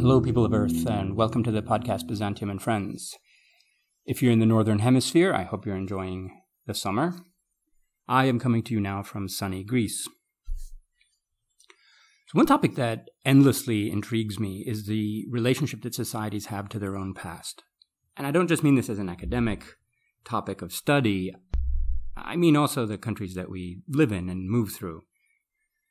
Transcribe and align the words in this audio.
Hello, 0.00 0.20
people 0.20 0.44
of 0.44 0.52
Earth, 0.52 0.84
and 0.88 1.14
welcome 1.14 1.44
to 1.44 1.52
the 1.52 1.62
podcast 1.62 2.08
Byzantium 2.08 2.50
and 2.50 2.60
Friends. 2.60 3.16
If 4.04 4.20
you're 4.22 4.32
in 4.32 4.40
the 4.40 4.46
Northern 4.46 4.80
Hemisphere, 4.80 5.32
I 5.32 5.44
hope 5.44 5.64
you're 5.64 5.76
enjoying 5.76 6.42
the 6.66 6.74
summer. 6.74 7.14
I 8.08 8.24
am 8.24 8.40
coming 8.40 8.64
to 8.64 8.74
you 8.74 8.80
now 8.80 9.04
from 9.04 9.28
sunny 9.28 9.62
Greece. 9.62 10.08
So, 12.26 12.32
one 12.32 12.46
topic 12.46 12.74
that 12.74 13.10
endlessly 13.24 13.88
intrigues 13.88 14.40
me 14.40 14.64
is 14.66 14.86
the 14.86 15.26
relationship 15.30 15.82
that 15.82 15.94
societies 15.94 16.46
have 16.46 16.68
to 16.70 16.80
their 16.80 16.96
own 16.96 17.14
past. 17.14 17.62
And 18.16 18.26
I 18.26 18.32
don't 18.32 18.48
just 18.48 18.64
mean 18.64 18.74
this 18.74 18.90
as 18.90 18.98
an 18.98 19.08
academic 19.08 19.62
topic 20.24 20.60
of 20.60 20.72
study, 20.72 21.36
I 22.16 22.36
mean 22.36 22.56
also 22.56 22.86
the 22.86 22.98
countries 22.98 23.34
that 23.34 23.50
we 23.50 23.82
live 23.88 24.12
in 24.12 24.28
and 24.28 24.48
move 24.48 24.72
through. 24.72 25.02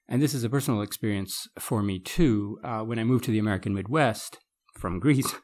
And 0.07 0.21
this 0.21 0.33
is 0.33 0.43
a 0.43 0.49
personal 0.49 0.81
experience 0.81 1.47
for 1.59 1.83
me 1.83 1.99
too. 1.99 2.59
Uh, 2.63 2.79
when 2.79 2.97
I 2.97 3.03
moved 3.03 3.25
to 3.25 3.31
the 3.31 3.39
American 3.39 3.73
Midwest 3.73 4.39
from 4.77 4.99
Greece, 4.99 5.35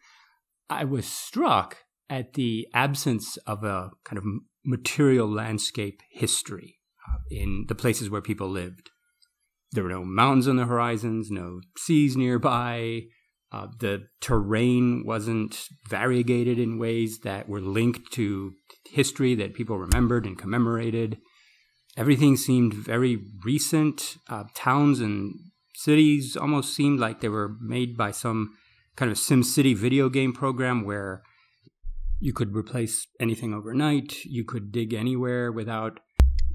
I 0.70 0.84
was 0.86 1.06
struck 1.06 1.78
at 2.10 2.34
the 2.34 2.68
absence 2.74 3.38
of 3.46 3.64
a 3.64 3.92
kind 4.04 4.18
of 4.18 4.26
material 4.66 5.32
landscape 5.32 6.02
history 6.10 6.80
uh, 7.08 7.20
in 7.30 7.66
the 7.68 7.76
places 7.76 8.10
where 8.10 8.22
people 8.22 8.50
lived. 8.50 8.90
There 9.72 9.84
were 9.84 9.90
no 9.90 10.04
mountains 10.04 10.48
on 10.48 10.56
the 10.56 10.66
horizons, 10.66 11.30
no 11.30 11.62
seas 11.78 12.16
nearby. 12.16 13.04
Uh, 13.56 13.68
the 13.80 14.06
terrain 14.20 15.02
wasn't 15.06 15.70
variegated 15.88 16.60
in 16.60 16.78
ways 16.78 17.20
that 17.20 17.48
were 17.48 17.62
linked 17.62 18.12
to 18.12 18.52
history 18.92 19.34
that 19.34 19.54
people 19.54 19.78
remembered 19.78 20.26
and 20.26 20.38
commemorated. 20.38 21.18
Everything 21.96 22.36
seemed 22.36 22.74
very 22.74 23.18
recent. 23.46 24.18
Uh, 24.28 24.44
towns 24.54 25.00
and 25.00 25.34
cities 25.74 26.36
almost 26.36 26.76
seemed 26.76 27.00
like 27.00 27.22
they 27.22 27.30
were 27.30 27.56
made 27.62 27.96
by 27.96 28.12
some 28.12 28.50
kind 28.98 29.10
of 29.10 29.18
SimCity 29.18 29.74
video 29.74 30.10
game 30.10 30.34
program 30.34 30.84
where 30.84 31.22
you 32.20 32.34
could 32.34 32.54
replace 32.54 33.08
anything 33.22 33.54
overnight, 33.54 34.26
you 34.26 34.44
could 34.44 34.74
dig 34.74 34.94
anywhere 34.94 35.50
without 35.50 36.02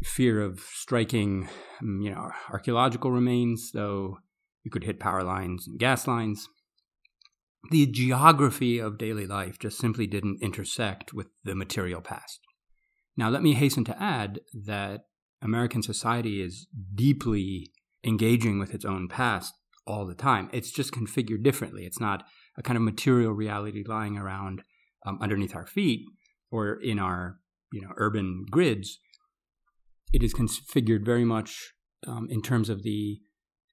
fear 0.04 0.42
of 0.42 0.60
striking, 0.74 1.48
um, 1.80 2.02
you 2.02 2.10
know, 2.10 2.30
archaeological 2.50 3.10
remains, 3.10 3.70
though 3.72 4.18
you 4.64 4.70
could 4.70 4.84
hit 4.84 5.00
power 5.00 5.22
lines 5.22 5.66
and 5.66 5.78
gas 5.78 6.06
lines. 6.06 6.46
The 7.70 7.86
geography 7.86 8.78
of 8.78 8.98
daily 8.98 9.26
life 9.26 9.58
just 9.58 9.78
simply 9.78 10.06
didn't 10.06 10.42
intersect 10.42 11.12
with 11.12 11.28
the 11.44 11.54
material 11.54 12.00
past. 12.00 12.40
Now, 13.16 13.28
let 13.28 13.42
me 13.42 13.54
hasten 13.54 13.84
to 13.84 14.02
add 14.02 14.40
that 14.64 15.02
American 15.42 15.82
society 15.82 16.42
is 16.42 16.66
deeply 16.94 17.72
engaging 18.04 18.58
with 18.58 18.74
its 18.74 18.84
own 18.84 19.08
past 19.08 19.54
all 19.86 20.06
the 20.06 20.14
time. 20.14 20.48
It's 20.52 20.70
just 20.70 20.92
configured 20.92 21.42
differently. 21.42 21.84
It's 21.84 22.00
not 22.00 22.24
a 22.56 22.62
kind 22.62 22.76
of 22.76 22.82
material 22.82 23.32
reality 23.32 23.84
lying 23.86 24.16
around 24.16 24.62
um, 25.04 25.18
underneath 25.20 25.54
our 25.54 25.66
feet 25.66 26.06
or 26.50 26.80
in 26.80 26.98
our 26.98 27.38
you 27.72 27.80
know 27.80 27.92
urban 27.96 28.44
grids 28.50 28.98
it 30.12 30.22
is 30.22 30.34
configured 30.34 31.04
very 31.04 31.24
much 31.24 31.72
um, 32.06 32.26
in 32.30 32.42
terms 32.42 32.68
of 32.68 32.82
the 32.82 33.20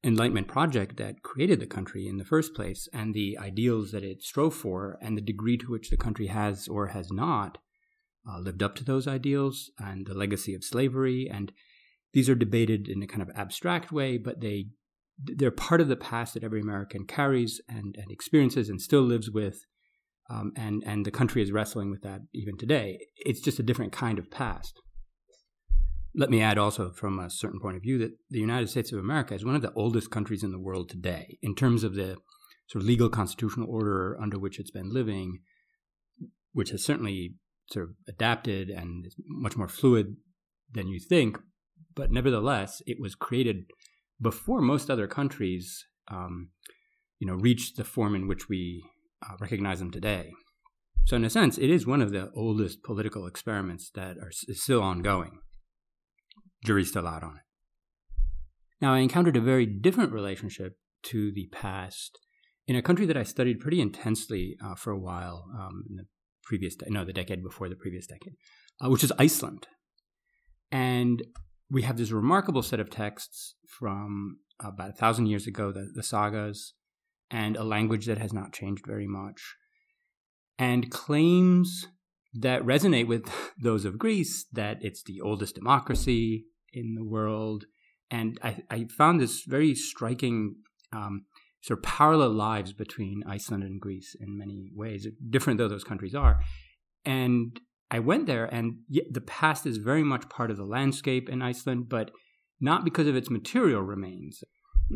Enlightenment 0.03 0.47
project 0.47 0.97
that 0.97 1.23
created 1.23 1.59
the 1.59 1.65
country 1.65 2.07
in 2.07 2.17
the 2.17 2.23
first 2.23 2.53
place 2.53 2.87
and 2.93 3.13
the 3.13 3.37
ideals 3.37 3.91
that 3.91 4.03
it 4.03 4.21
strove 4.21 4.53
for 4.53 4.97
and 5.01 5.17
the 5.17 5.21
degree 5.21 5.57
to 5.57 5.71
which 5.71 5.89
the 5.89 5.97
country 5.97 6.27
has 6.27 6.67
or 6.67 6.87
has 6.87 7.11
not 7.11 7.57
uh, 8.29 8.39
lived 8.39 8.61
up 8.61 8.75
to 8.75 8.83
those 8.83 9.07
ideals 9.07 9.71
and 9.79 10.05
the 10.05 10.13
legacy 10.13 10.53
of 10.53 10.63
slavery. 10.63 11.29
And 11.31 11.51
these 12.13 12.29
are 12.29 12.35
debated 12.35 12.87
in 12.87 13.01
a 13.01 13.07
kind 13.07 13.21
of 13.21 13.31
abstract 13.35 13.91
way, 13.91 14.17
but 14.17 14.41
they 14.41 14.67
they're 15.19 15.49
part 15.49 15.81
of 15.81 15.87
the 15.87 15.95
past 15.95 16.35
that 16.35 16.43
every 16.43 16.61
American 16.61 17.05
carries 17.05 17.59
and, 17.67 17.95
and 17.97 18.11
experiences 18.11 18.69
and 18.69 18.79
still 18.79 19.01
lives 19.01 19.31
with. 19.31 19.65
Um, 20.29 20.51
and 20.55 20.83
and 20.85 21.05
the 21.05 21.11
country 21.11 21.41
is 21.41 21.51
wrestling 21.51 21.89
with 21.89 22.01
that 22.01 22.21
even 22.33 22.57
today. 22.57 22.99
It's 23.15 23.39
just 23.39 23.59
a 23.59 23.63
different 23.63 23.93
kind 23.93 24.19
of 24.19 24.29
past. 24.29 24.79
Let 26.19 26.31
me 26.31 26.41
add 26.41 26.57
also, 26.57 26.89
from 26.89 27.19
a 27.19 27.29
certain 27.29 27.59
point 27.59 27.77
of 27.77 27.83
view, 27.83 27.99
that 27.99 28.17
the 28.31 28.39
United 28.39 28.69
States 28.71 28.91
of 28.91 28.97
America 28.97 29.35
is 29.35 29.45
one 29.45 29.53
of 29.53 29.61
the 29.61 29.71
oldest 29.73 30.09
countries 30.09 30.43
in 30.43 30.51
the 30.51 30.59
world 30.59 30.89
today 30.89 31.37
in 31.43 31.53
terms 31.53 31.83
of 31.83 31.93
the 31.93 32.17
sort 32.67 32.81
of 32.81 32.87
legal 32.87 33.07
constitutional 33.07 33.69
order 33.69 34.17
under 34.19 34.39
which 34.39 34.59
it's 34.59 34.71
been 34.71 34.91
living, 34.91 35.41
which 36.53 36.71
has 36.71 36.83
certainly 36.83 37.35
sort 37.71 37.85
of 37.85 37.95
adapted 38.07 38.71
and 38.71 39.05
is 39.05 39.15
much 39.27 39.55
more 39.55 39.67
fluid 39.67 40.15
than 40.73 40.87
you 40.87 40.99
think. 40.99 41.37
But 41.95 42.11
nevertheless, 42.11 42.81
it 42.87 42.97
was 42.99 43.13
created 43.13 43.65
before 44.19 44.59
most 44.59 44.89
other 44.89 45.07
countries, 45.07 45.85
um, 46.07 46.49
you 47.19 47.27
know, 47.27 47.35
reached 47.35 47.77
the 47.77 47.83
form 47.83 48.15
in 48.15 48.27
which 48.27 48.49
we 48.49 48.83
uh, 49.23 49.35
recognize 49.39 49.77
them 49.77 49.91
today. 49.91 50.31
So, 51.05 51.15
in 51.15 51.23
a 51.23 51.29
sense, 51.29 51.59
it 51.59 51.69
is 51.69 51.85
one 51.85 52.01
of 52.01 52.11
the 52.11 52.31
oldest 52.35 52.81
political 52.81 53.27
experiments 53.27 53.91
that 53.93 54.17
are 54.17 54.31
still 54.31 54.81
ongoing 54.81 55.41
jury's 56.63 56.89
still 56.89 57.07
out 57.07 57.23
on 57.23 57.37
it. 57.37 57.43
Now, 58.79 58.93
I 58.93 58.99
encountered 58.99 59.37
a 59.37 59.41
very 59.41 59.65
different 59.65 60.13
relationship 60.13 60.77
to 61.03 61.31
the 61.31 61.47
past 61.51 62.19
in 62.67 62.75
a 62.75 62.81
country 62.81 63.05
that 63.05 63.17
I 63.17 63.23
studied 63.23 63.59
pretty 63.59 63.81
intensely 63.81 64.57
uh, 64.63 64.75
for 64.75 64.91
a 64.91 64.99
while 64.99 65.45
um, 65.57 65.83
in 65.89 65.95
the 65.95 66.05
previous, 66.43 66.75
de- 66.75 66.89
no, 66.89 67.05
the 67.05 67.13
decade 67.13 67.43
before 67.43 67.69
the 67.69 67.75
previous 67.75 68.07
decade, 68.07 68.33
uh, 68.83 68.89
which 68.89 69.03
is 69.03 69.13
Iceland. 69.17 69.67
And 70.71 71.23
we 71.69 71.83
have 71.83 71.97
this 71.97 72.11
remarkable 72.11 72.61
set 72.61 72.79
of 72.79 72.89
texts 72.89 73.55
from 73.67 74.39
about 74.59 74.89
a 74.89 74.93
thousand 74.93 75.27
years 75.27 75.47
ago, 75.47 75.71
the, 75.71 75.91
the 75.93 76.03
sagas, 76.03 76.73
and 77.29 77.57
a 77.57 77.63
language 77.63 78.05
that 78.05 78.17
has 78.17 78.33
not 78.33 78.53
changed 78.53 78.85
very 78.85 79.07
much, 79.07 79.55
and 80.57 80.91
claims 80.91 81.87
that 82.33 82.61
resonate 82.63 83.07
with 83.07 83.29
those 83.61 83.85
of 83.85 83.97
Greece 83.97 84.45
that 84.51 84.77
it's 84.81 85.03
the 85.03 85.21
oldest 85.21 85.55
democracy 85.55 86.45
in 86.73 86.95
the 86.95 87.03
world. 87.03 87.65
And 88.09 88.39
I, 88.43 88.63
I 88.69 88.85
found 88.97 89.19
this 89.19 89.43
very 89.43 89.75
striking 89.75 90.55
um, 90.93 91.25
sort 91.61 91.79
of 91.79 91.83
parallel 91.83 92.31
lives 92.31 92.73
between 92.73 93.23
Iceland 93.27 93.63
and 93.63 93.81
Greece 93.81 94.15
in 94.19 94.37
many 94.37 94.69
ways, 94.73 95.07
different 95.29 95.57
though 95.57 95.67
those 95.67 95.83
countries 95.83 96.15
are. 96.15 96.39
And 97.03 97.59
I 97.89 97.99
went 97.99 98.25
there, 98.25 98.45
and 98.45 98.79
the 98.89 99.21
past 99.21 99.65
is 99.65 99.77
very 99.77 100.03
much 100.03 100.29
part 100.29 100.51
of 100.51 100.57
the 100.57 100.65
landscape 100.65 101.29
in 101.29 101.41
Iceland, 101.41 101.87
but 101.87 102.11
not 102.59 102.83
because 102.83 103.07
of 103.07 103.15
its 103.15 103.29
material 103.29 103.81
remains. 103.81 104.43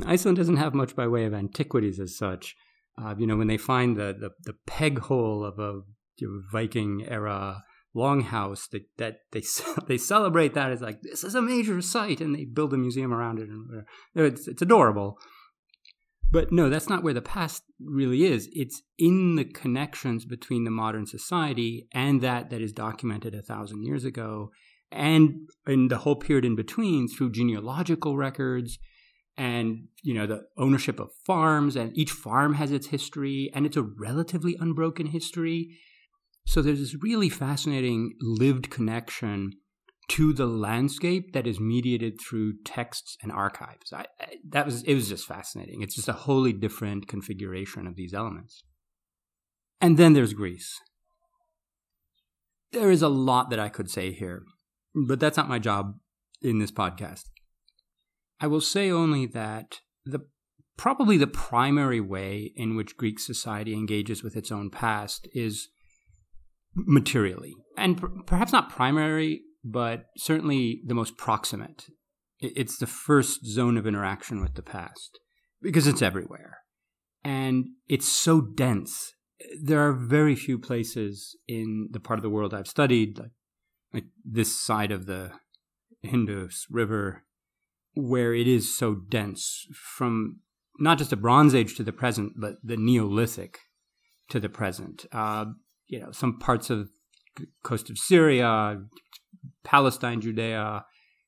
Iceland 0.06 0.38
doesn't 0.38 0.58
have 0.58 0.74
much 0.74 0.96
by 0.96 1.08
way 1.08 1.26
of 1.26 1.34
antiquities 1.34 2.00
as 2.00 2.18
such. 2.18 2.56
Uh, 3.02 3.16
you 3.18 3.26
know, 3.26 3.38
when 3.38 3.48
they 3.48 3.58
find 3.58 3.96
the, 3.96 4.16
the, 4.18 4.32
the 4.44 4.58
peg 4.68 5.00
hole 5.00 5.46
of 5.46 5.60
a 5.60 5.82
Viking 6.52 7.06
era 7.08 7.64
longhouse 7.96 8.70
that 8.70 8.84
that 8.98 9.18
they 9.32 9.44
they 9.88 9.98
celebrate 9.98 10.54
that 10.54 10.72
as 10.72 10.82
like 10.82 11.02
this 11.02 11.24
is 11.24 11.36
a 11.36 11.42
major 11.42 11.82
site 11.82 12.22
and 12.22 12.36
they 12.36 12.46
build 12.46 12.74
a 12.74 12.78
museum 12.78 13.14
around 13.14 13.40
it 13.40 13.50
and 13.50 13.84
it's 14.16 14.48
it's 14.48 14.62
adorable. 14.62 15.18
But 16.32 16.52
no 16.52 16.70
that's 16.70 16.90
not 16.90 17.04
where 17.04 17.14
the 17.14 17.22
past 17.22 17.64
really 17.80 18.26
is. 18.26 18.50
It's 18.54 18.82
in 18.98 19.36
the 19.36 19.46
connections 19.46 20.26
between 20.26 20.64
the 20.64 20.72
modern 20.72 21.06
society 21.06 21.88
and 21.94 22.22
that 22.22 22.50
that 22.50 22.62
is 22.62 22.72
documented 22.72 23.36
a 23.36 23.42
thousand 23.42 23.84
years 23.84 24.06
ago 24.06 24.52
and 24.92 25.48
in 25.68 25.88
the 25.88 26.00
whole 26.00 26.16
period 26.16 26.46
in 26.46 26.56
between 26.56 27.08
through 27.08 27.32
genealogical 27.32 28.18
records 28.18 28.78
and 29.38 29.88
you 30.04 30.14
know 30.14 30.28
the 30.28 30.44
ownership 30.58 31.00
of 31.00 31.10
farms 31.26 31.76
and 31.76 31.98
each 31.98 32.12
farm 32.12 32.56
has 32.56 32.72
its 32.72 32.88
history 32.88 33.50
and 33.54 33.66
it's 33.66 33.78
a 33.78 33.82
relatively 33.82 34.58
unbroken 34.60 35.08
history 35.08 35.78
so 36.46 36.62
there's 36.62 36.80
this 36.80 37.02
really 37.02 37.30
fascinating 37.30 38.14
lived 38.22 38.70
connection 38.70 39.54
to 40.10 40.34
the 40.34 40.46
landscape 40.46 41.32
that 41.34 41.48
is 41.48 41.60
mediated 41.60 42.20
through 42.20 42.54
texts 42.66 43.18
and 43.22 43.32
archives. 43.32 43.94
I, 43.94 44.06
I, 44.20 44.36
that 44.50 44.66
was 44.66 44.84
it 44.84 44.94
was 44.94 45.08
just 45.08 45.26
fascinating. 45.26 45.82
It's 45.82 45.96
just 45.96 46.10
a 46.10 46.14
wholly 46.14 46.52
different 46.52 47.08
configuration 47.08 47.88
of 47.88 47.96
these 47.96 48.14
elements. 48.14 48.64
And 49.80 49.98
then 49.98 50.14
there's 50.14 50.34
Greece. 50.34 50.80
There 52.72 52.92
is 52.92 53.02
a 53.02 53.10
lot 53.10 53.50
that 53.50 53.60
I 53.60 53.70
could 53.70 53.90
say 53.90 54.12
here, 54.12 54.44
but 54.94 55.20
that's 55.20 55.38
not 55.38 55.50
my 55.50 55.60
job 55.60 55.96
in 56.42 56.60
this 56.60 56.72
podcast. 56.72 57.24
I 58.40 58.48
will 58.48 58.62
say 58.62 58.92
only 58.92 59.26
that 59.28 59.80
the 60.06 60.28
probably 60.78 61.16
the 61.16 61.28
primary 61.28 62.02
way 62.02 62.52
in 62.56 62.76
which 62.76 62.98
Greek 62.98 63.20
society 63.20 63.74
engages 63.74 64.24
with 64.24 64.36
its 64.36 64.52
own 64.52 64.70
past 64.70 65.28
is 65.34 65.70
materially, 66.76 67.56
and 67.78 67.98
per- 68.00 68.10
perhaps 68.26 68.52
not 68.52 68.70
primary, 68.70 69.42
but 69.64 70.06
certainly 70.18 70.82
the 70.86 70.96
most 70.96 71.18
proximate. 71.18 71.86
It's 72.40 72.78
the 72.78 72.88
first 72.88 73.46
zone 73.46 73.78
of 73.78 73.86
interaction 73.86 74.42
with 74.42 74.56
the 74.56 74.64
past 74.64 75.20
because 75.62 75.86
it's 75.86 76.02
everywhere. 76.02 76.60
And 77.24 77.66
it's 77.88 78.08
so 78.08 78.42
dense. 78.42 79.14
There 79.62 79.88
are 79.88 79.94
very 79.94 80.36
few 80.36 80.58
places 80.58 81.38
in 81.48 81.90
the 81.92 82.00
part 82.00 82.18
of 82.18 82.24
the 82.24 82.30
world 82.30 82.54
I've 82.54 82.68
studied, 82.68 83.20
like, 83.20 83.32
like 83.94 84.06
this 84.26 84.60
side 84.60 84.92
of 84.92 85.06
the 85.06 85.32
Indus 86.02 86.66
River, 86.70 87.24
where 87.94 88.34
it 88.34 88.48
is 88.48 88.76
so 88.76 88.96
dense 88.96 89.68
from 89.74 90.40
not 90.80 90.98
just 90.98 91.12
the 91.12 91.16
Bronze 91.16 91.54
Age 91.54 91.76
to 91.76 91.84
the 91.84 91.92
present, 91.92 92.34
but 92.38 92.56
the 92.64 92.78
Neolithic 92.78 93.60
to 94.30 94.40
the 94.40 94.50
present. 94.50 95.06
Uh, 95.12 95.46
you 95.92 96.00
know, 96.00 96.12
some 96.12 96.40
parts 96.40 96.70
of 96.70 96.90
coast 97.64 97.90
of 97.90 97.98
Syria, 97.98 98.82
Palestine, 99.64 100.22
Judea 100.22 100.86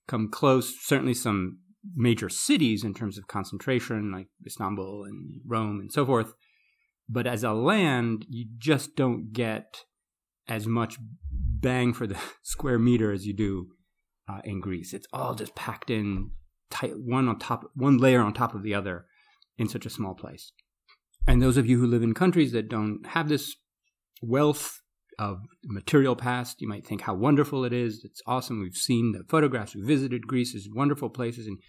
come 0.07 0.31
close. 0.31 0.73
Certainly, 0.81 1.15
some 1.15 1.59
major 1.95 2.29
cities 2.29 2.83
in 2.83 2.93
terms 2.93 3.17
of 3.17 3.27
concentration, 3.27 4.11
like 4.11 4.27
Istanbul 4.45 5.03
and 5.03 5.41
Rome 5.45 5.81
and 5.81 5.91
so 5.91 6.05
forth. 6.05 6.33
But 7.09 7.27
as 7.27 7.43
a 7.43 7.51
land, 7.51 8.25
you 8.29 8.45
just 8.57 8.95
don't 8.95 9.33
get 9.33 9.83
as 10.47 10.65
much 10.65 10.97
bang 11.29 11.93
for 11.93 12.07
the 12.07 12.17
square 12.41 12.79
meter 12.79 13.11
as 13.11 13.27
you 13.27 13.33
do 13.33 13.67
uh, 14.29 14.39
in 14.45 14.61
Greece. 14.61 14.93
It's 14.93 15.07
all 15.11 15.35
just 15.35 15.55
packed 15.55 15.89
in 15.89 16.31
tight, 16.69 16.93
one 16.97 17.27
on 17.27 17.37
top, 17.37 17.69
one 17.75 17.97
layer 17.97 18.21
on 18.21 18.33
top 18.33 18.55
of 18.55 18.63
the 18.63 18.73
other, 18.73 19.05
in 19.57 19.67
such 19.67 19.85
a 19.85 19.89
small 19.89 20.13
place. 20.13 20.53
And 21.27 21.41
those 21.41 21.57
of 21.57 21.67
you 21.67 21.79
who 21.79 21.87
live 21.87 22.01
in 22.01 22.13
countries 22.13 22.53
that 22.53 22.69
don't 22.69 23.05
have 23.07 23.27
this 23.27 23.57
wealth 24.23 24.81
of 25.19 25.41
material 25.63 26.15
past, 26.15 26.61
you 26.61 26.67
might 26.67 26.85
think 26.85 27.01
how 27.01 27.13
wonderful 27.13 27.65
it 27.65 27.73
is. 27.73 28.03
It's 28.03 28.21
awesome. 28.25 28.61
We've 28.61 28.75
seen 28.75 29.11
the 29.11 29.23
photographs. 29.29 29.75
We 29.75 29.81
visited 29.81 30.27
Greece. 30.27 30.55
It's 30.55 30.67
wonderful 30.73 31.09
places. 31.09 31.47
And 31.47 31.59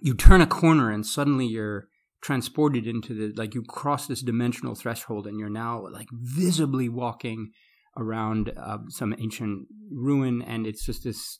you 0.00 0.14
turn 0.14 0.40
a 0.40 0.46
corner 0.46 0.90
and 0.90 1.04
suddenly 1.04 1.46
you're 1.46 1.88
transported 2.22 2.86
into 2.86 3.14
the, 3.14 3.40
like 3.40 3.54
you 3.54 3.62
cross 3.62 4.06
this 4.06 4.22
dimensional 4.22 4.74
threshold 4.74 5.26
and 5.26 5.38
you're 5.38 5.48
now 5.48 5.86
like 5.92 6.08
visibly 6.12 6.88
walking 6.88 7.50
around 7.96 8.52
uh, 8.56 8.78
some 8.88 9.14
ancient 9.18 9.66
ruin. 9.90 10.42
And 10.42 10.66
it's 10.66 10.84
just 10.84 11.04
this, 11.04 11.38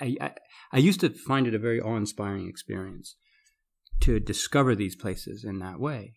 I, 0.00 0.16
I, 0.20 0.30
I 0.72 0.78
used 0.78 1.00
to 1.00 1.10
find 1.10 1.46
it 1.46 1.54
a 1.54 1.58
very 1.58 1.80
awe 1.80 1.96
inspiring 1.96 2.48
experience 2.48 3.16
to 4.00 4.20
discover 4.20 4.74
these 4.74 4.96
places 4.96 5.44
in 5.44 5.58
that 5.58 5.80
way. 5.80 6.12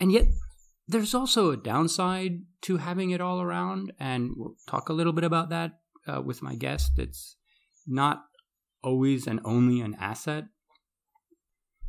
And 0.00 0.10
yet, 0.10 0.26
there's 0.90 1.14
also 1.14 1.52
a 1.52 1.56
downside 1.56 2.42
to 2.62 2.78
having 2.78 3.10
it 3.10 3.20
all 3.20 3.40
around, 3.40 3.92
and 4.00 4.32
we'll 4.36 4.56
talk 4.66 4.88
a 4.88 4.92
little 4.92 5.12
bit 5.12 5.24
about 5.24 5.48
that 5.50 5.72
uh, 6.06 6.20
with 6.20 6.42
my 6.42 6.56
guest. 6.56 6.92
It's 6.98 7.36
not 7.86 8.24
always 8.82 9.26
and 9.26 9.40
only 9.44 9.80
an 9.80 9.96
asset. 10.00 10.44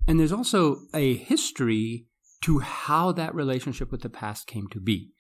And 0.08 0.20
there's 0.20 0.32
also 0.32 0.82
a 0.94 1.16
history 1.16 2.06
to 2.44 2.60
how 2.60 3.12
that 3.14 3.34
relationship 3.34 3.92
with 3.92 4.02
the 4.02 4.10
past 4.10 4.48
came 4.48 4.68
to 4.72 4.80
be, 4.80 5.14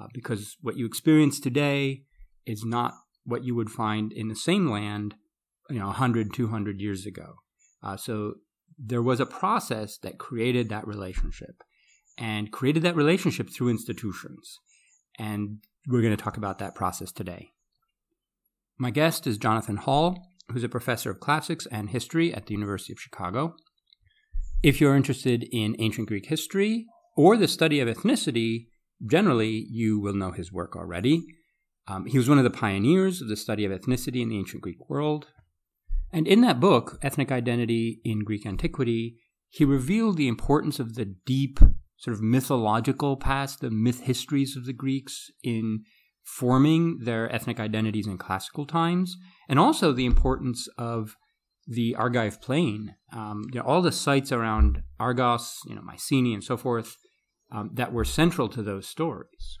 uh, 0.00 0.08
because 0.12 0.56
what 0.60 0.76
you 0.76 0.86
experience 0.86 1.40
today 1.40 2.02
is 2.46 2.64
not 2.64 2.94
what 3.24 3.44
you 3.44 3.54
would 3.54 3.70
find 3.70 4.12
in 4.12 4.28
the 4.28 4.36
same 4.36 4.68
land, 4.70 5.14
you 5.70 5.78
know, 5.78 5.86
100, 5.86 6.34
200 6.34 6.80
years 6.80 7.06
ago. 7.06 7.36
Uh, 7.82 7.96
so 7.96 8.34
there 8.78 9.02
was 9.02 9.20
a 9.20 9.26
process 9.26 9.96
that 9.98 10.18
created 10.18 10.68
that 10.68 10.86
relationship 10.86 11.62
and 12.18 12.52
created 12.52 12.82
that 12.82 12.96
relationship 12.96 13.50
through 13.50 13.70
institutions. 13.70 14.58
And 15.18 15.58
we're 15.86 16.02
going 16.02 16.16
to 16.16 16.22
talk 16.22 16.36
about 16.36 16.58
that 16.58 16.74
process 16.74 17.12
today. 17.12 17.50
My 18.78 18.90
guest 18.90 19.26
is 19.26 19.38
Jonathan 19.38 19.76
Hall, 19.76 20.28
who's 20.50 20.64
a 20.64 20.68
professor 20.68 21.10
of 21.10 21.20
classics 21.20 21.66
and 21.66 21.90
history 21.90 22.32
at 22.32 22.46
the 22.46 22.54
University 22.54 22.92
of 22.92 23.00
Chicago. 23.00 23.54
If 24.62 24.80
you're 24.80 24.96
interested 24.96 25.46
in 25.52 25.76
ancient 25.78 26.08
Greek 26.08 26.26
history 26.26 26.86
or 27.16 27.36
the 27.36 27.48
study 27.48 27.80
of 27.80 27.88
ethnicity, 27.88 28.66
generally 29.04 29.66
you 29.70 30.00
will 30.00 30.14
know 30.14 30.32
his 30.32 30.52
work 30.52 30.76
already. 30.76 31.24
Um, 31.88 32.06
he 32.06 32.16
was 32.16 32.28
one 32.28 32.38
of 32.38 32.44
the 32.44 32.50
pioneers 32.50 33.20
of 33.20 33.28
the 33.28 33.36
study 33.36 33.64
of 33.64 33.72
ethnicity 33.72 34.22
in 34.22 34.28
the 34.28 34.38
ancient 34.38 34.62
Greek 34.62 34.88
world. 34.88 35.26
And 36.12 36.28
in 36.28 36.42
that 36.42 36.60
book, 36.60 36.98
Ethnic 37.02 37.32
Identity 37.32 38.00
in 38.04 38.20
Greek 38.20 38.46
Antiquity, 38.46 39.16
he 39.48 39.64
revealed 39.64 40.16
the 40.16 40.28
importance 40.28 40.78
of 40.78 40.94
the 40.94 41.04
deep 41.04 41.58
sort 42.02 42.14
of 42.14 42.22
mythological 42.22 43.16
past, 43.16 43.60
the 43.60 43.70
myth 43.70 44.00
histories 44.00 44.56
of 44.56 44.66
the 44.66 44.72
Greeks 44.72 45.30
in 45.44 45.84
forming 46.24 46.98
their 46.98 47.32
ethnic 47.32 47.60
identities 47.60 48.08
in 48.08 48.18
classical 48.18 48.66
times, 48.66 49.16
and 49.48 49.58
also 49.58 49.92
the 49.92 50.06
importance 50.06 50.68
of 50.76 51.16
the 51.66 51.94
Argive 51.96 52.40
plain. 52.40 52.96
Um, 53.12 53.44
you 53.52 53.60
know, 53.60 53.66
all 53.66 53.82
the 53.82 53.92
sites 53.92 54.32
around 54.32 54.82
Argos, 54.98 55.60
you 55.66 55.76
know, 55.76 55.82
Mycenae, 55.82 56.34
and 56.34 56.42
so 56.42 56.56
forth, 56.56 56.96
um, 57.52 57.70
that 57.74 57.92
were 57.92 58.04
central 58.04 58.48
to 58.48 58.62
those 58.62 58.88
stories. 58.88 59.58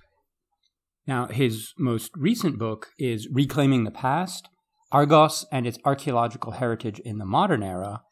Now, 1.06 1.26
his 1.26 1.72
most 1.78 2.10
recent 2.16 2.58
book 2.58 2.88
is 2.98 3.28
Reclaiming 3.30 3.84
the 3.84 3.90
Past 3.92 4.48
Argos 4.90 5.46
and 5.52 5.66
its 5.66 5.78
Archaeological 5.84 6.52
Heritage 6.52 6.98
in 7.00 7.18
the 7.18 7.24
Modern 7.24 7.62
Era. 7.62 8.02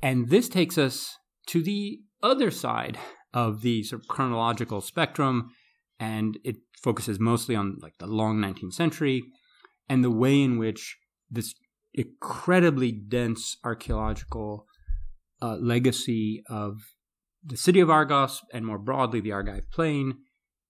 And 0.00 0.28
this 0.28 0.48
takes 0.48 0.78
us 0.78 1.16
to 1.48 1.62
the 1.62 2.00
other 2.22 2.50
side 2.50 2.98
of 3.34 3.62
the 3.62 3.82
sort 3.82 4.02
of 4.02 4.08
chronological 4.08 4.80
spectrum, 4.80 5.50
and 5.98 6.38
it 6.44 6.56
focuses 6.82 7.20
mostly 7.20 7.54
on 7.54 7.78
like 7.80 7.96
the 7.98 8.06
long 8.06 8.38
19th 8.38 8.74
century 8.74 9.22
and 9.88 10.02
the 10.02 10.10
way 10.10 10.40
in 10.40 10.58
which 10.58 10.96
this 11.30 11.54
incredibly 11.94 12.90
dense 12.92 13.56
archaeological 13.64 14.66
uh, 15.40 15.56
legacy 15.56 16.42
of 16.48 16.78
the 17.44 17.56
city 17.56 17.80
of 17.80 17.90
Argos 17.90 18.40
and 18.52 18.64
more 18.64 18.78
broadly 18.78 19.20
the 19.20 19.32
Argive 19.32 19.70
Plain 19.70 20.18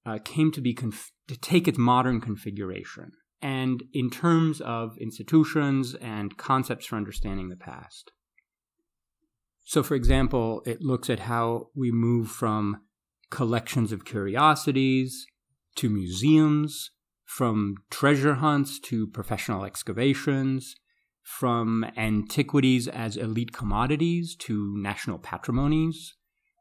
uh, 0.05 0.19
came 0.25 0.50
to 0.53 0.61
be 0.61 0.75
conf- 0.75 1.12
to 1.29 1.37
take 1.37 1.69
its 1.69 1.79
modern 1.79 2.20
configuration. 2.20 3.12
And 3.41 3.85
in 3.93 4.11
terms 4.11 4.61
of 4.61 4.97
institutions 4.99 5.94
and 5.97 6.37
concepts 6.37 6.87
for 6.87 6.97
understanding 6.97 7.49
the 7.49 7.56
past. 7.56 8.12
So, 9.64 9.82
for 9.82 9.94
example, 9.94 10.62
it 10.67 10.82
looks 10.82 11.09
at 11.09 11.20
how 11.20 11.69
we 11.75 11.91
move 11.91 12.29
from 12.29 12.82
collections 13.31 13.93
of 13.93 14.05
curiosities 14.05 15.26
to 15.76 15.88
museums, 15.88 16.91
from 17.25 17.76
treasure 17.91 18.35
hunts 18.35 18.79
to 18.81 19.06
professional 19.06 19.64
excavations, 19.64 20.75
from 21.23 21.85
antiquities 21.97 22.88
as 22.88 23.17
elite 23.17 23.53
commodities 23.53 24.37
to 24.37 24.76
national 24.76 25.19
patrimonies, 25.19 26.15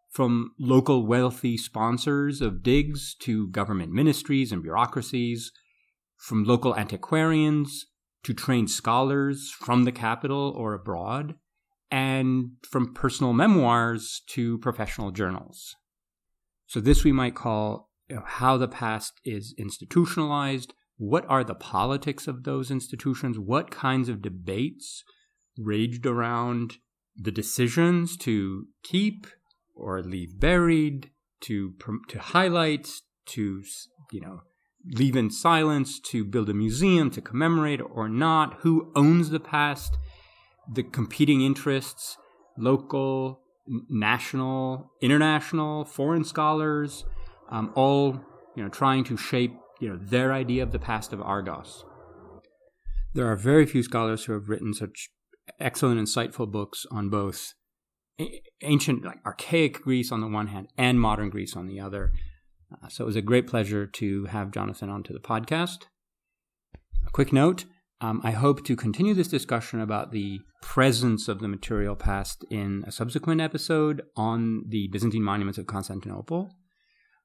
from 0.09 0.51
local 0.59 1.05
wealthy 1.05 1.57
sponsors 1.57 2.41
of 2.41 2.63
digs 2.63 3.15
to 3.15 3.47
government 3.47 3.91
ministries 3.91 4.51
and 4.51 4.61
bureaucracies, 4.61 5.51
from 6.17 6.43
local 6.43 6.75
antiquarians 6.75 7.87
to 8.23 8.33
trained 8.33 8.69
scholars 8.69 9.51
from 9.59 9.83
the 9.83 9.91
capital 9.91 10.53
or 10.55 10.73
abroad, 10.73 11.35
and 11.91 12.51
from 12.63 12.93
personal 12.93 13.33
memoirs 13.33 14.21
to 14.27 14.57
professional 14.59 15.11
journals. 15.11 15.75
So, 16.65 16.79
this 16.79 17.03
we 17.03 17.11
might 17.11 17.35
call 17.35 17.89
you 18.09 18.15
know, 18.15 18.23
how 18.25 18.57
the 18.57 18.67
past 18.67 19.19
is 19.25 19.53
institutionalized. 19.57 20.73
What 20.97 21.25
are 21.27 21.43
the 21.43 21.55
politics 21.55 22.27
of 22.27 22.43
those 22.43 22.71
institutions? 22.71 23.37
What 23.37 23.71
kinds 23.71 24.07
of 24.07 24.21
debates 24.21 25.03
raged 25.57 26.05
around 26.05 26.77
the 27.15 27.31
decisions 27.31 28.15
to 28.17 28.67
keep 28.83 29.27
or 29.75 30.01
leave 30.01 30.39
buried, 30.39 31.09
to 31.41 31.73
to 32.07 32.19
highlight, 32.19 32.87
to 33.25 33.63
you 34.11 34.21
know 34.21 34.41
leave 34.85 35.15
in 35.15 35.29
silence, 35.29 35.99
to 35.99 36.23
build 36.23 36.49
a 36.49 36.53
museum 36.53 37.11
to 37.11 37.21
commemorate 37.21 37.81
or 37.81 38.07
not? 38.07 38.59
Who 38.61 38.91
owns 38.95 39.29
the 39.29 39.39
past? 39.39 39.97
The 40.71 40.83
competing 40.83 41.41
interests, 41.41 42.17
local, 42.57 43.41
national, 43.89 44.91
international, 45.01 45.85
foreign 45.85 46.23
scholars, 46.23 47.05
um, 47.49 47.71
all 47.75 48.21
you 48.55 48.63
know, 48.63 48.69
trying 48.69 49.03
to 49.05 49.17
shape 49.17 49.53
you 49.79 49.89
know 49.89 49.99
their 50.01 50.31
idea 50.31 50.63
of 50.63 50.71
the 50.71 50.79
past 50.79 51.11
of 51.11 51.21
Argos. 51.21 51.83
There 53.13 53.27
are 53.27 53.35
very 53.35 53.65
few 53.65 53.83
scholars 53.83 54.25
who 54.25 54.33
have 54.33 54.47
written 54.47 54.73
such 54.73 55.09
excellent, 55.59 55.99
insightful 55.99 56.49
books 56.49 56.85
on 56.91 57.09
both 57.09 57.53
ancient, 58.61 59.03
like 59.03 59.19
archaic 59.25 59.81
Greece 59.81 60.11
on 60.11 60.21
the 60.21 60.27
one 60.27 60.47
hand, 60.47 60.67
and 60.77 60.99
modern 60.99 61.29
Greece 61.29 61.55
on 61.55 61.67
the 61.67 61.79
other. 61.79 62.13
Uh, 62.71 62.87
so 62.87 63.03
it 63.03 63.07
was 63.07 63.15
a 63.15 63.21
great 63.21 63.47
pleasure 63.47 63.85
to 63.85 64.25
have 64.25 64.51
Jonathan 64.51 64.89
onto 64.89 65.13
the 65.13 65.19
podcast. 65.19 65.83
A 67.05 67.11
quick 67.11 67.33
note 67.33 67.65
um, 68.01 68.19
I 68.23 68.31
hope 68.31 68.65
to 68.65 68.75
continue 68.75 69.13
this 69.13 69.27
discussion 69.27 69.79
about 69.79 70.11
the 70.11 70.39
presence 70.61 71.27
of 71.27 71.39
the 71.39 71.47
material 71.47 71.95
past 71.95 72.43
in 72.49 72.83
a 72.87 72.91
subsequent 72.91 73.41
episode 73.41 74.01
on 74.17 74.63
the 74.67 74.87
Byzantine 74.87 75.23
monuments 75.23 75.59
of 75.59 75.67
Constantinople. 75.67 76.49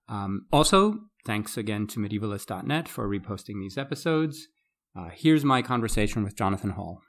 Um, 0.08 0.42
also, 0.52 0.98
thanks 1.24 1.56
again 1.56 1.86
to 1.88 1.98
medievalists.net 1.98 2.88
for 2.88 3.08
reposting 3.08 3.58
these 3.60 3.78
episodes. 3.78 4.48
Uh, 4.94 5.08
here's 5.14 5.44
my 5.44 5.62
conversation 5.62 6.22
with 6.22 6.36
Jonathan 6.36 6.70
Hall. 6.70 7.00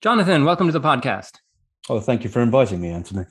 Jonathan, 0.00 0.46
welcome 0.46 0.68
to 0.68 0.72
the 0.72 0.80
podcast. 0.80 1.36
Oh, 1.90 2.00
thank 2.00 2.24
you 2.24 2.30
for 2.30 2.40
inviting 2.40 2.80
me, 2.80 2.88
Anthony. 2.88 3.26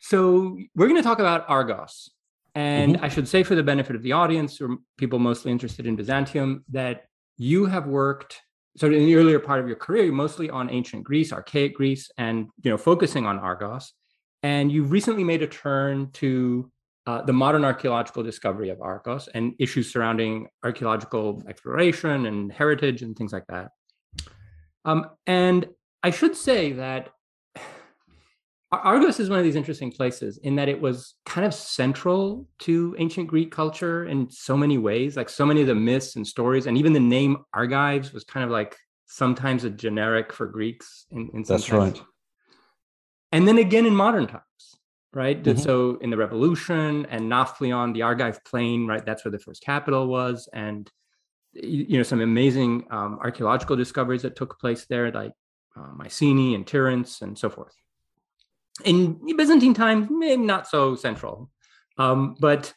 So, 0.00 0.58
we're 0.74 0.88
going 0.88 1.00
to 1.00 1.08
talk 1.08 1.20
about 1.20 1.44
Argos. 1.48 2.10
And 2.56 2.96
mm-hmm. 2.96 3.04
I 3.04 3.08
should 3.08 3.28
say, 3.28 3.42
for 3.42 3.54
the 3.54 3.62
benefit 3.62 3.94
of 3.94 4.02
the 4.02 4.12
audience 4.12 4.60
or 4.60 4.78
people 4.98 5.18
mostly 5.18 5.52
interested 5.52 5.86
in 5.86 5.94
Byzantium, 5.94 6.64
that 6.70 7.05
you 7.36 7.66
have 7.66 7.86
worked 7.86 8.40
so 8.76 8.88
in 8.88 9.06
the 9.06 9.16
earlier 9.16 9.38
part 9.38 9.60
of 9.60 9.66
your 9.66 9.76
career, 9.76 10.12
mostly 10.12 10.50
on 10.50 10.70
ancient 10.70 11.02
Greece, 11.02 11.32
archaic 11.32 11.74
Greece, 11.74 12.10
and 12.18 12.48
you 12.62 12.70
know 12.70 12.76
focusing 12.76 13.24
on 13.24 13.38
Argos. 13.38 13.92
And 14.42 14.70
you 14.70 14.84
recently 14.84 15.24
made 15.24 15.42
a 15.42 15.46
turn 15.46 16.10
to 16.12 16.70
uh, 17.06 17.22
the 17.22 17.32
modern 17.32 17.64
archaeological 17.64 18.22
discovery 18.22 18.68
of 18.68 18.80
Argos 18.82 19.28
and 19.28 19.54
issues 19.58 19.92
surrounding 19.92 20.48
archaeological 20.62 21.42
exploration 21.48 22.26
and 22.26 22.52
heritage 22.52 23.02
and 23.02 23.16
things 23.16 23.32
like 23.32 23.46
that. 23.48 23.70
Um, 24.84 25.06
and 25.26 25.66
I 26.02 26.10
should 26.10 26.36
say 26.36 26.72
that 26.72 27.08
Argos 28.82 29.20
is 29.20 29.28
one 29.28 29.38
of 29.38 29.44
these 29.44 29.56
interesting 29.56 29.90
places 29.90 30.38
in 30.38 30.56
that 30.56 30.68
it 30.68 30.80
was 30.80 31.14
kind 31.24 31.46
of 31.46 31.54
central 31.54 32.48
to 32.60 32.94
ancient 32.98 33.28
Greek 33.28 33.50
culture 33.50 34.06
in 34.06 34.30
so 34.30 34.56
many 34.56 34.78
ways. 34.78 35.16
Like 35.16 35.28
so 35.28 35.44
many 35.44 35.60
of 35.60 35.66
the 35.66 35.74
myths 35.74 36.16
and 36.16 36.26
stories, 36.26 36.66
and 36.66 36.78
even 36.78 36.92
the 36.92 37.00
name 37.00 37.38
Argives 37.54 38.12
was 38.12 38.24
kind 38.24 38.44
of 38.44 38.50
like 38.50 38.76
sometimes 39.06 39.64
a 39.64 39.70
generic 39.70 40.32
for 40.32 40.46
Greeks. 40.46 41.06
In, 41.10 41.30
in 41.34 41.42
That's 41.42 41.70
right. 41.70 42.00
And 43.32 43.46
then 43.46 43.58
again 43.58 43.86
in 43.86 43.94
modern 43.94 44.26
times, 44.26 44.42
right? 45.12 45.42
Mm-hmm. 45.42 45.58
So 45.58 45.98
in 46.00 46.10
the 46.10 46.16
Revolution 46.16 47.06
and 47.06 47.30
Nafplion, 47.30 47.94
the 47.94 48.02
Argive 48.02 48.42
Plain, 48.44 48.86
right? 48.86 49.04
That's 49.04 49.24
where 49.24 49.32
the 49.32 49.38
first 49.38 49.62
capital 49.62 50.06
was, 50.06 50.48
and 50.52 50.90
you 51.52 51.96
know 51.96 52.02
some 52.02 52.20
amazing 52.20 52.86
um, 52.90 53.18
archaeological 53.22 53.76
discoveries 53.76 54.22
that 54.22 54.36
took 54.36 54.58
place 54.58 54.86
there, 54.86 55.10
like 55.10 55.32
uh, 55.76 55.92
Mycenae 55.94 56.54
and 56.54 56.66
Tiryns 56.66 57.22
and 57.22 57.38
so 57.38 57.50
forth 57.50 57.74
in 58.84 59.36
Byzantine 59.36 59.74
times, 59.74 60.08
maybe 60.10 60.42
not 60.42 60.66
so 60.68 60.94
central. 60.94 61.50
Um, 61.98 62.36
but 62.38 62.72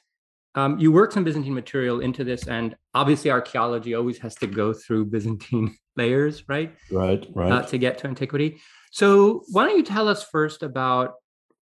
um, 0.56 0.80
you 0.80 0.92
work 0.92 1.12
some 1.12 1.24
Byzantine 1.24 1.54
material 1.54 2.00
into 2.00 2.24
this, 2.24 2.48
and 2.48 2.76
obviously 2.94 3.32
archaeology 3.32 3.94
always 3.94 4.18
has 4.20 4.36
to 4.36 4.48
go 4.48 4.74
through 4.74 5.06
Byzantine 5.06 5.78
layers, 5.96 6.48
right? 6.48 6.76
Right, 6.92 7.26
right. 7.34 7.52
Uh, 7.52 7.62
to 7.64 7.78
get 7.78 7.98
to 8.00 8.08
antiquity. 8.08 8.60
So 8.92 9.44
why 9.50 9.66
don't 9.66 9.78
you 9.78 9.84
tell 9.84 10.08
us 10.08 10.24
first 10.24 10.64
about 10.64 11.14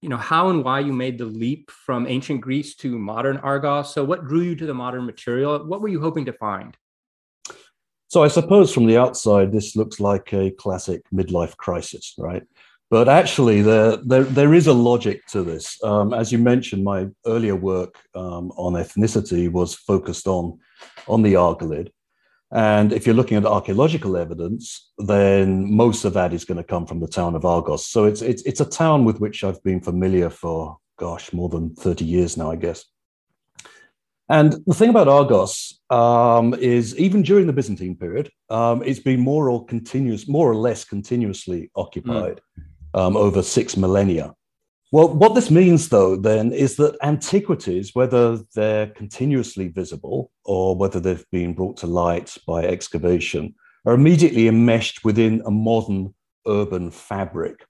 you 0.02 0.10
know 0.10 0.18
how 0.18 0.50
and 0.50 0.64
why 0.64 0.82
you 0.82 0.94
made 0.94 1.18
the 1.18 1.26
leap 1.26 1.72
from 1.72 2.06
ancient 2.06 2.42
Greece 2.42 2.76
to 2.76 2.98
modern 3.00 3.38
Argos? 3.38 3.94
So 3.94 4.04
what 4.04 4.28
drew 4.28 4.42
you 4.42 4.56
to 4.56 4.66
the 4.66 4.74
modern 4.74 5.06
material? 5.06 5.66
What 5.66 5.82
were 5.82 5.88
you 5.88 6.02
hoping 6.02 6.26
to 6.26 6.34
find? 6.34 6.76
So 8.08 8.24
I 8.24 8.28
suppose 8.28 8.74
from 8.74 8.86
the 8.86 8.98
outside, 8.98 9.52
this 9.52 9.76
looks 9.76 10.00
like 10.00 10.32
a 10.32 10.52
classic 10.52 11.02
midlife 11.14 11.58
crisis, 11.58 12.14
right? 12.18 12.44
But 12.92 13.10
actually, 13.10 13.62
there, 13.62 13.98
there, 13.98 14.24
there 14.24 14.54
is 14.54 14.68
a 14.68 14.74
logic 14.74 15.26
to 15.28 15.42
this. 15.42 15.82
Um, 15.84 16.14
as 16.14 16.32
you 16.32 16.38
mentioned, 16.38 16.84
my 16.84 17.08
earlier 17.26 17.56
work 17.56 17.96
um, 18.14 18.52
on 18.58 18.74
ethnicity 18.74 19.52
was 19.52 19.74
focused 19.74 20.28
on, 20.28 20.60
on 21.08 21.24
the 21.24 21.34
Argolid. 21.34 21.90
And 22.52 22.94
if 22.94 23.06
you're 23.06 23.16
looking 23.16 23.38
at 23.38 23.46
archaeological 23.46 24.16
evidence, 24.16 24.92
then 25.00 25.76
most 25.76 26.06
of 26.06 26.14
that 26.14 26.32
is 26.32 26.46
going 26.46 26.58
to 26.58 26.64
come 26.64 26.86
from 26.86 27.00
the 27.00 27.08
town 27.08 27.36
of 27.36 27.44
Argos. 27.44 27.88
So 27.88 28.06
it's, 28.06 28.22
it's, 28.22 28.44
it's 28.44 28.62
a 28.62 28.66
town 28.66 29.04
with 29.04 29.20
which 29.20 29.44
I've 29.44 29.62
been 29.64 29.82
familiar 29.82 30.30
for, 30.30 30.78
gosh, 30.98 31.34
more 31.34 31.50
than 31.50 31.74
30 31.74 32.06
years 32.06 32.38
now, 32.38 32.52
I 32.52 32.56
guess. 32.56 32.86
And 34.30 34.56
the 34.68 34.74
thing 34.76 34.90
about 34.90 35.08
Argos 35.08 35.80
um, 35.90 36.54
is, 36.54 36.98
even 36.98 37.24
during 37.24 37.48
the 37.48 37.54
Byzantine 37.54 37.96
period, 37.96 38.30
um, 38.52 38.84
it's 38.84 39.00
been 39.00 39.20
more 39.20 39.50
or 39.50 39.66
continuous, 39.66 40.28
more 40.28 40.50
or 40.50 40.56
less 40.56 40.86
continuously 40.86 41.72
occupied. 41.76 42.42
Mm 42.58 42.64
um, 42.96 43.16
over 43.16 43.44
six 43.44 43.78
millennia. 43.78 44.34
Well, 44.92 45.10
what 45.14 45.36
this 45.36 45.52
means, 45.52 45.90
though, 45.90 46.16
then, 46.16 46.54
is 46.54 46.78
that 46.78 46.98
antiquities, 47.04 47.94
whether 47.94 48.40
they're 48.56 48.88
continuously 48.88 49.68
visible 49.68 50.32
or 50.46 50.76
whether 50.76 51.00
they've 51.00 51.26
been 51.32 51.54
brought 51.54 51.78
to 51.78 51.88
light 51.88 52.36
by 52.48 52.64
excavation, 52.64 53.56
are 53.86 53.94
immediately 53.94 54.48
enmeshed 54.48 55.04
within 55.04 55.42
a 55.46 55.52
modern 55.52 56.14
urban 56.48 56.92
fabric. 56.92 57.66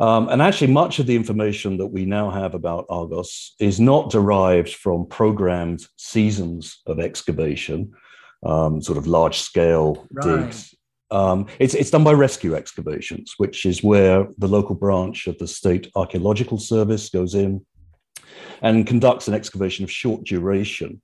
Um, 0.00 0.28
and 0.28 0.40
actually, 0.40 0.72
much 0.72 1.00
of 1.00 1.06
the 1.06 1.16
information 1.16 1.76
that 1.78 1.88
we 1.88 2.06
now 2.06 2.30
have 2.30 2.54
about 2.54 2.86
Argos 2.88 3.54
is 3.60 3.78
not 3.78 4.10
derived 4.10 4.72
from 4.74 5.06
programmed 5.06 5.84
seasons 5.96 6.80
of 6.86 7.00
excavation, 7.00 7.92
um, 8.46 8.80
sort 8.80 8.96
of 8.96 9.08
large 9.08 9.40
scale 9.40 10.06
right. 10.12 10.44
digs 10.44 10.74
um, 11.10 11.46
it's, 11.58 11.74
it's 11.74 11.90
done 11.90 12.04
by 12.04 12.12
rescue 12.12 12.54
excavations, 12.54 13.34
which 13.38 13.64
is 13.64 13.82
where 13.82 14.26
the 14.38 14.48
local 14.48 14.74
branch 14.74 15.26
of 15.26 15.38
the 15.38 15.46
State 15.46 15.90
Archaeological 15.94 16.58
Service 16.58 17.08
goes 17.08 17.34
in 17.34 17.64
and 18.62 18.86
conducts 18.86 19.28
an 19.28 19.34
excavation 19.34 19.84
of 19.84 19.90
short 19.90 20.24
duration. 20.24 21.00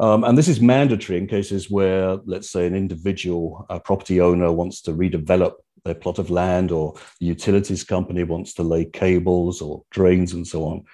Um, 0.00 0.22
and 0.24 0.38
this 0.38 0.48
is 0.48 0.60
mandatory 0.60 1.18
in 1.18 1.26
cases 1.26 1.70
where, 1.70 2.18
let's 2.24 2.50
say, 2.50 2.66
an 2.66 2.74
individual 2.74 3.66
property 3.84 4.20
owner 4.20 4.52
wants 4.52 4.82
to 4.82 4.92
redevelop 4.92 5.54
their 5.84 5.94
plot 5.94 6.18
of 6.18 6.30
land, 6.30 6.70
or 6.70 6.94
the 7.20 7.26
utilities 7.26 7.84
company 7.84 8.22
wants 8.24 8.54
to 8.54 8.62
lay 8.62 8.84
cables 8.84 9.62
or 9.62 9.82
drains 9.90 10.34
and 10.34 10.46
so 10.46 10.64
on. 10.64 10.84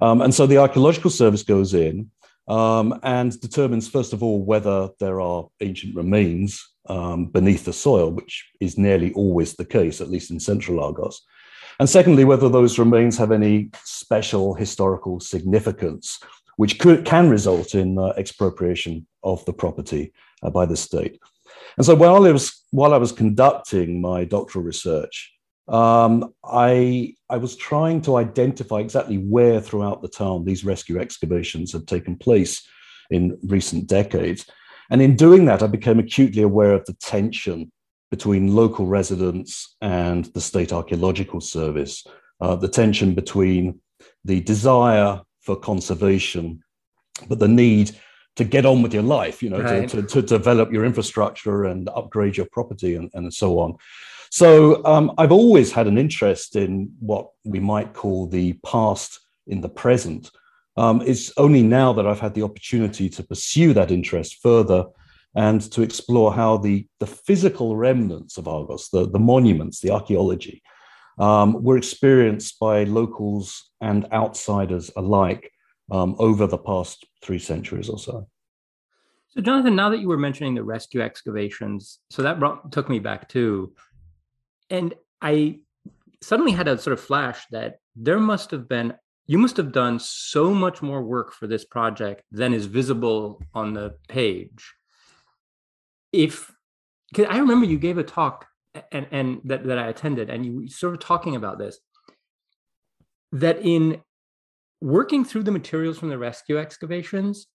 Um, 0.00 0.20
and 0.20 0.34
so 0.34 0.46
the 0.46 0.58
archaeological 0.58 1.10
service 1.10 1.44
goes 1.44 1.74
in 1.74 2.10
um, 2.48 2.98
and 3.02 3.38
determines, 3.40 3.88
first 3.88 4.12
of 4.12 4.22
all, 4.22 4.44
whether 4.44 4.90
there 4.98 5.20
are 5.20 5.46
ancient 5.60 5.94
remains 5.94 6.71
um, 6.88 7.26
beneath 7.26 7.64
the 7.64 7.72
soil, 7.72 8.10
which 8.10 8.50
is 8.60 8.78
nearly 8.78 9.12
always 9.12 9.54
the 9.54 9.64
case, 9.64 10.00
at 10.00 10.10
least 10.10 10.30
in 10.30 10.40
central 10.40 10.80
Argos. 10.80 11.22
And 11.80 11.88
secondly, 11.88 12.24
whether 12.24 12.48
those 12.48 12.78
remains 12.78 13.16
have 13.18 13.32
any 13.32 13.70
special 13.84 14.54
historical 14.54 15.20
significance, 15.20 16.18
which 16.56 16.78
could, 16.78 17.04
can 17.04 17.30
result 17.30 17.74
in 17.74 17.98
uh, 17.98 18.12
expropriation 18.16 19.06
of 19.22 19.44
the 19.46 19.52
property 19.52 20.12
uh, 20.42 20.50
by 20.50 20.66
the 20.66 20.76
state. 20.76 21.18
And 21.76 21.86
so 21.86 21.94
while 21.94 22.26
I 22.26 22.32
was, 22.32 22.64
while 22.70 22.92
I 22.92 22.98
was 22.98 23.12
conducting 23.12 24.00
my 24.00 24.24
doctoral 24.24 24.64
research, 24.64 25.32
um, 25.68 26.34
I, 26.44 27.14
I 27.30 27.36
was 27.36 27.56
trying 27.56 28.02
to 28.02 28.16
identify 28.16 28.80
exactly 28.80 29.16
where 29.16 29.60
throughout 29.60 30.02
the 30.02 30.08
town 30.08 30.44
these 30.44 30.64
rescue 30.64 30.98
excavations 31.00 31.72
had 31.72 31.86
taken 31.86 32.16
place 32.16 32.66
in 33.10 33.38
recent 33.44 33.86
decades. 33.86 34.46
And 34.90 35.00
in 35.00 35.16
doing 35.16 35.44
that, 35.46 35.62
I 35.62 35.66
became 35.66 35.98
acutely 35.98 36.42
aware 36.42 36.72
of 36.72 36.84
the 36.84 36.94
tension 36.94 37.70
between 38.10 38.54
local 38.54 38.86
residents 38.86 39.76
and 39.80 40.26
the 40.26 40.40
State 40.40 40.72
Archaeological 40.72 41.40
Service, 41.40 42.06
uh, 42.40 42.56
the 42.56 42.68
tension 42.68 43.14
between 43.14 43.80
the 44.24 44.40
desire 44.40 45.22
for 45.40 45.56
conservation, 45.56 46.62
but 47.28 47.38
the 47.38 47.48
need 47.48 47.96
to 48.36 48.44
get 48.44 48.64
on 48.64 48.82
with 48.82 48.94
your 48.94 49.02
life, 49.02 49.42
you 49.42 49.50
know, 49.50 49.60
right. 49.60 49.88
to, 49.88 50.02
to, 50.02 50.08
to, 50.08 50.22
develop 50.22 50.72
your 50.72 50.84
infrastructure 50.84 51.64
and 51.64 51.88
upgrade 51.90 52.36
your 52.36 52.46
property 52.50 52.94
and, 52.94 53.10
and 53.14 53.32
so 53.32 53.58
on. 53.58 53.76
So 54.30 54.82
um, 54.86 55.12
I've 55.18 55.32
always 55.32 55.72
had 55.72 55.86
an 55.86 55.98
interest 55.98 56.56
in 56.56 56.92
what 57.00 57.28
we 57.44 57.60
might 57.60 57.92
call 57.92 58.26
the 58.26 58.54
past 58.64 59.20
in 59.46 59.60
the 59.60 59.68
present. 59.68 60.30
Um, 60.76 61.02
it's 61.02 61.32
only 61.36 61.62
now 61.62 61.92
that 61.92 62.06
I've 62.06 62.20
had 62.20 62.34
the 62.34 62.42
opportunity 62.42 63.08
to 63.10 63.22
pursue 63.22 63.72
that 63.74 63.90
interest 63.90 64.38
further 64.42 64.86
and 65.34 65.60
to 65.72 65.82
explore 65.82 66.32
how 66.32 66.58
the, 66.58 66.86
the 67.00 67.06
physical 67.06 67.76
remnants 67.76 68.36
of 68.38 68.48
Argos, 68.48 68.88
the, 68.90 69.08
the 69.08 69.18
monuments, 69.18 69.80
the 69.80 69.90
archaeology, 69.90 70.62
um, 71.18 71.62
were 71.62 71.76
experienced 71.76 72.58
by 72.58 72.84
locals 72.84 73.70
and 73.80 74.06
outsiders 74.12 74.90
alike 74.96 75.50
um, 75.90 76.16
over 76.18 76.46
the 76.46 76.58
past 76.58 77.06
three 77.22 77.38
centuries 77.38 77.88
or 77.88 77.98
so. 77.98 78.28
So, 79.28 79.40
Jonathan, 79.40 79.74
now 79.74 79.88
that 79.90 80.00
you 80.00 80.08
were 80.08 80.18
mentioning 80.18 80.54
the 80.54 80.62
rescue 80.62 81.00
excavations, 81.00 81.98
so 82.10 82.22
that 82.22 82.38
brought, 82.38 82.70
took 82.70 82.88
me 82.88 82.98
back 82.98 83.28
too. 83.28 83.74
And 84.68 84.94
I 85.20 85.60
suddenly 86.20 86.52
had 86.52 86.68
a 86.68 86.78
sort 86.78 86.92
of 86.92 87.00
flash 87.00 87.46
that 87.50 87.78
there 87.96 88.18
must 88.18 88.50
have 88.50 88.68
been 88.68 88.94
you 89.26 89.38
must 89.38 89.56
have 89.56 89.72
done 89.72 89.98
so 89.98 90.52
much 90.52 90.82
more 90.82 91.02
work 91.02 91.32
for 91.32 91.46
this 91.46 91.64
project 91.64 92.22
than 92.30 92.52
is 92.52 92.66
visible 92.66 93.40
on 93.54 93.72
the 93.74 93.94
page. 94.08 94.74
If 96.12 96.50
because 97.10 97.26
I 97.28 97.38
remember 97.38 97.66
you 97.66 97.78
gave 97.78 97.98
a 97.98 98.02
talk 98.02 98.46
and 98.90 99.06
and 99.10 99.40
that, 99.44 99.64
that 99.64 99.78
I 99.78 99.88
attended, 99.88 100.30
and 100.30 100.44
you 100.44 100.68
sort 100.68 100.94
of 100.94 101.00
talking 101.00 101.36
about 101.36 101.58
this, 101.58 101.78
that 103.32 103.60
in 103.60 104.00
working 104.80 105.24
through 105.24 105.44
the 105.44 105.52
materials 105.52 105.98
from 105.98 106.08
the 106.08 106.18
rescue 106.18 106.58
excavations, 106.58 107.46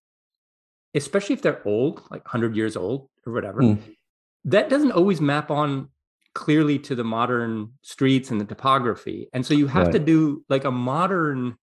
especially 0.95 1.33
if 1.33 1.41
they're 1.41 1.67
old, 1.67 2.01
like 2.09 2.23
100 2.23 2.55
years 2.55 2.77
old 2.77 3.09
or 3.25 3.33
whatever, 3.33 3.61
mm. 3.61 3.77
that 4.45 4.69
doesn't 4.69 4.93
always 4.93 5.19
map 5.19 5.51
on 5.51 5.89
clearly 6.37 6.77
to 6.77 6.93
the 6.93 7.03
modern 7.03 7.73
streets 7.81 8.29
and 8.29 8.39
the 8.39 8.45
topography. 8.45 9.27
And 9.33 9.43
so 9.43 9.55
you 9.55 9.65
have 9.65 9.87
right. 9.87 9.93
to 9.93 9.99
do 9.99 10.45
like 10.49 10.65
a 10.65 10.71
modern, 10.71 11.57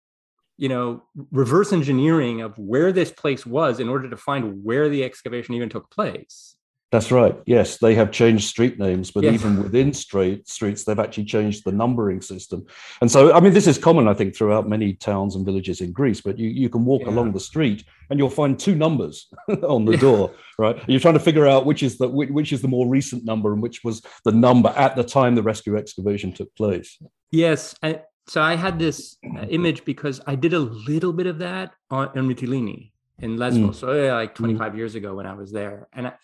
you 0.59 0.69
know, 0.69 1.03
reverse 1.33 1.73
engineering 1.73 2.41
of 2.41 2.57
where 2.57 2.93
this 2.93 3.11
place 3.11 3.45
was 3.45 3.81
in 3.81 3.89
order 3.89 4.09
to 4.09 4.17
find 4.17 4.62
where 4.62 4.89
the 4.89 5.03
excavation 5.03 5.57
even 5.57 5.69
took 5.69 5.91
place. 5.91 6.55
That's 6.91 7.13
right. 7.13 7.37
Yes, 7.47 7.79
they 7.79 7.95
have 7.95 8.11
changed 8.11 8.49
street 8.49 8.77
names, 8.81 9.13
but 9.13 9.23
even 9.23 9.63
within 9.63 9.95
street 9.95 10.49
streets, 10.49 10.83
they've 10.83 10.99
actually 10.99 11.25
changed 11.25 11.65
the 11.65 11.71
numbering 11.71 12.21
system. 12.21 12.67
And 13.01 13.09
so, 13.09 13.33
I 13.33 13.39
mean, 13.39 13.53
this 13.53 13.69
is 13.69 13.79
common, 13.79 14.09
I 14.09 14.15
think, 14.15 14.35
throughout 14.35 14.69
many 14.69 14.95
towns 14.95 15.37
and 15.37 15.47
villages 15.47 15.81
in 15.81 15.93
Greece. 15.93 16.21
But 16.21 16.37
you, 16.37 16.49
you 16.49 16.69
can 16.69 16.85
walk 16.85 17.03
yeah. 17.03 17.11
along 17.11 17.33
the 17.33 17.39
street 17.39 17.85
and 18.09 18.19
you'll 18.19 18.29
find 18.29 18.59
two 18.59 18.75
numbers 18.75 19.29
on 19.63 19.85
the 19.85 19.93
yeah. 19.93 20.01
door, 20.01 20.33
right? 20.59 20.77
And 20.77 20.89
you're 20.89 20.99
trying 20.99 21.15
to 21.15 21.21
figure 21.21 21.47
out 21.47 21.65
which 21.65 21.85
is 21.85 21.97
the 21.97 22.09
which, 22.09 22.31
which 22.31 22.53
is 22.53 22.61
the 22.61 22.69
more 22.69 22.89
recent 22.89 23.25
number 23.25 23.53
and 23.53 23.63
which 23.63 23.85
was 23.85 24.03
the 24.25 24.33
number 24.33 24.71
at 24.71 24.97
the 24.97 25.05
time 25.05 25.37
the 25.37 25.45
rescue 25.45 25.77
excavation 25.77 26.33
took 26.33 26.53
place. 26.57 26.99
Yes, 27.31 27.77
I, 27.85 28.01
so 28.27 28.43
I 28.43 28.57
had 28.57 28.81
this 28.81 29.17
uh, 29.25 29.43
image 29.43 29.85
because 29.85 30.21
I 30.27 30.35
did 30.35 30.55
a 30.55 30.59
little 30.59 31.13
bit 31.13 31.29
of 31.29 31.39
that 31.39 31.73
on, 31.89 32.09
on 32.09 32.29
Mytilene 32.29 32.91
in 33.21 33.37
Lesbos, 33.37 33.77
mm. 33.77 33.81
so 33.81 33.93
yeah, 33.93 34.15
like 34.15 34.33
mm. 34.33 34.39
25 34.39 34.73
mm. 34.73 34.77
years 34.77 34.95
ago 34.97 35.15
when 35.15 35.27
I 35.27 35.35
was 35.35 35.53
there, 35.53 35.87
and. 35.93 36.09
I, 36.09 36.15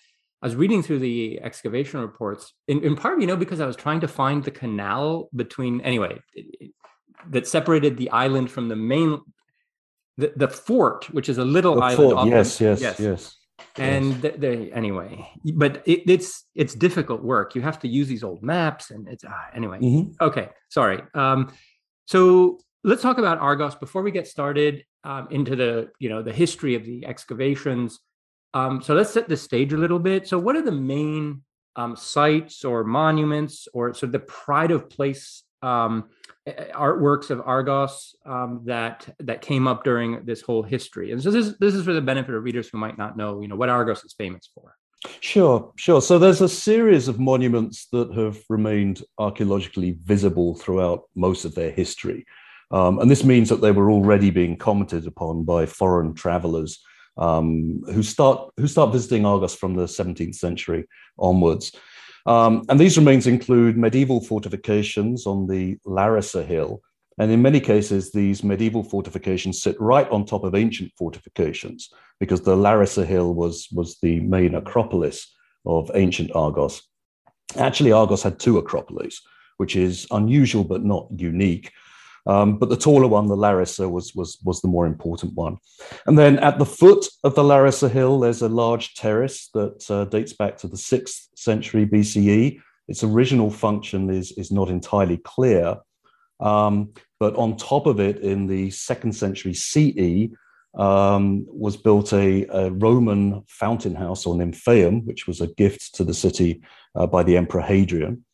I 0.42 0.46
was 0.46 0.56
reading 0.56 0.82
through 0.82 0.98
the 0.98 1.40
excavation 1.42 2.00
reports, 2.00 2.52
in, 2.68 2.82
in 2.84 2.94
part, 2.94 3.20
you 3.20 3.26
know, 3.26 3.36
because 3.36 3.60
I 3.60 3.66
was 3.66 3.76
trying 3.76 4.00
to 4.00 4.08
find 4.08 4.44
the 4.44 4.50
canal 4.50 5.28
between, 5.34 5.80
anyway, 5.80 6.20
it, 6.34 6.46
it, 6.60 6.70
that 7.30 7.46
separated 7.46 7.96
the 7.96 8.10
island 8.10 8.50
from 8.50 8.68
the 8.68 8.76
main, 8.76 9.20
the, 10.18 10.32
the 10.36 10.48
fort, 10.48 11.06
which 11.12 11.28
is 11.28 11.38
a 11.38 11.44
little 11.44 11.76
the 11.76 11.82
island. 11.82 12.12
Fort, 12.12 12.28
yes, 12.28 12.60
yes, 12.60 12.80
yes, 12.80 13.00
yes. 13.00 13.36
And 13.76 14.22
yes. 14.22 14.34
The, 14.36 14.72
anyway, 14.72 15.28
but 15.54 15.82
it, 15.86 16.08
it's 16.10 16.44
it's 16.54 16.74
difficult 16.74 17.22
work. 17.22 17.54
You 17.54 17.62
have 17.62 17.78
to 17.80 17.88
use 17.88 18.08
these 18.08 18.22
old 18.22 18.42
maps, 18.42 18.90
and 18.90 19.08
it's 19.08 19.24
ah, 19.26 19.46
anyway. 19.54 19.78
Mm-hmm. 19.80 20.12
Okay, 20.20 20.48
sorry. 20.68 21.02
Um, 21.14 21.52
so 22.06 22.58
let's 22.84 23.02
talk 23.02 23.18
about 23.18 23.38
Argos 23.38 23.74
before 23.74 24.02
we 24.02 24.10
get 24.10 24.26
started 24.26 24.84
um, 25.04 25.28
into 25.30 25.56
the 25.56 25.90
you 25.98 26.08
know 26.08 26.22
the 26.22 26.32
history 26.32 26.74
of 26.74 26.84
the 26.84 27.06
excavations. 27.06 28.00
Um, 28.56 28.80
so 28.80 28.94
let's 28.94 29.10
set 29.10 29.28
the 29.28 29.36
stage 29.36 29.74
a 29.74 29.76
little 29.76 29.98
bit. 29.98 30.26
So, 30.26 30.38
what 30.38 30.56
are 30.56 30.62
the 30.62 30.72
main 30.72 31.42
um, 31.76 31.94
sites 31.94 32.64
or 32.64 32.84
monuments 32.84 33.68
or 33.74 33.92
sort 33.92 34.04
of 34.04 34.12
the 34.12 34.20
pride 34.20 34.70
of 34.70 34.88
place 34.88 35.42
um, 35.60 36.08
artworks 36.48 37.28
of 37.28 37.42
Argos 37.44 38.14
um, 38.24 38.62
that 38.64 39.06
that 39.18 39.42
came 39.42 39.68
up 39.68 39.84
during 39.84 40.24
this 40.24 40.40
whole 40.40 40.62
history? 40.62 41.12
And 41.12 41.22
so 41.22 41.30
this 41.30 41.54
this 41.60 41.74
is 41.74 41.84
for 41.84 41.92
the 41.92 42.00
benefit 42.00 42.34
of 42.34 42.42
readers 42.42 42.66
who 42.70 42.78
might 42.78 42.96
not 42.96 43.14
know, 43.14 43.42
you 43.42 43.48
know, 43.48 43.56
what 43.56 43.68
Argos 43.68 44.02
is 44.04 44.14
famous 44.16 44.48
for. 44.54 44.74
Sure, 45.20 45.70
sure. 45.76 46.00
So 46.00 46.18
there's 46.18 46.40
a 46.40 46.48
series 46.48 47.08
of 47.08 47.20
monuments 47.20 47.88
that 47.92 48.10
have 48.14 48.42
remained 48.48 49.02
archaeologically 49.18 49.98
visible 50.02 50.54
throughout 50.54 51.02
most 51.14 51.44
of 51.44 51.54
their 51.54 51.70
history. 51.70 52.24
Um, 52.70 53.00
and 53.00 53.10
this 53.10 53.22
means 53.22 53.50
that 53.50 53.60
they 53.60 53.70
were 53.70 53.90
already 53.90 54.30
being 54.30 54.56
commented 54.56 55.06
upon 55.06 55.44
by 55.44 55.66
foreign 55.66 56.14
travelers 56.14 56.82
um, 57.18 57.82
who 57.92 58.02
start 58.02 58.50
who 58.56 58.66
start 58.66 58.92
visiting 58.92 59.24
Argos 59.24 59.54
from 59.54 59.74
the 59.74 59.84
17th 59.84 60.34
century 60.34 60.86
onwards. 61.18 61.72
Um, 62.26 62.64
and 62.68 62.78
these 62.78 62.98
remains 62.98 63.26
include 63.26 63.78
medieval 63.78 64.20
fortifications 64.20 65.26
on 65.26 65.46
the 65.46 65.78
Larissa 65.84 66.42
Hill. 66.42 66.82
And 67.18 67.30
in 67.30 67.40
many 67.40 67.60
cases, 67.60 68.12
these 68.12 68.44
medieval 68.44 68.82
fortifications 68.82 69.62
sit 69.62 69.80
right 69.80 70.08
on 70.10 70.24
top 70.24 70.44
of 70.44 70.54
ancient 70.54 70.92
fortifications 70.98 71.88
because 72.20 72.42
the 72.42 72.56
Larissa 72.56 73.06
Hill 73.06 73.34
was, 73.34 73.68
was 73.72 73.96
the 74.02 74.20
main 74.20 74.54
acropolis 74.54 75.34
of 75.64 75.90
ancient 75.94 76.30
Argos. 76.34 76.82
Actually, 77.56 77.92
Argos 77.92 78.22
had 78.22 78.38
two 78.38 78.58
acropolis, 78.58 79.22
which 79.56 79.76
is 79.76 80.06
unusual 80.10 80.64
but 80.64 80.84
not 80.84 81.08
unique. 81.10 81.72
Um, 82.26 82.58
but 82.58 82.68
the 82.68 82.76
taller 82.76 83.06
one, 83.06 83.28
the 83.28 83.36
Larissa, 83.36 83.88
was, 83.88 84.14
was, 84.14 84.38
was 84.44 84.60
the 84.60 84.68
more 84.68 84.86
important 84.86 85.34
one. 85.34 85.58
And 86.06 86.18
then 86.18 86.38
at 86.40 86.58
the 86.58 86.66
foot 86.66 87.06
of 87.22 87.34
the 87.34 87.44
Larissa 87.44 87.88
Hill, 87.88 88.18
there's 88.20 88.42
a 88.42 88.48
large 88.48 88.94
terrace 88.94 89.48
that 89.54 89.88
uh, 89.90 90.06
dates 90.06 90.32
back 90.32 90.56
to 90.58 90.68
the 90.68 90.76
6th 90.76 91.28
century 91.36 91.86
BCE. 91.86 92.60
Its 92.88 93.04
original 93.04 93.50
function 93.50 94.10
is, 94.10 94.32
is 94.32 94.50
not 94.50 94.68
entirely 94.68 95.18
clear. 95.18 95.76
Um, 96.40 96.92
but 97.18 97.34
on 97.36 97.56
top 97.56 97.86
of 97.86 98.00
it, 98.00 98.18
in 98.18 98.46
the 98.46 98.70
second 98.70 99.12
century 99.12 99.54
CE, 99.54 100.28
um, 100.76 101.46
was 101.48 101.76
built 101.76 102.12
a, 102.12 102.46
a, 102.50 102.70
Roman 102.70 103.42
fountain 103.48 103.94
house 103.94 104.26
or 104.26 104.34
nymphaeum, 104.34 105.06
which 105.06 105.26
was 105.26 105.40
a 105.40 105.46
gift 105.46 105.94
to 105.94 106.04
the 106.04 106.12
city 106.12 106.60
uh, 106.94 107.06
by 107.06 107.22
the 107.22 107.36
Emperor 107.36 107.62
Hadrian. 107.62 108.25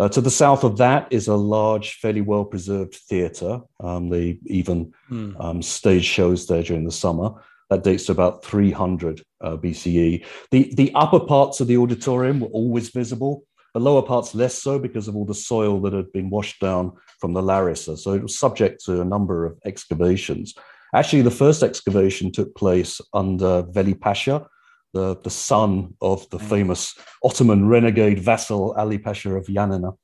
Uh, 0.00 0.08
to 0.08 0.22
the 0.22 0.30
south 0.30 0.64
of 0.64 0.78
that 0.78 1.06
is 1.10 1.28
a 1.28 1.36
large, 1.36 1.92
fairly 1.96 2.22
well 2.22 2.46
preserved 2.46 2.94
theatre. 2.94 3.60
Um, 3.80 4.08
they 4.08 4.38
even 4.46 4.94
mm. 5.10 5.38
um, 5.38 5.60
stage 5.60 6.06
shows 6.06 6.46
there 6.46 6.62
during 6.62 6.84
the 6.84 6.90
summer. 6.90 7.32
That 7.68 7.84
dates 7.84 8.06
to 8.06 8.12
about 8.12 8.42
300 8.42 9.22
uh, 9.42 9.58
BCE. 9.58 10.24
The, 10.50 10.74
the 10.74 10.90
upper 10.94 11.20
parts 11.20 11.60
of 11.60 11.66
the 11.66 11.76
auditorium 11.76 12.40
were 12.40 12.48
always 12.48 12.88
visible, 12.88 13.44
the 13.74 13.80
lower 13.80 14.00
parts 14.00 14.34
less 14.34 14.54
so 14.54 14.78
because 14.78 15.06
of 15.06 15.16
all 15.16 15.26
the 15.26 15.34
soil 15.34 15.78
that 15.82 15.92
had 15.92 16.10
been 16.12 16.30
washed 16.30 16.60
down 16.60 16.92
from 17.20 17.34
the 17.34 17.42
Larissa. 17.42 17.98
So 17.98 18.14
it 18.14 18.22
was 18.22 18.38
subject 18.38 18.82
to 18.86 19.02
a 19.02 19.04
number 19.04 19.44
of 19.44 19.58
excavations. 19.66 20.54
Actually, 20.94 21.22
the 21.22 21.30
first 21.30 21.62
excavation 21.62 22.32
took 22.32 22.54
place 22.56 23.02
under 23.12 23.62
Veli 23.70 23.94
Pasha, 23.94 24.46
the, 24.92 25.16
the 25.22 25.30
son 25.30 25.94
of 26.00 26.28
the 26.30 26.38
mm. 26.38 26.48
famous 26.48 26.94
Ottoman 27.24 27.68
renegade 27.68 28.20
vassal 28.20 28.72
Ali 28.76 28.98
Pasha 28.98 29.34
of 29.34 29.46
Yanina. 29.46 29.96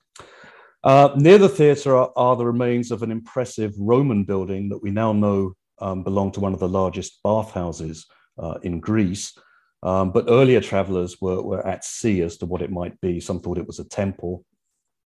Uh, 0.85 1.11
near 1.17 1.39
the 1.39 1.49
theatre 1.49 1.97
are, 1.97 2.13
are, 2.17 2.37
the 2.37 2.47
remains 2.47 2.93
of 2.93 3.03
an 3.03 3.11
impressive 3.11 3.73
Roman 3.77 4.25
building 4.25 4.69
that 4.69 4.83
we 4.83 4.91
now 4.91 5.13
know 5.13 5.53
um, 5.81 6.05
belonged 6.05 6.35
to 6.35 6.41
one 6.41 6.55
of 6.55 6.61
the 6.61 6.69
largest 6.69 7.21
bathhouses 7.25 8.07
uh, 8.39 8.59
in 8.63 8.79
Greece. 8.79 9.37
Um, 9.83 10.13
but 10.13 10.27
earlier 10.29 10.61
travelers 10.61 11.21
were, 11.21 11.43
were 11.43 11.67
at 11.67 11.85
sea 11.85 12.23
as 12.23 12.37
to 12.39 12.47
what 12.47 12.63
it 12.63 12.71
might 12.71 13.01
be. 13.01 13.21
Some 13.21 13.41
thought 13.41 13.59
it 13.59 13.67
was 13.67 13.79
a 13.79 13.89
temple. 13.89 14.45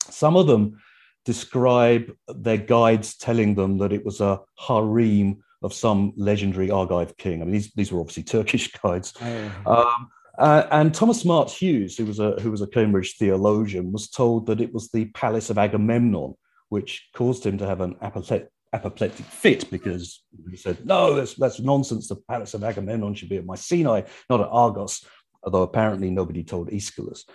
Some 0.09 0.35
of 0.35 0.47
them 0.47 0.79
describe 1.25 2.11
their 2.27 2.57
guides 2.57 3.17
telling 3.17 3.55
them 3.55 3.77
that 3.77 3.93
it 3.93 4.03
was 4.03 4.19
a 4.21 4.39
harem 4.57 5.43
of 5.61 5.73
some 5.73 6.13
legendary 6.15 6.69
Argive 6.69 7.17
king. 7.17 7.41
I 7.41 7.45
mean, 7.45 7.53
these, 7.53 7.71
these 7.73 7.91
were 7.91 7.99
obviously 7.99 8.23
Turkish 8.37 8.71
guides. 8.71 9.13
Oh. 9.21 9.51
Um, 9.65 10.09
uh, 10.37 10.67
and 10.71 10.93
Thomas 10.93 11.21
Smart 11.21 11.51
Hughes, 11.51 11.97
who 11.97 12.05
was, 12.05 12.19
a, 12.19 12.31
who 12.39 12.49
was 12.49 12.61
a 12.61 12.67
Cambridge 12.67 13.15
theologian, 13.17 13.91
was 13.91 14.09
told 14.09 14.45
that 14.47 14.61
it 14.61 14.73
was 14.73 14.89
the 14.89 15.05
palace 15.07 15.49
of 15.49 15.57
Agamemnon, 15.57 16.33
which 16.69 17.09
caused 17.13 17.45
him 17.45 17.57
to 17.57 17.65
have 17.65 17.81
an 17.81 17.95
apoplectic, 18.01 18.49
apoplectic 18.71 19.25
fit 19.25 19.69
because 19.69 20.23
he 20.49 20.55
said, 20.55 20.85
No, 20.85 21.15
that's, 21.15 21.33
that's 21.33 21.59
nonsense. 21.59 22.07
The 22.07 22.15
palace 22.15 22.53
of 22.53 22.63
Agamemnon 22.63 23.15
should 23.15 23.29
be 23.29 23.37
at 23.37 23.45
Mycenae, 23.45 24.05
not 24.29 24.41
at 24.41 24.47
Argos, 24.49 25.03
although 25.43 25.63
apparently 25.63 26.09
nobody 26.09 26.43
told 26.43 26.69
Aeschylus. 26.71 27.25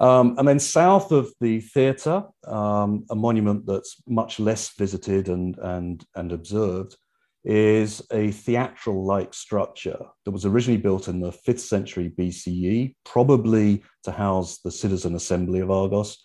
Um, 0.00 0.36
and 0.38 0.48
then 0.48 0.58
south 0.58 1.12
of 1.12 1.30
the 1.40 1.60
theatre, 1.60 2.24
um, 2.46 3.04
a 3.10 3.14
monument 3.14 3.66
that's 3.66 4.02
much 4.08 4.40
less 4.40 4.70
visited 4.70 5.28
and, 5.28 5.58
and, 5.58 6.04
and 6.16 6.32
observed 6.32 6.96
is 7.44 8.02
a 8.12 8.30
theatrical 8.30 9.04
like 9.04 9.32
structure 9.32 9.98
that 10.24 10.30
was 10.30 10.44
originally 10.44 10.80
built 10.80 11.08
in 11.08 11.20
the 11.20 11.32
5th 11.32 11.60
century 11.60 12.12
BCE, 12.18 12.94
probably 13.04 13.82
to 14.04 14.12
house 14.12 14.58
the 14.58 14.70
citizen 14.70 15.14
assembly 15.14 15.60
of 15.60 15.70
Argos. 15.70 16.18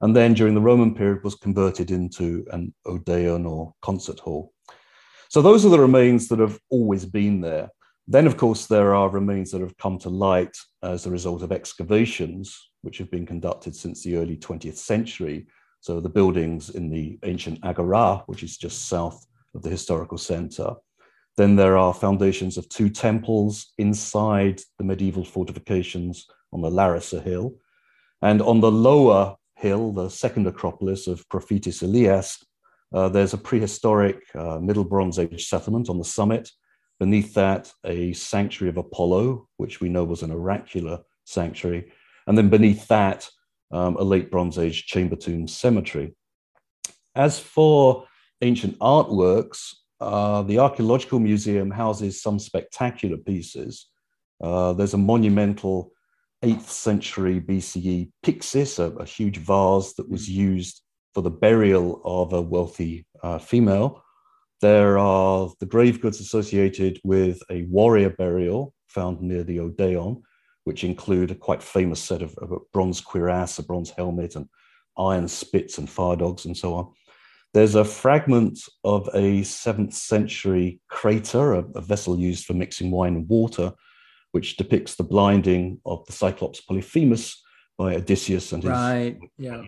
And 0.00 0.14
then 0.14 0.34
during 0.34 0.54
the 0.54 0.60
Roman 0.60 0.94
period 0.94 1.24
was 1.24 1.36
converted 1.36 1.90
into 1.90 2.44
an 2.50 2.74
odeon 2.84 3.46
or 3.46 3.72
concert 3.80 4.18
hall. 4.18 4.52
So 5.28 5.40
those 5.40 5.64
are 5.64 5.70
the 5.70 5.78
remains 5.78 6.28
that 6.28 6.38
have 6.38 6.58
always 6.70 7.04
been 7.04 7.40
there. 7.40 7.70
Then, 8.08 8.26
of 8.26 8.36
course, 8.36 8.66
there 8.66 8.94
are 8.94 9.08
remains 9.08 9.50
that 9.50 9.60
have 9.60 9.76
come 9.78 9.98
to 10.00 10.08
light 10.08 10.56
as 10.82 11.06
a 11.06 11.10
result 11.10 11.42
of 11.42 11.50
excavations, 11.50 12.70
which 12.82 12.98
have 12.98 13.10
been 13.10 13.26
conducted 13.26 13.74
since 13.74 14.02
the 14.02 14.16
early 14.16 14.36
20th 14.36 14.76
century. 14.76 15.46
So 15.80 16.00
the 16.00 16.08
buildings 16.08 16.70
in 16.70 16.88
the 16.88 17.18
ancient 17.24 17.58
Agora, 17.64 18.22
which 18.26 18.44
is 18.44 18.56
just 18.56 18.88
south 18.88 19.26
of 19.56 19.62
the 19.62 19.70
historical 19.70 20.18
center. 20.18 20.74
Then 21.36 21.56
there 21.56 21.76
are 21.76 21.92
foundations 21.92 22.56
of 22.56 22.68
two 22.68 22.88
temples 22.88 23.72
inside 23.78 24.60
the 24.78 24.84
medieval 24.84 25.24
fortifications 25.24 26.26
on 26.52 26.62
the 26.62 26.70
Larissa 26.70 27.20
Hill. 27.20 27.54
And 28.22 28.40
on 28.40 28.60
the 28.60 28.70
lower 28.70 29.36
hill, 29.56 29.92
the 29.92 30.08
second 30.08 30.46
acropolis 30.46 31.06
of 31.06 31.28
Profitis 31.28 31.82
Elias, 31.82 32.42
uh, 32.94 33.08
there's 33.08 33.34
a 33.34 33.38
prehistoric 33.38 34.22
uh, 34.34 34.58
Middle 34.60 34.84
Bronze 34.84 35.18
Age 35.18 35.46
settlement 35.46 35.88
on 35.88 35.98
the 35.98 36.04
summit. 36.04 36.50
Beneath 36.98 37.34
that, 37.34 37.70
a 37.84 38.12
sanctuary 38.14 38.70
of 38.70 38.78
Apollo, 38.78 39.48
which 39.58 39.80
we 39.80 39.88
know 39.88 40.04
was 40.04 40.22
an 40.22 40.30
oracular 40.30 41.00
sanctuary. 41.24 41.92
And 42.26 42.38
then 42.38 42.48
beneath 42.48 42.88
that, 42.88 43.28
um, 43.70 43.96
a 43.96 44.02
late 44.02 44.30
Bronze 44.30 44.58
Age 44.58 44.86
chamber 44.86 45.16
tomb 45.16 45.46
cemetery. 45.48 46.14
As 47.14 47.38
for 47.38 48.06
ancient 48.42 48.78
artworks, 48.78 49.74
uh, 50.00 50.42
the 50.42 50.58
Archaeological 50.58 51.18
Museum 51.18 51.70
houses 51.70 52.22
some 52.22 52.38
spectacular 52.38 53.16
pieces. 53.16 53.86
Uh, 54.42 54.72
there's 54.74 54.94
a 54.94 54.98
monumental 54.98 55.92
8th 56.44 56.68
century 56.68 57.40
BCE 57.40 58.10
pyxis, 58.24 58.78
a, 58.78 58.94
a, 58.96 59.06
huge 59.06 59.38
vase 59.38 59.94
that 59.94 60.08
was 60.08 60.28
used 60.28 60.82
for 61.14 61.22
the 61.22 61.30
burial 61.30 62.02
of 62.04 62.34
a 62.34 62.42
wealthy 62.42 63.06
uh, 63.22 63.38
female. 63.38 64.02
There 64.60 64.98
are 64.98 65.50
the 65.60 65.66
grave 65.66 66.00
goods 66.02 66.20
associated 66.20 67.00
with 67.04 67.40
a 67.50 67.62
warrior 67.62 68.10
burial 68.10 68.74
found 68.88 69.20
near 69.22 69.44
the 69.44 69.60
Odeon. 69.60 70.22
which 70.64 70.84
include 70.84 71.30
a 71.30 71.34
quite 71.34 71.62
famous 71.62 72.00
set 72.00 72.22
of, 72.22 72.34
of 72.38 72.50
a 72.52 72.58
bronze 72.72 73.00
cuirass, 73.00 73.58
a 73.58 73.62
bronze 73.62 73.90
helmet, 73.90 74.34
and 74.36 74.48
iron 74.98 75.28
spits 75.28 75.78
and 75.78 75.88
fire 75.88 76.16
dogs, 76.16 76.44
and 76.44 76.56
so 76.56 76.74
on. 76.74 76.92
There's 77.56 77.74
a 77.74 77.86
fragment 77.86 78.58
of 78.84 79.08
a 79.14 79.42
seventh 79.42 79.94
century 79.94 80.78
crater, 80.90 81.54
a, 81.54 81.64
a, 81.74 81.80
vessel 81.80 82.18
used 82.18 82.44
for 82.44 82.52
mixing 82.52 82.90
wine 82.90 83.14
and 83.14 83.26
water, 83.30 83.72
which 84.32 84.58
depicts 84.58 84.96
the 84.96 85.04
blinding 85.04 85.80
of 85.86 86.04
the 86.04 86.12
Cyclops 86.12 86.60
Polyphemus 86.60 87.42
by 87.78 87.94
Odysseus 87.94 88.52
and 88.52 88.62
his. 88.62 88.70
Right. 88.70 89.18
Yeah. 89.38 89.62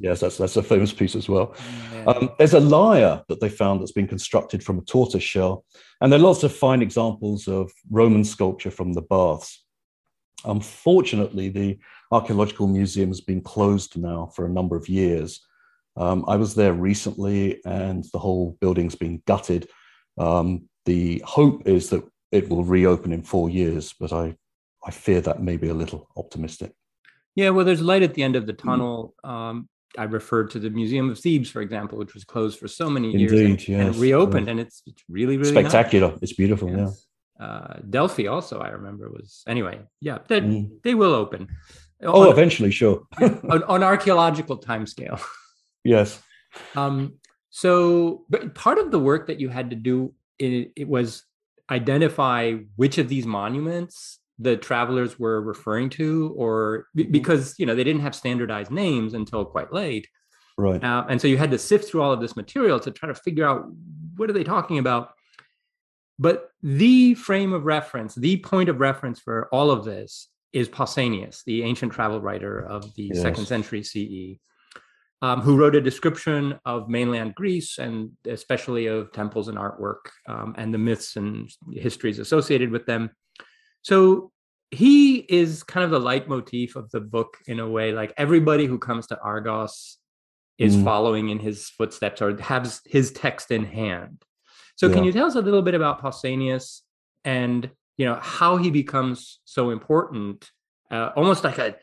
Yes, 0.00 0.18
that's 0.18 0.38
that's 0.38 0.56
a 0.56 0.62
famous 0.64 0.92
piece 0.92 1.14
as 1.14 1.28
well. 1.28 1.54
Yeah. 1.94 2.04
Um, 2.06 2.30
there's 2.36 2.54
a 2.54 2.58
lyre 2.58 3.22
that 3.28 3.38
they 3.38 3.48
found 3.48 3.80
that's 3.80 3.92
been 3.92 4.08
constructed 4.08 4.64
from 4.64 4.80
a 4.80 4.82
tortoise 4.82 5.22
shell, 5.22 5.64
and 6.00 6.12
there 6.12 6.18
are 6.18 6.24
lots 6.24 6.42
of 6.42 6.52
fine 6.52 6.82
examples 6.82 7.46
of 7.46 7.70
Roman 7.92 8.24
sculpture 8.24 8.72
from 8.72 8.92
the 8.92 9.02
baths. 9.02 9.64
Unfortunately, 10.44 11.48
the 11.48 11.78
archaeological 12.10 12.66
museum 12.66 13.10
has 13.10 13.20
been 13.20 13.40
closed 13.40 13.96
now 13.96 14.32
for 14.34 14.46
a 14.46 14.52
number 14.52 14.74
of 14.74 14.88
years. 14.88 15.46
Um, 16.00 16.24
I 16.26 16.36
was 16.36 16.54
there 16.54 16.72
recently, 16.72 17.60
and 17.64 18.04
the 18.12 18.18
whole 18.18 18.56
building's 18.60 18.94
been 18.94 19.22
gutted. 19.26 19.68
Um, 20.18 20.68
the 20.86 21.22
hope 21.26 21.68
is 21.68 21.90
that 21.90 22.02
it 22.32 22.48
will 22.48 22.64
reopen 22.64 23.12
in 23.12 23.22
four 23.22 23.50
years, 23.50 23.94
but 24.00 24.12
I 24.12 24.34
I 24.82 24.90
fear 24.90 25.20
that 25.20 25.42
may 25.42 25.58
be 25.58 25.68
a 25.68 25.74
little 25.74 26.08
optimistic. 26.16 26.72
Yeah, 27.34 27.50
well, 27.50 27.66
there's 27.66 27.82
light 27.82 28.02
at 28.02 28.14
the 28.14 28.22
end 28.22 28.34
of 28.34 28.46
the 28.46 28.54
mm. 28.54 28.64
tunnel. 28.64 29.14
Um, 29.22 29.68
I 29.98 30.04
referred 30.04 30.50
to 30.52 30.58
the 30.58 30.70
Museum 30.70 31.10
of 31.10 31.18
Thebes, 31.18 31.50
for 31.50 31.60
example, 31.60 31.98
which 31.98 32.14
was 32.14 32.24
closed 32.24 32.58
for 32.58 32.68
so 32.68 32.88
many 32.88 33.10
years 33.10 33.32
and, 33.32 33.68
yes. 33.68 33.86
and 33.88 33.96
reopened, 33.96 34.48
and 34.48 34.58
it's, 34.58 34.82
it's 34.86 35.02
really, 35.08 35.36
really 35.36 35.50
spectacular. 35.50 36.10
Nice. 36.12 36.18
It's 36.22 36.32
beautiful. 36.32 36.70
Yes. 36.70 37.06
Yeah. 37.38 37.46
Uh, 37.46 37.78
Delphi 37.88 38.26
also, 38.26 38.60
I 38.60 38.68
remember, 38.68 39.10
was 39.10 39.42
anyway. 39.48 39.80
Yeah, 40.00 40.18
they, 40.28 40.40
mm. 40.40 40.70
they 40.82 40.94
will 40.94 41.12
open. 41.12 41.48
Oh, 42.02 42.22
on, 42.22 42.28
eventually, 42.28 42.70
sure. 42.70 43.02
on, 43.20 43.62
on 43.64 43.82
archaeological 43.82 44.58
timescale. 44.58 45.20
Yes. 45.84 46.22
Um, 46.74 47.14
so, 47.50 48.24
but 48.28 48.54
part 48.54 48.78
of 48.78 48.90
the 48.90 48.98
work 48.98 49.26
that 49.26 49.40
you 49.40 49.48
had 49.48 49.70
to 49.70 49.76
do 49.76 50.14
it, 50.38 50.72
it 50.76 50.88
was 50.88 51.24
identify 51.70 52.54
which 52.76 52.98
of 52.98 53.08
these 53.08 53.26
monuments 53.26 54.18
the 54.38 54.56
travelers 54.56 55.18
were 55.18 55.40
referring 55.40 55.90
to 55.90 56.34
or 56.36 56.86
mm-hmm. 56.96 57.10
because 57.12 57.54
you 57.58 57.66
know 57.66 57.74
they 57.74 57.84
didn't 57.84 58.02
have 58.02 58.14
standardized 58.14 58.70
names 58.70 59.14
until 59.14 59.44
quite 59.44 59.72
late 59.72 60.08
right 60.58 60.82
uh, 60.82 61.04
and 61.08 61.20
so 61.20 61.28
you 61.28 61.36
had 61.36 61.50
to 61.50 61.58
sift 61.58 61.88
through 61.88 62.02
all 62.02 62.12
of 62.12 62.20
this 62.20 62.36
material 62.36 62.80
to 62.80 62.90
try 62.90 63.06
to 63.06 63.14
figure 63.14 63.46
out 63.46 63.66
what 64.16 64.28
are 64.28 64.32
they 64.32 64.44
talking 64.44 64.78
about 64.78 65.12
but 66.18 66.50
the 66.62 67.14
frame 67.14 67.52
of 67.52 67.64
reference 67.66 68.14
the 68.14 68.38
point 68.38 68.68
of 68.68 68.80
reference 68.80 69.20
for 69.20 69.48
all 69.52 69.70
of 69.70 69.84
this 69.84 70.28
is 70.52 70.68
pausanias 70.68 71.44
the 71.44 71.62
ancient 71.62 71.92
travel 71.92 72.20
writer 72.20 72.60
of 72.60 72.94
the 72.94 73.10
yes. 73.12 73.20
second 73.20 73.46
century 73.46 73.82
ce 73.82 74.40
um, 75.22 75.40
who 75.40 75.56
wrote 75.56 75.76
a 75.76 75.80
description 75.80 76.58
of 76.64 76.88
mainland 76.88 77.34
Greece 77.34 77.78
and 77.78 78.10
especially 78.26 78.86
of 78.86 79.12
temples 79.12 79.48
and 79.48 79.58
artwork 79.58 80.08
um, 80.28 80.54
and 80.56 80.72
the 80.72 80.78
myths 80.78 81.16
and 81.16 81.50
histories 81.72 82.18
associated 82.18 82.70
with 82.70 82.86
them. 82.86 83.10
So 83.82 84.32
he 84.70 85.16
is 85.16 85.62
kind 85.62 85.84
of 85.84 85.90
the 85.90 86.00
leitmotif 86.00 86.76
of 86.76 86.90
the 86.90 87.00
book 87.00 87.36
in 87.46 87.60
a 87.60 87.68
way. 87.68 87.92
Like 87.92 88.14
everybody 88.16 88.66
who 88.66 88.78
comes 88.78 89.06
to 89.08 89.20
Argos 89.20 89.98
is 90.58 90.76
mm. 90.76 90.84
following 90.84 91.30
in 91.30 91.38
his 91.38 91.68
footsteps 91.68 92.22
or 92.22 92.36
has 92.40 92.80
his 92.86 93.10
text 93.12 93.50
in 93.50 93.64
hand. 93.64 94.22
So 94.76 94.86
yeah. 94.86 94.94
can 94.94 95.04
you 95.04 95.12
tell 95.12 95.26
us 95.26 95.34
a 95.34 95.42
little 95.42 95.62
bit 95.62 95.74
about 95.74 96.00
Pausanias 96.02 96.80
and 97.24 97.70
you 97.96 98.06
know 98.06 98.18
how 98.22 98.56
he 98.56 98.70
becomes 98.70 99.40
so 99.44 99.70
important, 99.70 100.50
uh, 100.90 101.10
almost 101.16 101.44
like 101.44 101.58
a 101.58 101.76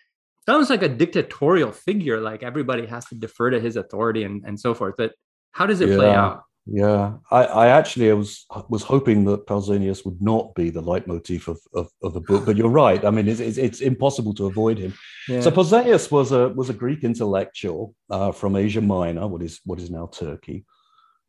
almost 0.54 0.70
like 0.70 0.84
a 0.84 0.90
dictatorial 0.90 1.72
figure, 1.72 2.20
like 2.22 2.44
everybody 2.44 2.86
has 2.86 3.06
to 3.06 3.16
defer 3.16 3.50
to 3.50 3.60
his 3.60 3.76
authority 3.76 4.24
and, 4.24 4.44
and 4.46 4.60
so 4.60 4.74
forth. 4.74 4.96
But 4.98 5.14
how 5.52 5.66
does 5.66 5.82
it 5.82 5.90
yeah. 5.90 5.96
play 5.96 6.12
out? 6.14 6.44
Yeah, 6.70 7.14
I, 7.32 7.44
I 7.46 7.68
actually 7.68 8.12
was 8.12 8.46
was 8.68 8.84
hoping 8.84 9.24
that 9.26 9.48
Pausanias 9.48 10.04
would 10.04 10.22
not 10.22 10.54
be 10.54 10.70
the 10.70 10.82
leitmotif 10.82 11.48
of, 11.48 11.60
of, 11.74 11.90
of 12.04 12.14
the 12.14 12.20
book, 12.20 12.46
but 12.46 12.58
you're 12.58 12.68
right. 12.68 13.04
I 13.06 13.10
mean, 13.10 13.30
it's, 13.30 13.40
it's, 13.40 13.58
it's 13.58 13.80
impossible 13.80 14.34
to 14.34 14.48
avoid 14.48 14.78
him. 14.78 14.94
Yeah. 15.30 15.40
So 15.40 15.50
Pausanias 15.50 16.12
was 16.12 16.34
a 16.34 16.50
was 16.50 16.70
a 16.70 16.74
Greek 16.74 17.06
intellectual 17.06 17.96
uh, 18.10 18.34
from 18.34 18.58
Asia 18.58 18.82
Minor, 18.82 19.28
what 19.28 19.42
is 19.42 19.62
what 19.64 19.80
is 19.80 19.90
now 19.90 20.08
Turkey, 20.08 20.66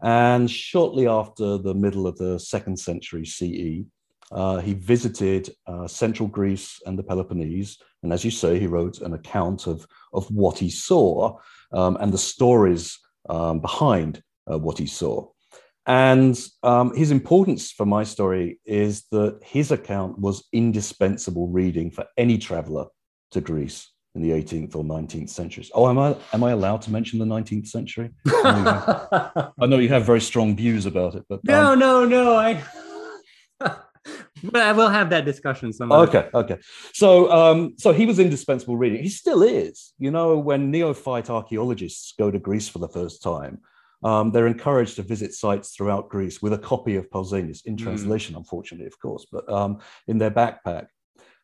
and 0.02 0.50
shortly 0.50 1.06
after 1.06 1.56
the 1.56 1.74
middle 1.74 2.08
of 2.08 2.18
the 2.18 2.40
second 2.40 2.76
century 2.76 3.24
CE, 3.24 3.86
uh, 4.30 4.58
he 4.58 4.74
visited 4.74 5.50
uh, 5.66 5.86
central 5.86 6.28
Greece 6.28 6.80
and 6.86 6.98
the 6.98 7.02
Peloponnese, 7.02 7.78
and 8.02 8.12
as 8.12 8.24
you 8.24 8.30
say, 8.30 8.58
he 8.58 8.66
wrote 8.66 9.00
an 9.00 9.14
account 9.14 9.66
of 9.66 9.86
of 10.12 10.26
what 10.30 10.58
he 10.58 10.70
saw 10.70 11.38
um, 11.72 11.96
and 12.00 12.12
the 12.12 12.18
stories 12.18 12.98
um, 13.28 13.60
behind 13.60 14.22
uh, 14.50 14.58
what 14.58 14.78
he 14.78 14.86
saw. 14.86 15.28
And 15.86 16.38
um, 16.62 16.94
his 16.94 17.10
importance 17.10 17.72
for 17.72 17.86
my 17.86 18.04
story 18.04 18.60
is 18.66 19.06
that 19.10 19.40
his 19.42 19.70
account 19.70 20.18
was 20.18 20.46
indispensable 20.52 21.48
reading 21.48 21.90
for 21.90 22.04
any 22.18 22.36
traveler 22.36 22.86
to 23.30 23.40
Greece 23.40 23.90
in 24.14 24.20
the 24.20 24.30
18th 24.30 24.74
or 24.76 24.84
19th 24.84 25.30
centuries. 25.30 25.70
Oh, 25.74 25.88
am 25.88 25.98
I 25.98 26.16
am 26.32 26.44
I 26.44 26.50
allowed 26.50 26.82
to 26.82 26.90
mention 26.90 27.18
the 27.18 27.24
19th 27.24 27.68
century? 27.68 28.10
I 28.26 28.42
know 28.42 28.58
you 28.58 28.64
have, 28.64 29.52
I 29.60 29.66
know 29.66 29.78
you 29.78 29.88
have 29.88 30.04
very 30.04 30.20
strong 30.20 30.56
views 30.56 30.84
about 30.84 31.14
it, 31.14 31.24
but 31.28 31.40
no, 31.44 31.72
um, 31.72 31.78
no, 31.78 32.04
no. 32.04 32.36
I 32.36 32.62
but 34.42 34.62
I 34.62 34.72
will 34.72 34.88
have 34.88 35.10
that 35.10 35.24
discussion 35.24 35.72
some. 35.72 35.92
Okay, 35.92 36.28
okay. 36.34 36.58
So, 36.92 37.30
um, 37.30 37.74
so 37.78 37.92
he 37.92 38.06
was 38.06 38.18
indispensable 38.18 38.76
reading. 38.76 39.02
He 39.02 39.08
still 39.08 39.42
is. 39.42 39.92
You 39.98 40.10
know, 40.10 40.38
when 40.38 40.70
neophyte 40.70 41.30
archaeologists 41.30 42.14
go 42.18 42.30
to 42.30 42.38
Greece 42.38 42.68
for 42.68 42.78
the 42.78 42.88
first 42.88 43.22
time, 43.22 43.60
um, 44.02 44.30
they're 44.30 44.46
encouraged 44.46 44.96
to 44.96 45.02
visit 45.02 45.34
sites 45.34 45.70
throughout 45.70 46.08
Greece 46.08 46.40
with 46.40 46.52
a 46.52 46.58
copy 46.58 46.96
of 46.96 47.10
Pausanias 47.10 47.66
in 47.66 47.74
hmm. 47.74 47.84
translation, 47.84 48.34
mm. 48.34 48.38
unfortunately, 48.38 48.86
of 48.86 48.98
course, 49.00 49.26
but 49.30 49.48
um, 49.50 49.80
in 50.06 50.18
their 50.18 50.30
backpack. 50.30 50.86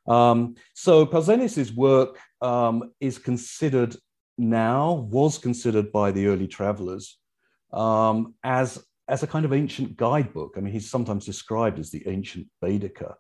Um, 0.07 0.57
so 0.75 1.07
Pausanias's 1.07 1.73
work 1.73 2.19
um, 2.41 2.93
is 3.01 3.19
considered 3.19 3.97
now, 4.37 4.93
was 4.93 5.39
considered 5.39 5.91
by 5.93 6.11
the 6.11 6.27
early 6.27 6.47
travelers 6.47 7.19
um, 7.73 8.35
as, 8.43 8.85
as 9.09 9.23
a 9.23 9.27
kind 9.27 9.45
of 9.45 9.53
ancient 9.53 9.97
guidebook. 9.97 10.55
I 10.57 10.61
mean, 10.61 10.73
he's 10.73 10.91
sometimes 10.91 11.27
described 11.27 11.79
as 11.79 11.91
the 11.91 12.07
ancient 12.07 12.47
Baedeker. 12.63 13.15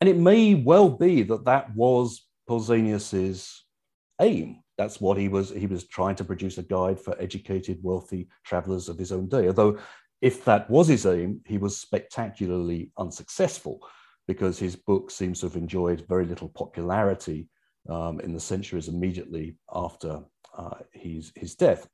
And 0.00 0.08
it 0.08 0.16
may 0.16 0.54
well 0.54 0.88
be 0.90 1.22
that 1.24 1.44
that 1.46 1.74
was 1.74 2.26
Pausanias's 2.48 3.64
aim 4.20 4.62
that's 4.78 5.00
what 5.00 5.16
he 5.16 5.28
was 5.28 5.50
he 5.50 5.66
was 5.66 5.86
trying 5.86 6.14
to 6.16 6.24
produce 6.24 6.58
a 6.58 6.62
guide 6.62 7.00
for 7.00 7.20
educated 7.20 7.78
wealthy 7.82 8.28
travelers 8.44 8.88
of 8.88 8.98
his 8.98 9.12
own 9.12 9.28
day 9.28 9.46
although 9.46 9.78
if 10.22 10.44
that 10.44 10.68
was 10.70 10.88
his 10.88 11.06
aim 11.06 11.40
he 11.46 11.58
was 11.58 11.78
spectacularly 11.78 12.90
unsuccessful 12.98 13.78
because 14.26 14.58
his 14.58 14.74
book 14.74 15.10
seems 15.10 15.40
to 15.40 15.46
have 15.46 15.56
enjoyed 15.56 16.06
very 16.08 16.24
little 16.24 16.48
popularity 16.48 17.48
um, 17.88 18.18
in 18.20 18.32
the 18.32 18.40
centuries 18.40 18.88
immediately 18.88 19.56
after 19.72 20.20
uh, 20.56 20.78
his, 20.92 21.32
his 21.36 21.54
death 21.54 21.86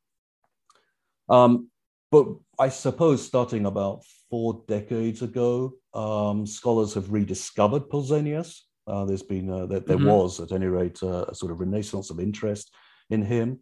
um, 1.29 1.69
but 2.13 2.27
i 2.61 2.69
suppose 2.69 3.27
starting 3.27 3.67
about 3.67 4.05
four 4.31 4.63
decades 4.69 5.23
ago 5.23 5.73
um, 5.95 6.47
scholars 6.47 6.95
have 6.95 7.13
rediscovered 7.13 7.89
pausanias 7.91 8.61
uh, 8.87 9.05
there's 9.05 9.23
been 9.23 9.51
uh, 9.51 9.67
there, 9.67 9.81
there 9.81 9.97
mm-hmm. 9.97 10.07
was 10.07 10.41
at 10.41 10.53
any 10.53 10.67
rate 10.67 11.03
uh, 11.03 11.25
a 11.29 11.35
sort 11.35 11.53
of 11.53 11.61
renaissance 11.61 12.11
of 12.11 12.21
interest 12.21 12.73
in 13.11 13.23
him. 13.23 13.61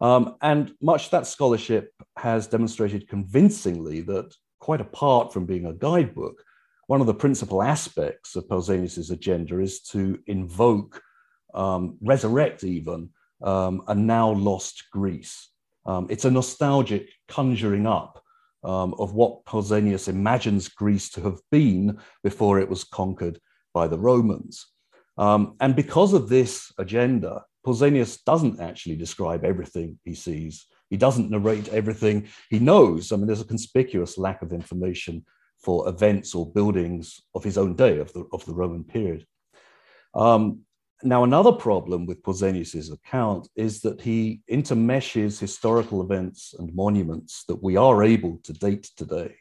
Um, 0.00 0.36
and 0.42 0.72
much 0.80 1.10
that 1.10 1.26
scholarship 1.26 1.92
has 2.16 2.46
demonstrated 2.46 3.08
convincingly 3.08 4.00
that, 4.02 4.34
quite 4.58 4.80
apart 4.80 5.32
from 5.32 5.46
being 5.46 5.66
a 5.66 5.74
guidebook, 5.74 6.42
one 6.86 7.00
of 7.00 7.06
the 7.06 7.14
principal 7.14 7.62
aspects 7.62 8.34
of 8.34 8.48
Pausanias' 8.48 9.10
agenda 9.10 9.60
is 9.60 9.80
to 9.82 10.18
invoke, 10.26 11.00
um, 11.54 11.98
resurrect 12.00 12.64
even, 12.64 13.10
um, 13.42 13.82
a 13.88 13.94
now 13.94 14.30
lost 14.30 14.84
Greece. 14.90 15.49
Um, 15.86 16.06
it's 16.10 16.24
a 16.24 16.30
nostalgic 16.30 17.08
conjuring 17.28 17.86
up 17.86 18.22
um, 18.62 18.94
of 18.98 19.14
what 19.14 19.44
Pausanias 19.44 20.08
imagines 20.08 20.68
Greece 20.68 21.10
to 21.10 21.22
have 21.22 21.40
been 21.50 21.98
before 22.22 22.58
it 22.58 22.68
was 22.68 22.84
conquered 22.84 23.40
by 23.72 23.88
the 23.88 23.98
Romans. 23.98 24.66
Um, 25.16 25.56
and 25.60 25.74
because 25.76 26.12
of 26.12 26.28
this 26.28 26.72
agenda, 26.78 27.44
Pausanias 27.66 28.22
doesn't 28.24 28.60
actually 28.60 28.96
describe 28.96 29.44
everything 29.44 29.98
he 30.04 30.14
sees. 30.14 30.66
He 30.88 30.96
doesn't 30.96 31.30
narrate 31.30 31.68
everything 31.68 32.28
he 32.48 32.58
knows. 32.58 33.12
I 33.12 33.16
mean, 33.16 33.26
there's 33.26 33.40
a 33.40 33.44
conspicuous 33.44 34.18
lack 34.18 34.42
of 34.42 34.52
information 34.52 35.24
for 35.62 35.88
events 35.88 36.34
or 36.34 36.50
buildings 36.50 37.20
of 37.34 37.44
his 37.44 37.58
own 37.58 37.76
day, 37.76 37.98
of 37.98 38.12
the, 38.12 38.24
of 38.32 38.44
the 38.46 38.54
Roman 38.54 38.82
period. 38.82 39.26
Um, 40.14 40.60
now, 41.02 41.24
another 41.24 41.52
problem 41.52 42.06
with 42.06 42.22
Pausanias' 42.22 42.92
account 42.92 43.48
is 43.56 43.80
that 43.82 44.00
he 44.00 44.42
intermeshes 44.50 45.38
historical 45.38 46.02
events 46.02 46.54
and 46.58 46.74
monuments 46.74 47.44
that 47.48 47.62
we 47.62 47.76
are 47.76 48.02
able 48.02 48.38
to 48.44 48.52
date 48.52 48.90
today 48.96 49.34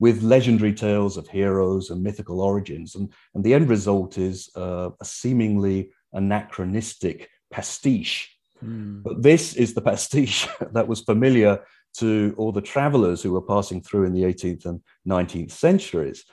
with 0.00 0.22
legendary 0.22 0.74
tales 0.74 1.16
of 1.16 1.28
heroes 1.28 1.90
and 1.90 2.02
mythical 2.02 2.40
origins. 2.40 2.94
And, 2.96 3.12
and 3.34 3.44
the 3.44 3.54
end 3.54 3.68
result 3.68 4.18
is 4.18 4.50
uh, 4.56 4.90
a 5.00 5.04
seemingly 5.04 5.90
anachronistic 6.12 7.28
pastiche. 7.50 8.36
Mm. 8.64 9.02
But 9.02 9.22
this 9.22 9.54
is 9.54 9.74
the 9.74 9.80
pastiche 9.90 10.48
that 10.72 10.88
was 10.88 11.00
familiar 11.00 11.60
to 11.98 12.34
all 12.36 12.52
the 12.52 12.60
travelers 12.60 13.22
who 13.22 13.32
were 13.32 13.42
passing 13.42 13.80
through 13.80 14.04
in 14.04 14.12
the 14.12 14.24
18th 14.24 14.66
and 14.66 14.80
19th 15.06 15.52
centuries. 15.52 16.24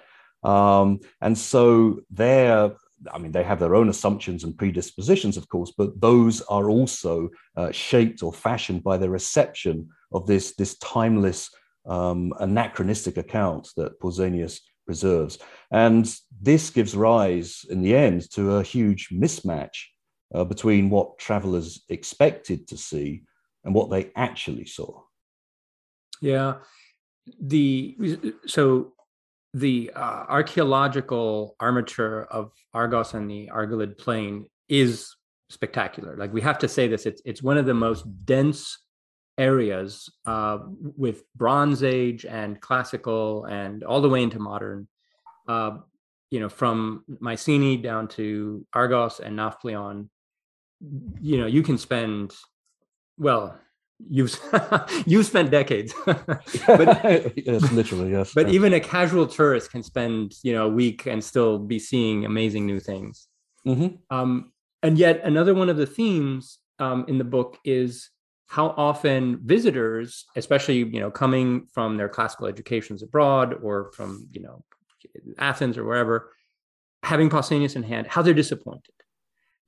Um, 0.44 1.02
and 1.22 1.38
so 1.38 2.02
they're, 2.10 2.72
I 3.14 3.18
mean, 3.18 3.32
they 3.32 3.44
have 3.44 3.60
their 3.60 3.76
own 3.76 3.90
assumptions 3.90 4.44
and 4.44 4.58
predispositions, 4.58 5.38
of 5.38 5.48
course, 5.50 5.72
but 5.78 6.00
those 6.00 6.42
are 6.44 6.70
also 6.70 7.30
uh, 7.56 7.72
shaped 7.72 8.24
or 8.24 8.34
fashioned 8.34 8.84
by 8.84 8.98
their 8.98 9.10
reception 9.10 9.90
of 10.12 10.28
this, 10.28 10.56
this 10.56 10.78
timeless, 10.80 11.50
um, 11.86 12.34
anachronistic 12.40 13.18
account 13.18 13.70
that 13.78 14.00
Pausanias 14.00 14.60
preserves. 14.86 15.40
And 15.72 16.14
this 16.42 16.70
gives 16.70 16.96
rise, 16.96 17.66
in 17.70 17.82
the 17.82 17.96
end, 17.96 18.30
to 18.32 18.56
a 18.56 18.64
huge 18.64 19.10
mismatch 19.10 19.78
uh, 20.34 20.44
between 20.44 20.90
what 20.90 21.18
travelers 21.20 21.84
expected 21.90 22.68
to 22.68 22.78
see 22.78 23.24
and 23.64 23.74
what 23.74 23.90
they 23.90 24.12
actually 24.16 24.66
saw. 24.66 25.02
Yeah. 26.22 26.56
The 27.40 27.96
so 28.46 28.94
the 29.54 29.92
uh, 29.96 30.26
archaeological 30.28 31.56
armature 31.60 32.24
of 32.26 32.52
Argos 32.74 33.14
and 33.14 33.30
the 33.30 33.50
Argolid 33.52 33.98
Plain 33.98 34.46
is 34.68 35.16
spectacular. 35.50 36.16
Like 36.16 36.34
we 36.34 36.42
have 36.42 36.60
to 36.60 36.68
say 36.68 36.88
this, 36.88 37.06
it's 37.06 37.22
it's 37.26 37.42
one 37.42 37.58
of 37.58 37.66
the 37.66 37.74
most 37.74 38.06
dense 38.26 38.78
areas 39.38 40.10
uh, 40.26 40.60
with 40.98 41.24
Bronze 41.36 41.82
Age 41.82 42.26
and 42.26 42.60
classical 42.62 43.46
and 43.46 43.84
all 43.84 44.02
the 44.02 44.10
way 44.10 44.22
into 44.22 44.40
modern. 44.40 44.88
Uh, 45.48 45.78
you 46.30 46.40
know, 46.40 46.50
from 46.50 47.04
Mycenae 47.20 47.78
down 47.78 48.08
to 48.10 48.66
Argos 48.74 49.20
and 49.20 49.36
Nafplion, 49.40 50.10
you 51.20 51.38
know, 51.40 51.48
you 51.48 51.64
can 51.64 51.78
spend 51.80 52.36
well 53.18 53.60
you've 54.08 54.40
you've 55.06 55.26
spent 55.26 55.52
decades. 55.52 55.94
But 56.06 57.38
yes 57.46 57.72
literally 57.72 58.12
yes 58.12 58.34
but 58.34 58.50
even 58.50 58.74
a 58.74 58.80
casual 58.80 59.28
tourist 59.28 59.72
can 59.72 59.84
spend 59.84 60.36
you 60.44 60.54
know 60.54 60.66
a 60.68 60.70
week 60.70 61.06
and 61.06 61.24
still 61.24 61.60
be 61.60 61.80
seeing 61.80 62.26
amazing 62.26 62.66
new 62.66 62.80
things. 62.80 63.28
Mm-hmm. 63.68 63.96
um, 64.10 64.54
and 64.82 64.98
yet 64.98 65.22
another 65.26 65.54
one 65.54 65.68
of 65.68 65.76
the 65.76 65.86
themes 65.86 66.60
um, 66.80 67.04
in 67.10 67.18
the 67.18 67.26
book 67.26 67.60
is 67.66 68.10
how 68.48 68.74
often 68.78 69.40
visitors 69.44 70.26
especially 70.38 70.78
you 70.78 71.00
know 71.00 71.12
coming 71.12 71.68
from 71.74 71.98
their 71.98 72.08
classical 72.10 72.48
educations 72.48 73.04
abroad 73.04 73.54
or 73.62 73.92
from 73.92 74.28
you 74.32 74.42
know 74.42 74.64
athens 75.38 75.78
or 75.78 75.84
wherever 75.84 76.32
having 77.04 77.30
pausanias 77.30 77.76
in 77.76 77.84
hand 77.84 78.08
how 78.08 78.22
they're 78.22 78.34
disappointed 78.34 78.94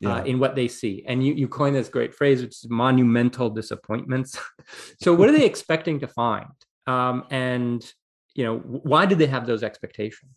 yeah. 0.02 0.16
uh, 0.16 0.24
in 0.24 0.40
what 0.40 0.56
they 0.56 0.68
see. 0.68 1.06
And 1.08 1.26
you, 1.26 1.34
you 1.34 1.48
coined 1.48 1.76
this 1.76 1.88
great 1.88 2.14
phrase, 2.14 2.42
which 2.42 2.64
is 2.64 2.70
monumental 2.70 3.50
disappointments. 3.50 4.38
so 5.00 5.14
what 5.14 5.30
are 5.30 5.32
they 5.32 5.46
expecting 5.46 6.00
to 6.00 6.08
find? 6.08 6.48
Um, 6.88 7.26
and, 7.30 7.90
you 8.34 8.44
know, 8.44 8.58
why 8.58 9.06
did 9.06 9.20
they 9.20 9.28
have 9.28 9.46
those 9.46 9.64
expectations? 9.64 10.34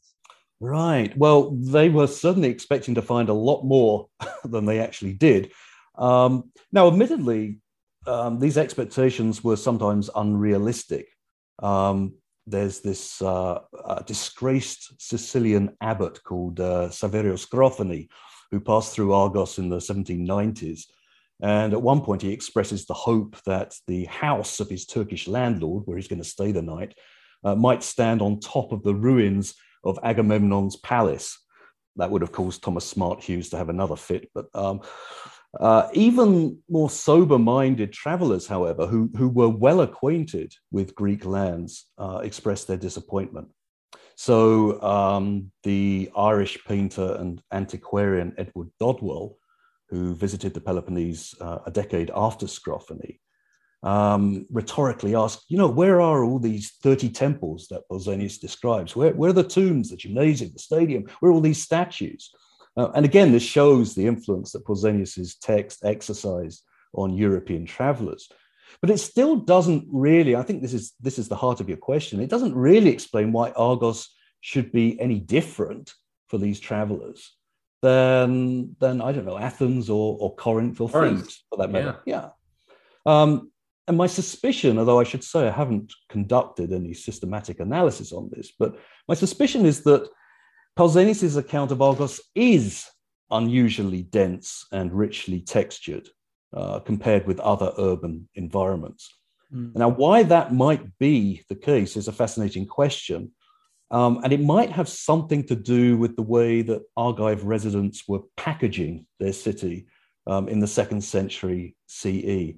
Right. 0.61 1.16
Well, 1.16 1.50
they 1.53 1.88
were 1.88 2.07
certainly 2.07 2.50
expecting 2.50 2.94
to 2.94 3.03
find 3.03 3.29
a 3.29 3.35
lot 3.35 3.64
more 3.64 4.09
than 4.44 4.66
they 4.66 4.81
actually 4.81 5.14
did. 5.14 5.50
Um, 5.96 6.50
now, 6.70 6.88
admittedly, 6.88 7.59
um, 8.07 8.38
these 8.38 8.59
expectations 8.59 9.42
were 9.42 9.57
sometimes 9.57 10.11
unrealistic. 10.14 11.09
Um, 11.62 12.14
there's 12.46 12.81
this 12.81 13.22
uh, 13.22 13.61
uh, 13.83 14.03
disgraced 14.03 15.00
Sicilian 15.00 15.74
abbot 15.81 16.22
called 16.22 16.61
uh, 16.61 16.88
Saverio 16.88 17.38
Scrofani, 17.38 18.09
who 18.50 18.61
passed 18.61 18.94
through 18.94 19.12
Argos 19.12 19.59
in 19.59 19.68
the 19.68 19.78
1790s. 19.78 20.83
And 21.42 21.72
at 21.72 21.83
one 21.83 22.00
point, 22.00 22.22
he 22.22 22.33
expresses 22.33 22.87
the 22.87 22.94
hope 22.94 23.37
that 23.46 23.74
the 23.87 24.04
house 24.04 24.61
of 24.61 24.68
his 24.68 24.87
Turkish 24.87 25.26
landlord, 25.26 25.83
where 25.87 25.96
he's 25.96 26.09
going 26.09 26.22
to 26.22 26.28
stay 26.28 26.52
the 26.52 26.62
night, 26.62 26.94
uh, 27.44 27.54
might 27.54 27.83
stand 27.83 28.22
on 28.22 28.40
top 28.40 28.72
of 28.72 28.83
the 28.83 28.94
ruins 28.94 29.54
of 29.85 29.98
Agamemnon's 30.02 30.76
palace. 30.76 31.38
That 31.96 32.11
would 32.11 32.22
have 32.22 32.33
caused 32.33 32.62
Thomas 32.62 32.88
Smart 32.88 33.22
Hughes 33.22 33.50
to 33.50 33.57
have 33.57 33.68
another 33.68 33.96
fit. 33.96 34.30
But 34.35 34.46
um, 34.54 34.80
uh, 35.61 35.88
even 35.92 36.59
more 36.68 36.90
sober 36.90 37.38
minded 37.38 37.92
travelers, 37.92 38.46
however, 38.46 38.87
who, 38.87 39.11
who 39.16 39.28
were 39.28 39.48
well 39.48 39.83
acquainted 39.83 40.52
with 40.70 40.94
Greek 40.94 41.24
lands, 41.24 41.87
uh, 41.98 42.20
expressed 42.24 42.66
their 42.66 42.76
disappointment. 42.76 43.48
So 44.16 44.81
um, 44.83 45.50
the 45.62 46.11
Irish 46.16 46.64
painter 46.64 47.16
and 47.18 47.42
antiquarian 47.53 48.35
Edward 48.38 48.70
Dodwell, 48.81 49.37
who 49.88 50.14
visited 50.14 50.55
the 50.55 50.61
Peloponnese 50.61 51.35
uh, 51.40 51.59
a 51.66 51.70
decade 51.70 52.11
after 52.14 52.46
Scrofani, 52.46 53.20
um, 53.83 54.46
rhetorically 54.50 55.14
asked, 55.14 55.44
you 55.48 55.59
know, 55.59 55.68
where 55.68 56.00
are 56.00 56.24
all 56.24 56.38
these 56.38 56.72
30 56.83 57.11
temples 57.11 57.68
that 57.68 57.83
Pausanias 57.90 58.40
describes? 58.40 58.96
Where, 58.96 59.12
where 59.12 59.31
are 59.31 59.35
the 59.35 59.44
tombs, 59.44 59.90
the 59.90 59.96
gymnasium, 59.96 60.53
the 60.53 60.59
stadium? 60.59 61.05
Where 61.20 61.31
are 61.31 61.35
all 61.35 61.40
these 61.40 61.62
statues? 61.62 62.31
Uh, 62.77 62.90
and 62.94 63.05
again, 63.05 63.31
this 63.31 63.42
shows 63.42 63.94
the 63.94 64.07
influence 64.07 64.53
that 64.53 64.64
Pausanias's 64.64 65.37
text 65.37 65.85
exercised 65.85 66.62
on 66.94 67.14
European 67.14 67.66
travelers. 67.66 68.29
But 68.81 68.90
it 68.90 68.98
still 68.98 69.37
doesn't 69.37 69.87
really, 69.90 70.37
I 70.37 70.42
think 70.42 70.62
this 70.62 70.74
is 70.74 70.92
this 71.00 71.18
is 71.18 71.29
the 71.29 71.37
heart 71.37 71.61
of 71.61 71.68
your 71.68 71.79
question. 71.79 72.20
It 72.20 72.31
doesn't 72.31 72.55
really 72.55 72.90
explain 72.90 73.33
why 73.33 73.50
Argos 73.53 74.09
should 74.40 74.72
be 74.72 75.00
any 75.00 75.20
different 75.20 75.94
for 76.29 76.38
these 76.38 76.61
travelers 76.61 77.35
than 77.83 78.77
than 78.81 79.00
I 79.00 79.12
don't 79.12 79.27
know, 79.27 79.38
Athens 79.38 79.88
or, 79.90 80.16
or 80.20 80.35
Corinth 80.35 80.81
or. 80.81 80.88
Thebes 80.88 81.44
for 81.50 81.59
that 81.59 81.70
matter. 81.70 82.00
Yeah. 82.07 82.29
yeah. 83.07 83.22
Um, 83.22 83.50
and 83.87 83.96
my 83.96 84.07
suspicion, 84.07 84.79
although 84.79 85.00
I 85.00 85.05
should 85.05 85.22
say 85.22 85.46
I 85.46 85.50
haven't 85.50 85.92
conducted 86.09 86.72
any 86.72 86.94
systematic 86.94 87.61
analysis 87.61 88.12
on 88.12 88.31
this, 88.33 88.53
but 88.59 88.79
my 89.09 89.14
suspicion 89.14 89.66
is 89.66 89.83
that 89.85 90.09
Pausanias' 90.79 91.37
account 91.37 91.70
of 91.70 91.83
Argos 91.83 92.20
is 92.35 92.87
unusually 93.31 94.03
dense 94.03 94.66
and 94.72 94.92
richly 94.92 95.40
textured. 95.40 96.09
Uh, 96.55 96.79
compared 96.79 97.27
with 97.27 97.40
other 97.40 97.73
urban 97.79 98.29
environments. 98.37 99.12
Mm. 99.53 99.75
Now, 99.75 99.88
why 99.88 100.23
that 100.23 100.55
might 100.55 100.97
be 101.01 101.43
the 101.49 101.57
case 101.57 101.97
is 101.97 102.07
a 102.07 102.12
fascinating 102.12 102.64
question. 102.64 103.33
Um, 103.90 104.21
and 104.23 104.33
it 104.33 104.40
might 104.40 104.71
have 104.71 104.88
something 104.88 105.43
to 105.49 105.57
do 105.57 105.97
with 105.97 106.14
the 106.14 106.23
way 106.23 106.62
that 106.62 106.83
Argive 106.97 107.45
residents 107.45 108.05
were 108.07 108.21
packaging 108.37 109.05
their 109.19 109.33
city 109.33 109.88
um, 110.29 110.49
in 110.49 110.61
the 110.61 110.69
second 110.69 111.03
century 111.03 111.75
CE. 111.88 112.55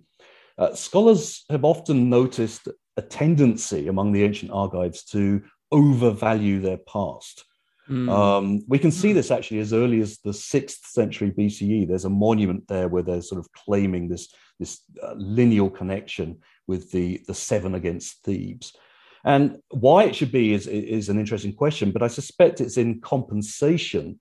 Uh, 0.59 0.75
scholars 0.75 1.47
have 1.49 1.65
often 1.65 2.11
noticed 2.11 2.69
a 2.99 3.03
tendency 3.03 3.89
among 3.89 4.13
the 4.13 4.25
ancient 4.25 4.53
Argives 4.53 5.05
to 5.05 5.43
overvalue 5.73 6.61
their 6.61 6.79
past. 6.79 7.47
Mm. 7.88 8.11
Um, 8.11 8.62
we 8.66 8.79
can 8.79 8.90
see 8.90 9.11
hmm. 9.11 9.16
this 9.16 9.31
actually 9.31 9.61
as 9.61 9.72
early 9.72 10.01
as 10.01 10.18
the 10.18 10.33
sixth 10.33 10.87
century 10.87 11.31
BCE. 11.31 11.87
There's 11.87 12.05
a 12.05 12.11
monument 12.11 12.66
there 12.66 12.88
where 12.88 13.03
they're 13.03 13.22
sort 13.22 13.38
of 13.38 13.53
claiming 13.53 14.09
this, 14.09 14.35
this 14.59 14.81
uh, 15.03 15.14
lineal 15.16 15.70
connection 15.70 16.38
with 16.66 16.90
the, 16.90 17.22
the 17.27 17.35
seven 17.35 17.75
against 17.75 18.25
Thebes. 18.25 18.75
And 19.25 19.59
why 19.70 20.05
it 20.05 20.16
should 20.16 20.33
be 20.33 20.53
is, 20.53 20.66
is 20.66 21.09
an 21.09 21.18
interesting 21.18 21.53
question, 21.53 21.90
but 21.90 22.03
I 22.03 22.09
suspect 22.09 22.61
it's 22.61 22.77
in 22.77 23.01
compensation 23.01 24.20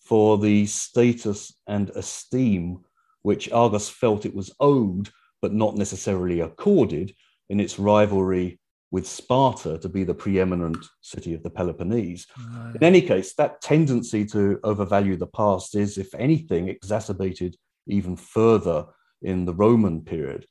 for 0.00 0.38
the 0.38 0.66
status 0.66 1.54
and 1.66 1.90
esteem 1.90 2.80
which 3.22 3.50
Argos 3.52 3.88
felt 3.88 4.24
it 4.24 4.34
was 4.34 4.54
owed, 4.60 5.10
but 5.42 5.52
not 5.52 5.76
necessarily 5.76 6.40
accorded 6.40 7.14
in 7.48 7.60
its 7.60 7.78
rivalry 7.78 8.58
with 8.90 9.06
Sparta 9.06 9.78
to 9.78 9.88
be 9.88 10.04
the 10.04 10.14
preeminent 10.14 10.84
city 11.00 11.34
of 11.34 11.42
the 11.42 11.50
Peloponnese. 11.50 12.26
Right. 12.36 12.74
In 12.74 12.84
any 12.84 13.02
case, 13.02 13.34
that 13.34 13.60
tendency 13.60 14.24
to 14.26 14.58
overvalue 14.64 15.16
the 15.16 15.28
past 15.28 15.76
is, 15.76 15.96
if 15.96 16.14
anything, 16.14 16.68
exacerbated 16.68 17.56
even 17.86 18.16
further 18.16 18.86
in 19.22 19.44
the 19.44 19.54
Roman 19.54 20.00
period. 20.02 20.46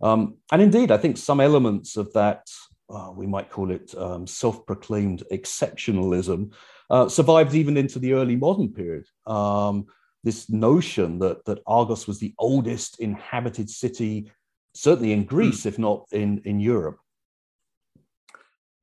Um, 0.00 0.38
and 0.50 0.62
indeed, 0.62 0.90
I 0.90 0.96
think 0.96 1.16
some 1.16 1.40
elements 1.40 1.96
of 1.96 2.12
that, 2.14 2.48
uh, 2.90 3.10
we 3.14 3.26
might 3.26 3.50
call 3.50 3.70
it 3.70 3.94
um, 3.96 4.26
self 4.26 4.66
proclaimed 4.66 5.22
exceptionalism, 5.30 6.52
uh, 6.90 7.08
survived 7.08 7.54
even 7.54 7.76
into 7.76 7.98
the 7.98 8.14
early 8.14 8.36
modern 8.36 8.72
period. 8.72 9.04
Um, 9.26 9.86
this 10.24 10.48
notion 10.48 11.18
that, 11.18 11.44
that 11.44 11.60
Argos 11.66 12.06
was 12.06 12.18
the 12.18 12.34
oldest 12.38 13.00
inhabited 13.00 13.68
city, 13.68 14.30
certainly 14.74 15.12
in 15.12 15.24
Greece, 15.24 15.62
mm. 15.62 15.66
if 15.66 15.78
not 15.78 16.06
in, 16.12 16.42
in 16.44 16.60
Europe. 16.60 16.98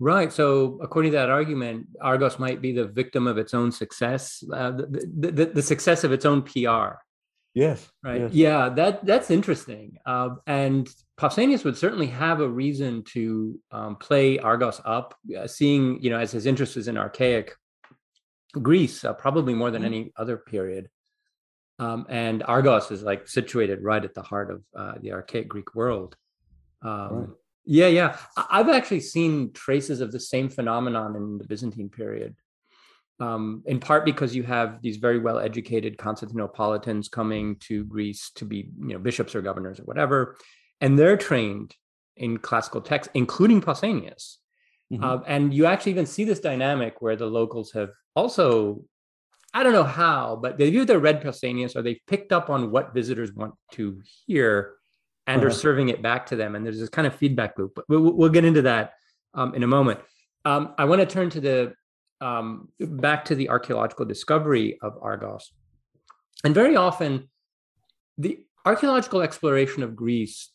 Right. 0.01 0.31
So, 0.31 0.79
according 0.81 1.12
to 1.12 1.17
that 1.17 1.29
argument, 1.29 1.88
Argos 2.01 2.39
might 2.39 2.62
be 2.62 2.71
the 2.71 2.85
victim 2.85 3.27
of 3.27 3.38
its 3.38 3.53
own 3.53 3.71
success, 3.71 4.41
uh, 4.53 4.71
the, 4.71 5.31
the, 5.31 5.45
the, 5.47 5.62
success 5.62 6.05
of 6.05 6.13
its 6.13 6.25
own 6.25 6.41
PR. 6.41 6.99
Yes. 7.53 7.89
Right. 8.01 8.21
Yes. 8.21 8.31
Yeah, 8.31 8.69
that 8.69 9.05
that's 9.05 9.29
interesting. 9.29 9.97
Uh, 10.05 10.35
and 10.47 10.88
Pausanias 11.19 11.65
would 11.65 11.77
certainly 11.77 12.07
have 12.07 12.39
a 12.39 12.47
reason 12.47 13.03
to 13.13 13.59
um, 13.71 13.97
play 13.97 14.39
Argos 14.39 14.79
up, 14.85 15.15
uh, 15.38 15.47
seeing 15.47 16.01
you 16.01 16.09
know 16.09 16.19
as 16.19 16.31
his 16.31 16.45
interest 16.45 16.77
is 16.77 16.88
in 16.88 16.97
archaic 16.97 17.53
Greece, 18.53 19.03
uh, 19.03 19.13
probably 19.13 19.53
more 19.53 19.71
than 19.71 19.81
mm-hmm. 19.81 19.93
any 19.93 20.13
other 20.15 20.38
period. 20.38 20.89
Um, 21.79 22.05
and 22.09 22.43
Argos 22.43 22.91
is 22.91 23.03
like 23.03 23.27
situated 23.27 23.83
right 23.83 24.03
at 24.03 24.13
the 24.13 24.21
heart 24.21 24.51
of 24.51 24.63
uh, 24.77 24.93
the 25.01 25.13
archaic 25.13 25.47
Greek 25.49 25.75
world. 25.75 26.15
Um, 26.81 27.12
right. 27.12 27.29
Yeah, 27.65 27.87
yeah. 27.87 28.17
I've 28.35 28.69
actually 28.69 29.01
seen 29.01 29.51
traces 29.53 30.01
of 30.01 30.11
the 30.11 30.19
same 30.19 30.49
phenomenon 30.49 31.15
in 31.15 31.37
the 31.37 31.45
Byzantine 31.45 31.89
period 31.89 32.35
um, 33.19 33.63
in 33.65 33.79
part 33.79 34.05
because 34.05 34.35
you 34.35 34.43
have 34.43 34.81
these 34.81 34.97
very 34.97 35.19
well 35.19 35.39
educated 35.39 35.97
Constantinopolitans 35.97 37.11
coming 37.11 37.57
to 37.61 37.83
Greece 37.85 38.31
to 38.35 38.45
be, 38.45 38.69
you 38.79 38.93
know, 38.93 38.99
bishops 38.99 39.35
or 39.35 39.41
governors 39.41 39.79
or 39.79 39.83
whatever, 39.83 40.37
and 40.79 40.97
they're 40.97 41.17
trained 41.17 41.75
in 42.15 42.37
classical 42.37 42.81
texts, 42.81 43.11
including 43.13 43.61
Pausanias. 43.61 44.37
Mm-hmm. 44.91 45.03
Uh, 45.03 45.19
and 45.27 45.53
you 45.53 45.65
actually 45.65 45.91
even 45.91 46.05
see 46.05 46.23
this 46.23 46.39
dynamic 46.39 47.01
where 47.01 47.15
the 47.15 47.25
locals 47.25 47.71
have 47.73 47.89
also, 48.15 48.83
I 49.53 49.63
don't 49.63 49.73
know 49.73 49.83
how, 49.83 50.39
but 50.41 50.57
they've 50.57 50.73
either 50.73 50.99
read 50.99 51.21
Pausanias 51.21 51.75
or 51.75 51.81
they've 51.81 52.01
picked 52.07 52.31
up 52.31 52.49
on 52.49 52.71
what 52.71 52.93
visitors 52.93 53.33
want 53.33 53.53
to 53.73 54.01
hear 54.25 54.75
and 55.29 55.41
uh-huh. 55.41 55.47
are 55.47 55.51
serving 55.51 55.89
it 55.89 56.01
back 56.01 56.25
to 56.25 56.35
them. 56.35 56.55
And 56.55 56.65
there's 56.65 56.79
this 56.79 56.89
kind 56.89 57.05
of 57.05 57.15
feedback 57.15 57.57
loop. 57.57 57.73
But 57.75 57.85
we'll, 57.87 58.13
we'll 58.13 58.29
get 58.29 58.45
into 58.45 58.63
that 58.63 58.93
um, 59.35 59.53
in 59.53 59.61
a 59.61 59.67
moment. 59.67 59.99
Um, 60.43 60.73
I 60.77 60.85
want 60.85 61.01
to 61.01 61.05
turn 61.05 61.29
to 61.29 61.39
the 61.39 61.73
um, 62.19 62.69
back 62.79 63.25
to 63.25 63.35
the 63.35 63.49
archaeological 63.49 64.05
discovery 64.05 64.77
of 64.81 64.97
Argos. 65.01 65.51
And 66.43 66.53
very 66.53 66.75
often, 66.75 67.29
the 68.17 68.39
archaeological 68.65 69.21
exploration 69.21 69.83
of 69.83 69.95
Greece 69.95 70.49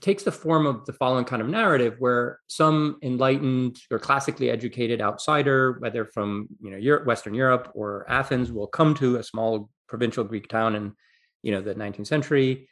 takes 0.00 0.22
the 0.22 0.30
form 0.30 0.66
of 0.66 0.86
the 0.86 0.92
following 0.92 1.24
kind 1.24 1.42
of 1.42 1.48
narrative 1.48 1.96
where 1.98 2.38
some 2.46 2.96
enlightened 3.02 3.76
or 3.90 3.98
classically 3.98 4.48
educated 4.48 5.02
outsider 5.02 5.78
whether 5.80 6.04
from 6.04 6.46
you 6.60 6.70
know 6.70 6.76
Europe, 6.76 7.06
western 7.06 7.34
europe 7.34 7.72
or 7.74 8.06
athens 8.08 8.52
will 8.52 8.68
come 8.68 8.94
to 8.94 9.16
a 9.16 9.22
small 9.24 9.68
provincial 9.88 10.22
greek 10.22 10.46
town 10.46 10.76
in 10.76 10.92
you 11.42 11.50
know 11.50 11.60
the 11.60 11.74
19th 11.74 12.06
century 12.06 12.68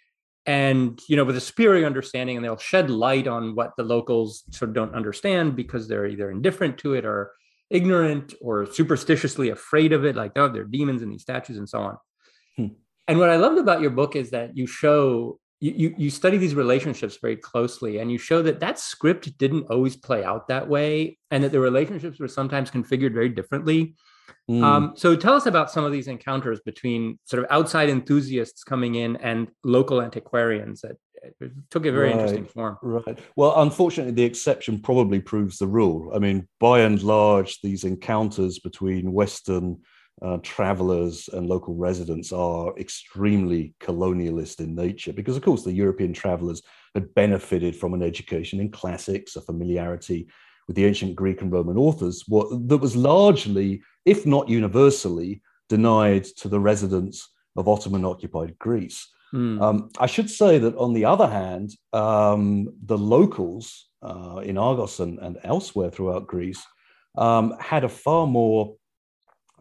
and 0.47 1.01
you 1.09 1.17
know 1.17 1.25
with 1.25 1.37
a 1.37 1.41
superior 1.41 1.87
understanding 1.87 2.37
and 2.37 2.45
they'll 2.45 2.57
shed 2.57 2.91
light 2.91 3.29
on 3.29 3.55
what 3.55 3.71
the 3.77 3.85
locals 3.85 4.43
sort 4.51 4.69
of 4.71 4.75
don't 4.75 4.95
understand 4.95 5.55
because 5.55 5.87
they're 5.87 6.07
either 6.07 6.31
indifferent 6.31 6.79
to 6.79 6.95
it 6.95 7.05
or 7.05 7.33
ignorant 7.73 8.35
or 8.41 8.67
superstitiously 8.67 9.49
afraid 9.49 9.93
of 9.93 10.05
it, 10.05 10.15
like, 10.15 10.33
oh, 10.37 10.49
there 10.49 10.63
are 10.63 10.67
demons 10.67 11.03
in 11.03 11.11
these 11.11 11.23
statues 11.23 11.57
and 11.57 11.69
so 11.69 11.81
on. 11.81 11.97
Hmm. 12.57 12.67
And 13.09 13.19
what 13.19 13.31
I 13.31 13.37
loved 13.37 13.59
about 13.59 13.81
your 13.81 13.91
book 13.91 14.15
is 14.15 14.31
that 14.31 14.57
you 14.57 14.67
show 14.67 15.41
you, 15.59 15.73
you, 15.77 15.95
you 15.97 16.11
study 16.11 16.39
these 16.39 16.57
relationships 16.57 17.19
very 17.23 17.37
closely 17.37 17.99
and 17.99 18.11
you 18.11 18.19
show 18.19 18.43
that 18.43 18.61
that 18.61 18.81
script 18.81 19.39
didn't 19.39 19.71
always 19.71 19.97
play 19.97 20.25
out 20.25 20.49
that 20.49 20.69
way 20.69 21.19
and 21.31 21.45
that 21.45 21.53
the 21.53 21.61
relationships 21.61 22.19
were 22.19 22.29
sometimes 22.29 22.71
configured 22.71 23.15
very 23.15 23.29
differently. 23.29 23.95
Mm. 24.51 24.63
Um, 24.63 24.93
so 24.97 25.17
tell 25.17 25.35
us 25.35 25.47
about 25.47 25.71
some 25.71 25.85
of 25.85 25.93
these 25.93 26.09
encounters 26.09 26.61
between 26.61 27.19
sort 27.25 27.43
of 27.43 27.51
outside 27.51 27.89
enthusiasts 27.89 28.65
coming 28.65 28.97
in 28.97 29.17
and 29.17 29.49
local 29.65 30.03
antiquarians 30.03 30.81
that 30.83 30.97
it 31.41 31.53
took 31.71 31.87
a 31.87 31.93
very 31.93 32.09
right, 32.09 32.17
interesting 32.17 32.47
form. 32.47 32.77
Right. 32.83 33.19
Well, 33.37 33.61
unfortunately, 33.63 34.13
the 34.13 34.25
exception 34.25 34.81
probably 34.81 35.21
proves 35.21 35.59
the 35.59 35.69
rule. 35.69 36.13
I 36.15 36.19
mean, 36.19 36.49
by 36.59 36.81
and 36.81 37.01
large, 37.03 37.61
these 37.61 37.85
encounters 37.85 38.59
between 38.59 39.13
Western 39.13 39.79
uh, 40.21 40.39
travelers 40.43 41.29
and 41.33 41.47
local 41.47 41.75
residents 41.75 42.33
are 42.33 42.77
extremely 42.79 43.75
colonialist 43.81 44.61
in 44.61 44.75
nature 44.75 45.13
because, 45.13 45.37
of 45.37 45.43
course, 45.43 45.65
the 45.65 45.73
European 45.73 46.13
travelers 46.13 46.63
had 46.95 47.15
benefited 47.15 47.75
from 47.75 47.95
an 47.95 48.03
education 48.03 48.61
in 48.61 48.71
classics, 48.71 49.37
a 49.37 49.41
familiarity 49.41 50.29
with 50.67 50.77
the 50.77 50.85
ancient 50.85 51.17
Greek 51.17 51.43
and 51.43 51.53
Roman 51.53 51.77
authors, 51.77 52.25
what, 52.29 52.69
that 52.69 52.79
was 52.79 52.97
largely, 52.97 53.83
if 54.05 54.27
not 54.27 54.49
universally, 54.49 55.43
denied 55.69 56.25
to 56.25 56.49
the 56.49 56.61
residents 56.61 57.29
of 57.57 57.69
Ottoman 57.69 58.05
occupied 58.05 58.59
Greece. 58.59 59.09
Mm. 59.35 59.63
Um, 59.63 59.91
I 59.99 60.07
should 60.07 60.31
say 60.31 60.59
that 60.59 60.77
on 60.77 60.93
the 60.93 61.07
other 61.07 61.27
hand, 61.27 61.75
um, 61.93 62.69
the 62.85 62.99
locals 62.99 63.89
uh, 64.03 64.41
in 64.45 64.59
Argos 64.59 65.01
and, 65.01 65.19
and, 65.21 65.39
elsewhere 65.45 65.91
throughout 65.91 66.27
Greece 66.27 66.63
um, 67.17 67.55
had 67.59 67.85
a 67.85 67.89
far 67.89 68.27
more 68.27 68.75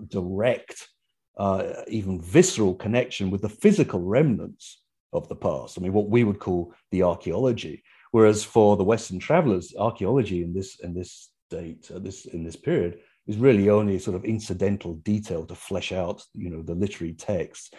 direct, 0.07 0.89
uh, 1.37 1.63
even 1.87 2.19
visceral 2.19 2.73
connection 2.75 3.29
with 3.29 3.41
the 3.41 3.49
physical 3.49 4.01
remnants 4.01 4.81
of 5.13 5.27
the 5.29 5.35
past. 5.35 5.77
I 5.77 5.81
mean, 5.81 5.93
what 5.93 6.09
we 6.09 6.23
would 6.23 6.39
call 6.39 6.73
the 6.91 7.03
archaeology. 7.03 7.83
Whereas 8.11 8.43
for 8.43 8.75
the 8.75 8.83
Western 8.83 9.19
travelers, 9.19 9.73
archaeology 9.77 10.43
in 10.43 10.53
this 10.53 10.79
in 10.79 10.93
this 10.93 11.29
date, 11.49 11.89
uh, 11.93 11.99
this 11.99 12.25
in 12.25 12.43
this 12.43 12.57
period, 12.57 12.99
is 13.27 13.37
really 13.37 13.69
only 13.69 13.99
sort 13.99 14.15
of 14.15 14.25
incidental 14.25 14.95
detail 14.95 15.45
to 15.45 15.55
flesh 15.55 15.91
out, 15.91 16.23
you 16.33 16.49
know, 16.49 16.61
the 16.61 16.75
literary 16.75 17.13
text. 17.13 17.75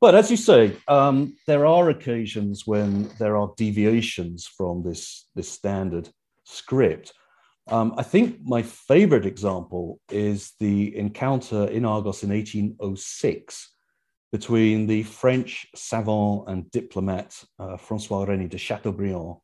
But 0.00 0.14
as 0.14 0.30
you 0.30 0.36
say, 0.36 0.76
um, 0.88 1.36
there 1.46 1.64
are 1.64 1.88
occasions 1.90 2.66
when 2.66 3.08
there 3.18 3.36
are 3.36 3.52
deviations 3.56 4.46
from 4.46 4.82
this, 4.82 5.28
this 5.34 5.48
standard 5.48 6.08
script. 6.44 7.12
Um, 7.68 7.94
I 7.96 8.02
think 8.02 8.40
my 8.42 8.62
favorite 8.62 9.26
example 9.26 10.00
is 10.10 10.54
the 10.58 10.96
encounter 10.96 11.66
in 11.66 11.84
Argos 11.84 12.24
in 12.24 12.30
1806 12.30 13.70
between 14.32 14.86
the 14.86 15.04
French 15.04 15.66
savant 15.74 16.44
and 16.48 16.70
diplomat 16.70 17.44
uh, 17.58 17.76
Francois 17.76 18.26
René 18.26 18.48
de 18.48 18.58
Chateaubriand 18.58 19.36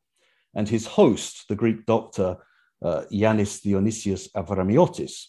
and 0.55 0.67
his 0.67 0.85
host, 0.85 1.45
the 1.47 1.55
Greek 1.55 1.85
doctor 1.85 2.37
uh, 2.83 3.03
Yanis 3.11 3.61
Dionysius 3.61 4.27
Avramiotis. 4.35 5.27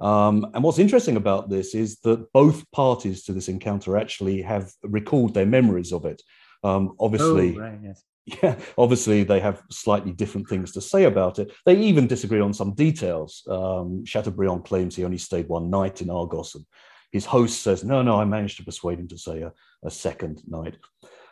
Um, 0.00 0.46
and 0.54 0.64
what's 0.64 0.78
interesting 0.78 1.16
about 1.16 1.50
this 1.50 1.74
is 1.74 1.98
that 2.00 2.32
both 2.32 2.70
parties 2.70 3.24
to 3.24 3.32
this 3.32 3.48
encounter 3.48 3.98
actually 3.98 4.42
have 4.42 4.72
recalled 4.82 5.34
their 5.34 5.46
memories 5.46 5.92
of 5.92 6.04
it. 6.06 6.22
Um, 6.64 6.94
obviously, 6.98 7.56
oh, 7.56 7.60
right, 7.60 7.78
yes. 7.82 8.02
yeah, 8.42 8.58
obviously 8.78 9.24
they 9.24 9.40
have 9.40 9.62
slightly 9.70 10.12
different 10.12 10.48
things 10.48 10.72
to 10.72 10.80
say 10.80 11.04
about 11.04 11.38
it. 11.38 11.52
They 11.66 11.76
even 11.76 12.06
disagree 12.06 12.40
on 12.40 12.54
some 12.54 12.74
details. 12.74 13.42
Um, 13.48 14.04
Chateaubriand 14.04 14.64
claims 14.64 14.96
he 14.96 15.04
only 15.04 15.18
stayed 15.18 15.48
one 15.48 15.70
night 15.70 16.00
in 16.00 16.10
Argos, 16.10 16.54
and 16.54 16.64
his 17.12 17.26
host 17.26 17.62
says, 17.62 17.84
"No, 17.84 18.02
no, 18.02 18.20
I 18.20 18.24
managed 18.24 18.58
to 18.58 18.64
persuade 18.64 18.98
him 18.98 19.08
to 19.08 19.18
stay 19.18 19.42
a, 19.42 19.52
a 19.84 19.90
second 19.90 20.42
night." 20.46 20.76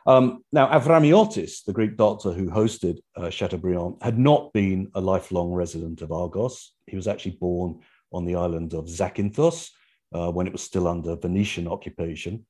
Um, 0.06 0.42
now, 0.52 0.68
Avramiotis, 0.68 1.64
the 1.64 1.72
Greek 1.74 1.96
doctor 1.96 2.32
who 2.32 2.48
hosted 2.48 2.98
uh, 3.14 3.28
Chateaubriand, 3.28 3.96
had 4.00 4.18
not 4.18 4.52
been 4.54 4.90
a 4.94 5.00
lifelong 5.00 5.52
resident 5.52 6.00
of 6.00 6.12
Argos. 6.12 6.72
He 6.86 6.96
was 6.96 7.06
actually 7.06 7.32
born 7.32 7.80
on 8.12 8.24
the 8.24 8.36
island 8.36 8.74
of 8.74 8.86
Zakynthos 8.86 9.70
uh, 10.14 10.30
when 10.30 10.46
it 10.46 10.52
was 10.52 10.62
still 10.62 10.88
under 10.88 11.16
Venetian 11.16 11.68
occupation. 11.68 12.46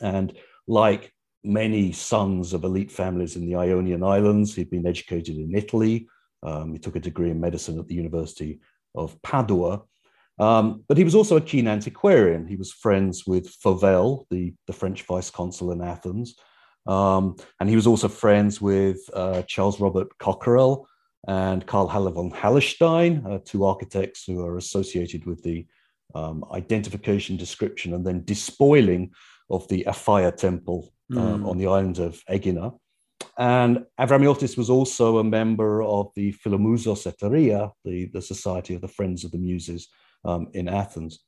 And 0.00 0.36
like 0.66 1.12
many 1.44 1.92
sons 1.92 2.52
of 2.52 2.64
elite 2.64 2.90
families 2.90 3.36
in 3.36 3.46
the 3.46 3.56
Ionian 3.56 4.02
Islands, 4.02 4.54
he'd 4.54 4.70
been 4.70 4.86
educated 4.86 5.36
in 5.36 5.54
Italy. 5.54 6.08
Um, 6.42 6.72
he 6.72 6.78
took 6.78 6.96
a 6.96 7.00
degree 7.00 7.30
in 7.30 7.40
medicine 7.40 7.78
at 7.78 7.88
the 7.88 7.94
University 7.94 8.60
of 8.94 9.20
Padua. 9.22 9.82
Um, 10.38 10.84
but 10.86 10.96
he 10.96 11.04
was 11.04 11.14
also 11.14 11.36
a 11.36 11.40
keen 11.40 11.66
antiquarian. 11.66 12.46
He 12.46 12.56
was 12.56 12.72
friends 12.72 13.26
with 13.26 13.48
Fauvel, 13.48 14.26
the, 14.30 14.54
the 14.66 14.72
French 14.72 15.02
vice 15.02 15.30
consul 15.30 15.72
in 15.72 15.82
Athens. 15.82 16.36
Um, 16.86 17.36
and 17.60 17.68
he 17.68 17.76
was 17.76 17.86
also 17.86 18.08
friends 18.08 18.60
with 18.60 18.98
uh, 19.12 19.42
Charles 19.42 19.80
Robert 19.80 20.16
Cockerell, 20.18 20.86
and 21.26 21.66
Karl 21.66 21.88
Haller 21.88 22.12
von 22.12 22.30
Hallerstein, 22.30 23.26
uh, 23.26 23.38
two 23.44 23.64
architects 23.64 24.24
who 24.24 24.44
are 24.44 24.56
associated 24.56 25.26
with 25.26 25.42
the 25.42 25.66
um, 26.14 26.44
identification, 26.52 27.36
description, 27.36 27.94
and 27.94 28.06
then 28.06 28.24
despoiling 28.24 29.10
of 29.50 29.66
the 29.68 29.84
Aphaia 29.86 30.34
temple 30.34 30.92
um, 31.16 31.42
mm. 31.42 31.48
on 31.48 31.58
the 31.58 31.66
island 31.66 31.98
of 31.98 32.22
Egina. 32.28 32.78
And 33.36 33.84
Avramiotis 34.00 34.56
was 34.56 34.70
also 34.70 35.18
a 35.18 35.24
member 35.24 35.82
of 35.82 36.10
the 36.16 36.32
Philomusos 36.32 37.06
Eteria, 37.06 37.72
the, 37.84 38.06
the 38.06 38.22
Society 38.22 38.74
of 38.74 38.80
the 38.80 38.88
Friends 38.88 39.24
of 39.24 39.30
the 39.30 39.38
Muses 39.38 39.88
um, 40.24 40.48
in 40.54 40.68
Athens. 40.68 41.20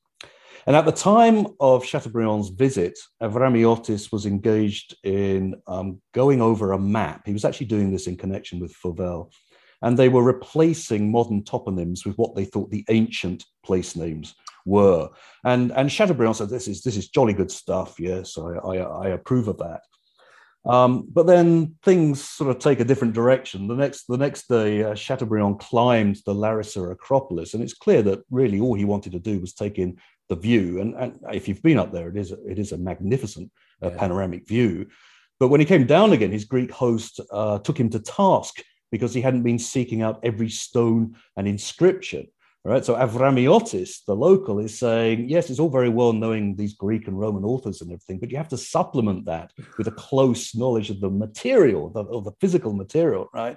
And 0.66 0.76
at 0.76 0.85
the 0.85 0.92
time 0.92 1.46
of 1.59 1.85
Chateaubriand's 1.85 2.50
visit, 2.50 2.98
Avramiotis 3.22 4.12
was 4.12 4.26
engaged 4.26 4.96
in 5.05 5.55
um, 5.66 6.03
going 6.12 6.42
over 6.42 6.72
a 6.72 6.79
map. 6.79 7.22
He 7.26 7.33
was 7.33 7.44
actually 7.44 7.66
doing 7.66 7.90
this 7.90 8.07
in 8.07 8.16
connection 8.16 8.61
with 8.61 8.74
Fauvel 8.74 9.31
and 9.82 9.96
they 9.96 10.08
were 10.08 10.22
replacing 10.22 11.10
modern 11.10 11.42
toponyms 11.42 12.04
with 12.04 12.16
what 12.16 12.34
they 12.34 12.44
thought 12.44 12.70
the 12.70 12.84
ancient 12.88 13.44
place 13.64 13.96
names 13.96 14.34
were. 14.66 15.09
And, 15.44 15.72
and 15.72 15.90
Chateaubriand 15.90 16.36
said, 16.36 16.50
this 16.50 16.68
is, 16.68 16.82
this 16.82 16.96
is 16.96 17.09
jolly 17.09 17.32
good 17.32 17.50
stuff. 17.50 17.98
Yes, 17.98 18.36
I, 18.36 18.42
I, 18.42 18.76
I 18.76 19.09
approve 19.09 19.48
of 19.48 19.59
that. 19.59 19.80
Um, 20.66 21.09
but 21.11 21.26
then 21.26 21.76
things 21.82 22.22
sort 22.22 22.50
of 22.50 22.59
take 22.59 22.80
a 22.80 22.84
different 22.84 23.14
direction. 23.14 23.66
The 23.66 23.74
next, 23.74 24.05
the 24.07 24.18
next 24.18 24.48
day, 24.48 24.82
uh, 24.82 24.94
Chateaubriand 24.94 25.59
climbed 25.59 26.18
the 26.26 26.34
Larissa 26.34 26.82
Acropolis, 26.82 27.55
and 27.55 27.62
it's 27.62 27.72
clear 27.72 28.02
that 28.02 28.20
really 28.30 28.61
all 28.61 28.74
he 28.74 28.84
wanted 28.84 29.12
to 29.12 29.18
do 29.18 29.40
was 29.40 29.55
take 29.55 29.78
in 29.78 29.96
the 30.28 30.36
view. 30.36 30.80
And, 30.80 30.94
and 30.94 31.18
if 31.32 31.48
you've 31.48 31.62
been 31.62 31.78
up 31.78 31.92
there, 31.92 32.11
it 32.11 32.16
is 32.18 32.32
a, 32.32 32.36
it 32.46 32.59
is 32.59 32.72
a 32.72 32.78
magnificent 32.78 33.50
a 33.80 33.88
yeah. 33.88 33.96
panoramic 33.96 34.46
view. 34.46 34.88
But 35.38 35.48
when 35.48 35.61
he 35.61 35.66
came 35.66 35.86
down 35.86 36.12
again, 36.12 36.30
his 36.30 36.44
Greek 36.44 36.70
host 36.70 37.18
uh, 37.32 37.59
took 37.61 37.80
him 37.80 37.88
to 37.90 37.98
task 37.98 38.62
because 38.91 39.14
he 39.14 39.20
hadn't 39.20 39.43
been 39.43 39.59
seeking 39.59 40.03
out 40.03 40.20
every 40.22 40.49
stone 40.49 41.16
and 41.36 41.47
inscription. 41.47 42.26
Right. 42.62 42.84
So 42.84 42.95
Avramiotis, 42.95 44.05
the 44.07 44.14
local, 44.14 44.59
is 44.59 44.78
saying, 44.78 45.30
yes, 45.30 45.49
it's 45.49 45.59
all 45.59 45.70
very 45.70 45.88
well 45.88 46.12
knowing 46.12 46.57
these 46.57 46.74
Greek 46.74 47.09
and 47.09 47.18
Roman 47.18 47.43
authors 47.43 47.80
and 47.80 47.91
everything, 47.91 48.18
but 48.18 48.30
you 48.30 48.36
have 48.36 48.51
to 48.51 48.59
supplement 48.59 49.24
that 49.24 49.51
with 49.78 49.88
a 49.88 49.93
close 49.93 50.55
knowledge 50.55 50.91
of 50.91 51.01
the 51.01 51.09
material, 51.09 51.88
the, 51.88 52.05
of 52.05 52.24
the 52.24 52.32
physical 52.38 52.74
material, 52.74 53.30
right? 53.32 53.57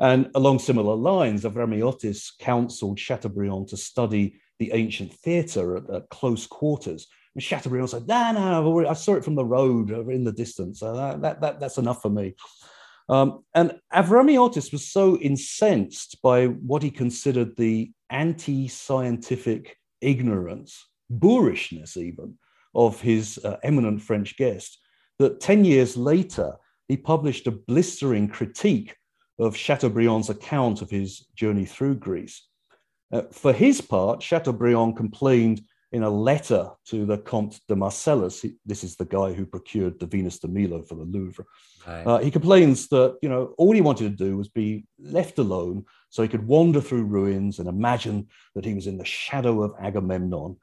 And 0.00 0.30
along 0.34 0.60
similar 0.60 0.94
lines, 0.94 1.44
Avramiotis 1.44 2.38
counseled 2.38 2.98
Chateaubriand 2.98 3.68
to 3.68 3.76
study 3.76 4.40
the 4.58 4.72
ancient 4.72 5.12
theatre 5.12 5.76
at, 5.76 5.90
at 5.90 6.08
close 6.08 6.46
quarters. 6.46 7.06
And 7.34 7.42
Chateaubriand 7.42 7.90
said, 7.90 8.08
"No, 8.08 8.32
no, 8.32 8.88
I 8.88 8.94
saw 8.94 9.14
it 9.16 9.24
from 9.24 9.34
the 9.34 9.44
road 9.44 9.90
in 9.90 10.24
the 10.24 10.32
distance. 10.32 10.80
That, 10.80 11.20
that, 11.20 11.40
that, 11.40 11.60
that's 11.60 11.78
enough 11.78 12.00
for 12.00 12.10
me." 12.10 12.34
Um, 13.08 13.44
and 13.54 13.78
Avramiotis 13.92 14.70
was 14.70 14.86
so 14.86 15.16
incensed 15.16 16.20
by 16.22 16.46
what 16.46 16.82
he 16.82 16.90
considered 16.90 17.56
the 17.56 17.90
anti-scientific 18.10 19.76
ignorance, 20.00 20.86
boorishness 21.10 21.96
even, 21.96 22.38
of 22.74 23.00
his 23.00 23.38
uh, 23.44 23.56
eminent 23.62 24.02
French 24.02 24.36
guest, 24.36 24.78
that 25.18 25.40
10 25.40 25.64
years 25.64 25.96
later, 25.96 26.52
he 26.86 26.96
published 26.96 27.46
a 27.46 27.52
blistering 27.52 28.28
critique 28.28 28.94
of 29.38 29.56
Chateaubriand's 29.56 30.30
account 30.30 30.82
of 30.82 30.90
his 30.90 31.26
journey 31.34 31.64
through 31.64 31.96
Greece. 31.96 32.46
Uh, 33.12 33.22
for 33.32 33.52
his 33.52 33.80
part, 33.80 34.22
Chateaubriand 34.22 34.96
complained 34.96 35.62
in 35.92 36.02
a 36.02 36.10
letter 36.10 36.70
to 36.86 37.06
the 37.06 37.18
Comte 37.18 37.60
de 37.66 37.74
Marcellus. 37.74 38.42
He, 38.42 38.56
this 38.66 38.84
is 38.84 38.96
the 38.96 39.06
guy 39.06 39.32
who 39.32 39.46
procured 39.46 39.98
the 39.98 40.06
Venus 40.06 40.38
de 40.38 40.48
Milo 40.48 40.82
for 40.82 40.94
the 40.96 41.04
Louvre. 41.04 41.44
Right. 41.86 42.06
Uh, 42.06 42.18
he 42.18 42.30
complains 42.30 42.88
that 42.88 43.16
you 43.22 43.28
know 43.28 43.54
all 43.56 43.72
he 43.72 43.80
wanted 43.80 44.16
to 44.16 44.24
do 44.24 44.36
was 44.36 44.48
be 44.48 44.86
left 44.98 45.38
alone, 45.38 45.86
so 46.10 46.22
he 46.22 46.28
could 46.28 46.46
wander 46.46 46.80
through 46.80 47.04
ruins 47.04 47.58
and 47.58 47.68
imagine 47.68 48.28
that 48.54 48.64
he 48.64 48.74
was 48.74 48.86
in 48.86 48.98
the 48.98 49.04
shadow 49.04 49.62
of 49.62 49.74
Agamemnon, 49.80 50.56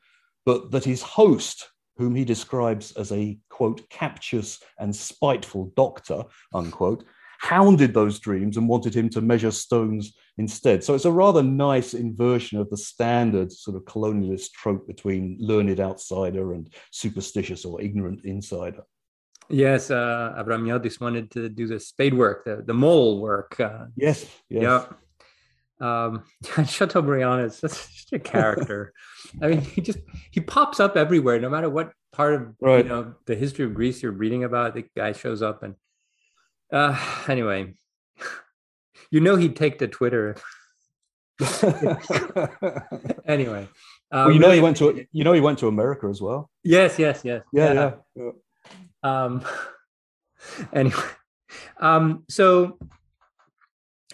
but 0.45 0.71
that 0.71 0.85
his 0.85 1.01
host, 1.01 1.69
whom 1.97 2.15
he 2.15 2.25
describes 2.25 2.91
as 2.93 3.11
a 3.11 3.39
quote 3.49 3.89
captious 3.89 4.59
and 4.79 4.95
spiteful 4.95 5.71
doctor 5.75 6.23
unquote, 6.53 7.03
hounded 7.45 7.93
those 7.93 8.17
dreams 8.17 8.57
and 8.57 8.67
wanted 8.67 8.95
him 8.95 9.07
to 9.07 9.21
measure 9.21 9.51
stones 9.51 10.13
instead. 10.39 10.83
So 10.83 10.95
it's 10.95 11.05
a 11.05 11.11
rather 11.11 11.43
nice 11.43 11.93
inversion 11.93 12.57
of 12.59 12.71
the 12.71 12.77
standard 12.77 13.51
sort 13.51 13.77
of 13.77 13.83
colonialist 13.85 14.51
trope 14.53 14.87
between 14.87 15.37
learned 15.39 15.79
outsider 15.79 16.53
and 16.53 16.73
superstitious 16.89 17.63
or 17.63 17.79
ignorant 17.79 18.25
insider. 18.25 18.81
Yes, 19.47 19.91
uh, 19.91 20.33
Avramiotis 20.39 20.99
wanted 20.99 21.29
to 21.31 21.47
do 21.49 21.67
the 21.67 21.79
spade 21.79 22.15
work, 22.15 22.45
the, 22.45 22.63
the 22.65 22.73
mole 22.73 23.21
work. 23.21 23.59
Uh, 23.59 23.85
yes, 23.95 24.25
yes. 24.49 24.63
Yeah. 24.63 24.85
Um, 25.79 26.23
Chateaubriand 26.65 27.45
is 27.45 27.57
such 27.57 28.07
a 28.11 28.17
character. 28.17 28.91
I 29.41 29.49
mean, 29.49 29.61
he 29.61 29.81
just 29.81 29.99
he 30.31 30.41
pops 30.41 30.79
up 30.79 30.97
everywhere, 30.97 31.39
no 31.39 31.49
matter 31.49 31.69
what 31.69 31.91
part 32.11 32.33
of 32.33 32.55
right. 32.59 32.83
you 32.83 32.89
know 32.89 33.13
the 33.27 33.35
history 33.35 33.65
of 33.65 33.75
Greece 33.75 34.01
you're 34.01 34.11
reading 34.11 34.45
about. 34.45 34.73
The 34.73 34.85
guy 34.95 35.11
shows 35.11 35.43
up, 35.43 35.61
and 35.61 35.75
uh, 36.71 36.97
anyway, 37.27 37.73
you 39.11 39.19
know 39.19 39.35
he'd 39.35 39.55
take 39.55 39.79
to 39.79 39.87
Twitter. 39.87 40.35
anyway, 43.27 43.67
um, 44.11 44.25
well, 44.25 44.31
you 44.31 44.39
know 44.39 44.51
he 44.51 44.61
went 44.61 44.77
to 44.77 45.05
you 45.11 45.23
know 45.23 45.33
he 45.33 45.41
went 45.41 45.59
to 45.59 45.67
America 45.67 46.07
as 46.07 46.21
well. 46.21 46.49
Yes, 46.63 46.97
yes, 46.97 47.21
yes. 47.23 47.43
Yeah, 47.51 47.73
yeah. 47.73 47.91
yeah. 48.15 48.31
Um, 49.03 49.45
anyway, 50.73 51.03
um, 51.79 52.23
so 52.29 52.77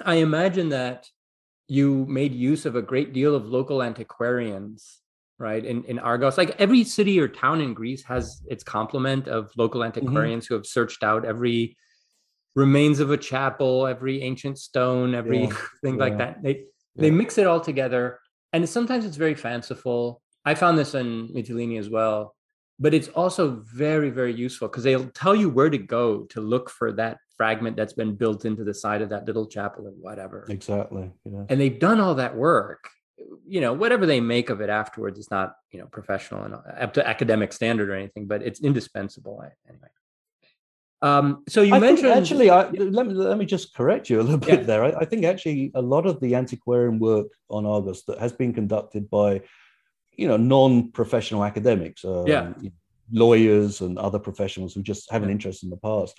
I 0.04 0.16
imagine 0.16 0.70
that 0.70 1.08
you 1.68 2.06
made 2.10 2.34
use 2.34 2.66
of 2.66 2.76
a 2.76 2.82
great 2.82 3.14
deal 3.14 3.34
of 3.34 3.46
local 3.46 3.82
antiquarians 3.82 5.00
right 5.40 5.66
in, 5.66 5.84
in 5.86 5.98
argos 5.98 6.38
like 6.38 6.54
every 6.60 6.84
city 6.84 7.20
or 7.20 7.28
town 7.28 7.62
in 7.62 7.74
greece 7.74 8.04
has 8.04 8.44
its 8.48 8.64
complement 8.64 9.28
of 9.28 9.50
local 9.58 9.80
mm-hmm. 9.80 9.88
antiquarians 9.88 10.46
mm-hmm. 10.46 10.54
who 10.54 10.58
have 10.58 10.66
searched 10.66 11.02
out 11.02 11.26
every 11.26 11.76
remains 12.56 13.00
of 13.00 13.12
a 13.12 13.18
chapel, 13.18 13.88
every 13.88 14.22
ancient 14.22 14.58
stone, 14.58 15.16
every 15.16 15.44
yeah, 15.44 15.58
thing 15.82 15.96
yeah. 15.96 16.02
like 16.02 16.18
that. 16.18 16.44
They 16.44 16.50
yeah. 16.50 16.64
they 16.96 17.12
mix 17.12 17.38
it 17.38 17.48
all 17.48 17.62
together, 17.62 18.20
and 18.54 18.68
sometimes 18.68 19.06
it's 19.06 19.18
very 19.18 19.36
fanciful. 19.36 20.22
I 20.44 20.56
found 20.56 20.78
this 20.78 20.96
in 20.96 21.30
Mytilene 21.30 21.78
as 21.80 21.90
well, 21.90 22.36
but 22.80 22.94
it's 22.94 23.08
also 23.10 23.64
very 23.74 24.10
very 24.10 24.34
useful 24.34 24.68
because 24.68 24.84
they'll 24.84 25.10
tell 25.10 25.36
you 25.36 25.50
where 25.50 25.70
to 25.70 25.78
go 25.78 26.24
to 26.26 26.42
look 26.42 26.70
for 26.70 26.92
that 26.94 27.18
fragment 27.38 27.76
that's 27.76 27.94
been 27.94 28.16
built 28.16 28.46
into 28.46 28.64
the 28.64 28.74
side 28.74 29.02
of 29.02 29.10
that 29.10 29.26
little 29.26 29.48
chapel 29.48 29.88
or 29.88 29.92
whatever. 29.92 30.46
Exactly. 30.50 31.10
And 31.50 31.60
they've 31.60 31.80
done 31.80 32.00
all 32.00 32.16
that 32.16 32.36
work. 32.36 32.88
You 33.48 33.62
know, 33.62 33.74
whatever 33.74 34.06
they 34.06 34.20
make 34.20 34.50
of 34.50 34.62
it 34.62 34.70
afterwards 34.70 35.20
is 35.20 35.30
not 35.32 35.54
you 35.72 35.80
know 35.80 35.86
professional 35.88 36.44
and 36.44 36.56
uh, 36.56 36.60
up 36.80 36.94
to 36.94 37.08
academic 37.08 37.54
standard 37.54 37.90
or 37.90 37.96
anything, 37.96 38.28
but 38.28 38.42
it's 38.42 38.62
indispensable 38.62 39.44
anyway. 39.68 39.88
Um, 41.04 41.44
so 41.50 41.64
you 41.64 41.74
I 41.74 41.80
mentioned 41.80 42.10
actually, 42.10 42.50
I, 42.52 42.70
let 42.70 43.08
me 43.08 43.14
let 43.14 43.38
me 43.38 43.46
just 43.46 43.74
correct 43.74 44.10
you 44.10 44.22
a 44.22 44.24
little 44.24 44.38
bit 44.38 44.60
yeah. 44.60 44.66
there. 44.66 44.84
I, 44.84 44.92
I, 45.00 45.06
think 45.06 45.26
actually 45.26 45.72
a 45.74 45.82
lot 45.82 46.06
of 46.06 46.20
the 46.20 46.36
antiquarian 46.36 47.00
work 47.00 47.28
on 47.50 47.66
Argos 47.66 48.04
that 48.06 48.20
has 48.20 48.32
been 48.32 48.54
conducted 48.54 49.10
by, 49.10 49.42
you 50.12 50.28
know, 50.28 50.38
non-professional 50.38 51.44
academics, 51.44 52.06
um, 52.06 52.28
yeah. 52.28 52.54
lawyers 53.12 53.82
and 53.82 53.98
other 53.98 54.20
professionals 54.20 54.76
who 54.76 54.84
just 54.84 55.12
have 55.12 55.24
an 55.24 55.32
interest 55.32 55.64
in 55.64 55.72
the 55.72 55.78
past. 55.78 56.16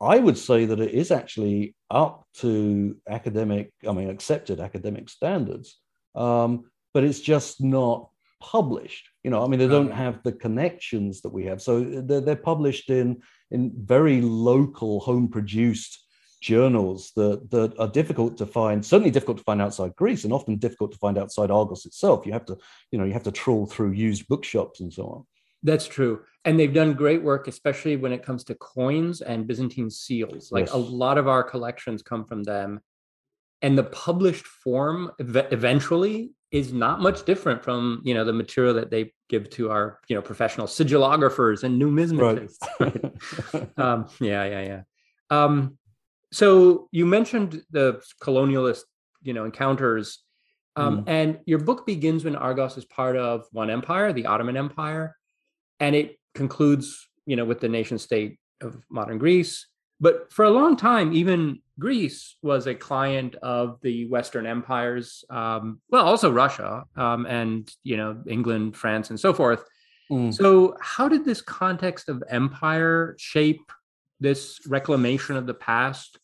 I 0.00 0.18
would 0.18 0.36
say 0.36 0.66
that 0.66 0.80
it 0.80 0.92
is 0.92 1.10
actually 1.10 1.74
up 1.90 2.26
to 2.34 2.96
academic, 3.08 3.72
I 3.88 3.92
mean, 3.92 4.10
accepted 4.10 4.60
academic 4.60 5.08
standards, 5.08 5.80
um, 6.14 6.70
but 6.92 7.02
it's 7.02 7.20
just 7.20 7.62
not 7.62 8.10
published. 8.40 9.08
You 9.24 9.30
know, 9.30 9.42
I 9.42 9.48
mean, 9.48 9.58
they 9.58 9.66
don't 9.66 9.90
have 9.90 10.22
the 10.22 10.32
connections 10.32 11.22
that 11.22 11.32
we 11.32 11.46
have. 11.46 11.60
So 11.60 11.82
they're, 11.82 12.20
they're 12.20 12.36
published 12.36 12.90
in 12.90 13.22
in 13.50 13.72
very 13.76 14.20
local, 14.20 15.00
home 15.00 15.28
produced 15.28 16.04
journals 16.40 17.12
that, 17.16 17.50
that 17.50 17.78
are 17.78 17.88
difficult 17.88 18.36
to 18.38 18.46
find, 18.46 18.84
certainly 18.84 19.10
difficult 19.10 19.38
to 19.38 19.44
find 19.44 19.60
outside 19.60 19.94
Greece 19.96 20.24
and 20.24 20.32
often 20.32 20.56
difficult 20.56 20.92
to 20.92 20.98
find 20.98 21.18
outside 21.18 21.50
Argos 21.50 21.86
itself. 21.86 22.26
You 22.26 22.32
have 22.32 22.44
to, 22.46 22.56
you 22.92 22.98
know, 22.98 23.04
you 23.04 23.12
have 23.12 23.24
to 23.24 23.32
trawl 23.32 23.66
through 23.66 23.92
used 23.92 24.28
bookshops 24.28 24.80
and 24.80 24.92
so 24.92 25.06
on. 25.06 25.26
That's 25.62 25.88
true. 25.88 26.20
And 26.44 26.58
they've 26.58 26.72
done 26.72 26.94
great 26.94 27.22
work, 27.22 27.48
especially 27.48 27.96
when 27.96 28.12
it 28.12 28.22
comes 28.22 28.44
to 28.44 28.54
coins 28.54 29.20
and 29.20 29.46
Byzantine 29.46 29.90
seals. 29.90 30.52
Like 30.52 30.66
yes. 30.66 30.74
a 30.74 30.78
lot 30.78 31.18
of 31.18 31.26
our 31.26 31.42
collections 31.42 32.02
come 32.02 32.24
from 32.24 32.44
them. 32.44 32.80
And 33.60 33.76
the 33.76 33.84
published 33.84 34.46
form 34.46 35.10
eventually 35.18 36.30
is 36.50 36.72
not 36.72 37.00
much 37.00 37.24
different 37.24 37.62
from 37.62 38.00
you 38.04 38.14
know 38.14 38.24
the 38.24 38.32
material 38.32 38.74
that 38.74 38.90
they 38.90 39.12
give 39.28 39.50
to 39.50 39.70
our 39.70 39.98
you 40.08 40.16
know 40.16 40.22
professional 40.22 40.66
sigillographers 40.66 41.62
and 41.62 41.80
numismatists 41.80 42.58
right. 42.80 43.78
um, 43.78 44.06
yeah 44.20 44.44
yeah 44.44 44.62
yeah 44.62 44.82
um, 45.30 45.76
so 46.32 46.88
you 46.90 47.04
mentioned 47.06 47.62
the 47.70 48.00
colonialist 48.22 48.82
you 49.22 49.32
know 49.32 49.44
encounters 49.44 50.22
um, 50.76 50.98
mm. 50.98 51.04
and 51.06 51.38
your 51.44 51.58
book 51.58 51.86
begins 51.86 52.24
when 52.24 52.36
argos 52.36 52.76
is 52.76 52.84
part 52.84 53.16
of 53.16 53.44
one 53.52 53.70
empire 53.70 54.12
the 54.12 54.26
ottoman 54.26 54.56
empire 54.56 55.14
and 55.80 55.94
it 55.94 56.18
concludes 56.34 57.08
you 57.26 57.36
know 57.36 57.44
with 57.44 57.60
the 57.60 57.68
nation 57.68 57.98
state 57.98 58.38
of 58.62 58.82
modern 58.90 59.18
greece 59.18 59.66
but 60.00 60.32
for 60.32 60.44
a 60.44 60.50
long 60.50 60.76
time, 60.76 61.12
even 61.12 61.60
Greece 61.78 62.36
was 62.42 62.66
a 62.66 62.74
client 62.74 63.34
of 63.36 63.78
the 63.82 64.06
Western 64.06 64.46
empires, 64.46 65.24
um, 65.30 65.80
well, 65.90 66.06
also 66.06 66.30
Russia 66.30 66.84
um, 66.96 67.26
and 67.26 67.70
you 67.82 67.96
know 67.96 68.22
England, 68.26 68.76
France, 68.76 69.10
and 69.10 69.18
so 69.18 69.32
forth. 69.32 69.64
Mm. 70.10 70.34
So, 70.34 70.76
how 70.80 71.08
did 71.08 71.24
this 71.24 71.40
context 71.40 72.08
of 72.08 72.22
empire 72.28 73.14
shape 73.18 73.72
this 74.20 74.60
reclamation 74.66 75.36
of 75.36 75.46
the 75.46 75.54
past 75.54 76.18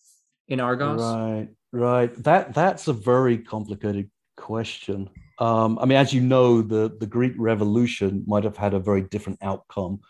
in 0.49 0.61
Argos? 0.61 1.01
Right, 1.01 1.49
right. 1.73 2.23
That 2.25 2.55
that's 2.55 2.89
a 2.89 2.93
very 2.93 3.39
complicated 3.39 4.11
question. 4.37 5.11
Um, 5.39 5.79
I 5.81 5.87
mean, 5.87 5.99
as 5.99 6.13
you 6.13 6.21
know, 6.21 6.63
the 6.63 6.97
the 6.99 7.07
Greek 7.07 7.35
Revolution 7.37 8.25
might 8.27 8.45
have 8.45 8.57
had 8.57 8.75
a 8.75 8.81
very 8.81 9.03
different 9.03 9.41
outcome 9.43 10.01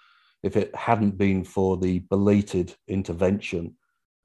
if 0.44 0.58
it 0.58 0.74
hadn't 0.76 1.16
been 1.16 1.42
for 1.42 1.78
the 1.78 2.00
belated 2.10 2.74
intervention 2.86 3.74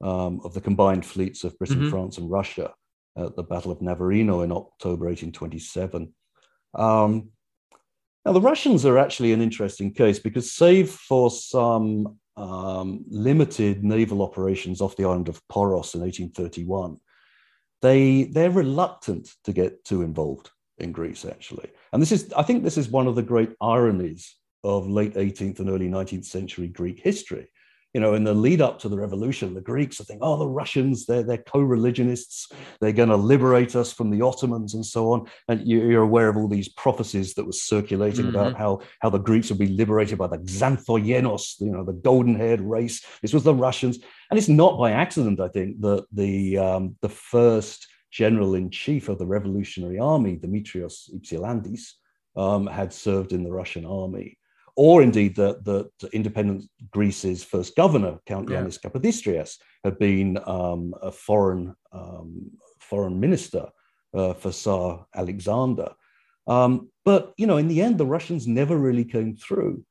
um, 0.02 0.40
of 0.44 0.52
the 0.52 0.60
combined 0.60 1.04
fleets 1.04 1.44
of 1.44 1.58
Britain, 1.58 1.80
mm-hmm. 1.80 1.90
France, 1.90 2.18
and 2.18 2.30
Russia 2.30 2.74
at 3.16 3.34
the 3.36 3.42
Battle 3.42 3.72
of 3.72 3.80
Navarino 3.80 4.42
in 4.42 4.52
October 4.52 5.06
1827. 5.06 6.12
Um, 6.74 7.30
now, 8.26 8.32
the 8.32 8.40
Russians 8.40 8.84
are 8.84 8.98
actually 8.98 9.32
an 9.32 9.40
interesting 9.40 9.94
case 9.94 10.18
because, 10.18 10.52
save 10.52 10.90
for 10.90 11.30
some 11.30 12.18
um, 12.36 13.02
limited 13.08 13.82
naval 13.82 14.20
operations 14.20 14.82
off 14.82 14.96
the 14.96 15.06
island 15.06 15.28
of 15.28 15.40
Poros 15.50 15.94
in 15.94 16.02
1831, 16.02 16.98
they 17.80 18.24
they're 18.24 18.50
reluctant 18.50 19.30
to 19.44 19.54
get 19.54 19.84
too 19.86 20.02
involved 20.02 20.50
in 20.76 20.92
Greece, 20.92 21.24
actually. 21.24 21.70
And 21.94 22.02
this 22.02 22.12
is, 22.12 22.30
I 22.34 22.42
think, 22.42 22.62
this 22.62 22.76
is 22.76 22.90
one 22.90 23.06
of 23.06 23.14
the 23.14 23.22
great 23.22 23.52
ironies 23.62 24.36
of 24.64 24.88
late 24.88 25.14
18th 25.14 25.60
and 25.60 25.70
early 25.70 25.88
19th 25.88 26.24
century 26.24 26.68
Greek 26.68 27.00
history. 27.00 27.48
You 27.94 28.00
know, 28.00 28.14
in 28.14 28.22
the 28.22 28.34
lead 28.34 28.60
up 28.60 28.78
to 28.80 28.88
the 28.88 28.96
revolution, 28.96 29.52
the 29.52 29.60
Greeks 29.60 30.00
are 30.00 30.04
thinking, 30.04 30.22
oh, 30.22 30.38
the 30.38 30.46
Russians, 30.46 31.06
they're, 31.06 31.24
they're 31.24 31.38
co 31.38 31.58
religionists. 31.58 32.48
They're 32.80 32.92
going 32.92 33.08
to 33.08 33.16
liberate 33.16 33.74
us 33.74 33.92
from 33.92 34.10
the 34.10 34.22
Ottomans 34.22 34.74
and 34.74 34.86
so 34.86 35.10
on. 35.10 35.28
And 35.48 35.66
you're 35.66 36.02
aware 36.02 36.28
of 36.28 36.36
all 36.36 36.46
these 36.46 36.68
prophecies 36.68 37.34
that 37.34 37.44
were 37.44 37.50
circulating 37.50 38.26
mm-hmm. 38.26 38.36
about 38.36 38.56
how, 38.56 38.82
how 39.00 39.10
the 39.10 39.18
Greeks 39.18 39.48
would 39.48 39.58
be 39.58 39.66
liberated 39.66 40.18
by 40.18 40.28
the 40.28 40.38
Xanthoyenos, 40.38 41.60
you 41.60 41.72
know, 41.72 41.84
the 41.84 41.94
golden 41.94 42.36
haired 42.36 42.60
race. 42.60 43.04
This 43.22 43.32
was 43.32 43.42
the 43.42 43.54
Russians. 43.54 43.98
And 44.30 44.38
it's 44.38 44.48
not 44.48 44.78
by 44.78 44.92
accident, 44.92 45.40
I 45.40 45.48
think, 45.48 45.80
that 45.80 46.06
the, 46.12 46.58
um, 46.58 46.96
the 47.02 47.08
first 47.08 47.88
general 48.12 48.54
in 48.54 48.70
chief 48.70 49.08
of 49.08 49.18
the 49.18 49.26
Revolutionary 49.26 49.98
Army, 49.98 50.36
Demetrios 50.36 51.10
Ypsilantis, 51.12 51.94
um, 52.36 52.66
had 52.66 52.92
served 52.92 53.32
in 53.32 53.42
the 53.42 53.52
Russian 53.52 53.84
army, 53.84 54.38
or 54.76 55.02
indeed 55.02 55.36
that 55.36 55.64
the, 55.64 55.90
the, 56.00 56.08
independent 56.14 56.64
Greece's 56.90 57.44
first 57.44 57.76
governor, 57.76 58.18
Count 58.26 58.48
yeah. 58.48 58.62
Yanis 58.62 58.80
Kapodistrias, 58.80 59.56
had 59.84 59.98
been 59.98 60.38
um, 60.46 60.94
a 61.02 61.10
foreign 61.10 61.74
um, 61.92 62.50
foreign 62.78 63.20
minister 63.20 63.68
uh, 64.14 64.34
for 64.34 64.52
Tsar 64.52 65.06
Alexander. 65.14 65.92
Um, 66.46 66.90
but 67.04 67.32
you 67.36 67.46
know, 67.46 67.56
in 67.56 67.68
the 67.68 67.82
end, 67.82 67.98
the 67.98 68.06
Russians 68.06 68.46
never 68.46 68.76
really 68.76 69.04
came 69.04 69.36
through. 69.36 69.84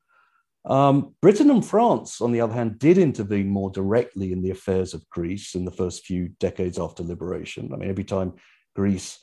Um, 0.66 1.14
Britain 1.22 1.50
and 1.50 1.64
France, 1.64 2.20
on 2.20 2.32
the 2.32 2.40
other 2.42 2.52
hand, 2.52 2.78
did 2.78 2.98
intervene 2.98 3.48
more 3.48 3.70
directly 3.70 4.32
in 4.32 4.42
the 4.42 4.50
affairs 4.50 4.92
of 4.92 5.08
Greece 5.08 5.54
in 5.54 5.64
the 5.64 5.70
first 5.70 6.04
few 6.04 6.28
decades 6.38 6.78
after 6.78 7.02
liberation. 7.02 7.70
I 7.72 7.76
mean, 7.76 7.88
every 7.88 8.04
time 8.04 8.34
Greece 8.76 9.18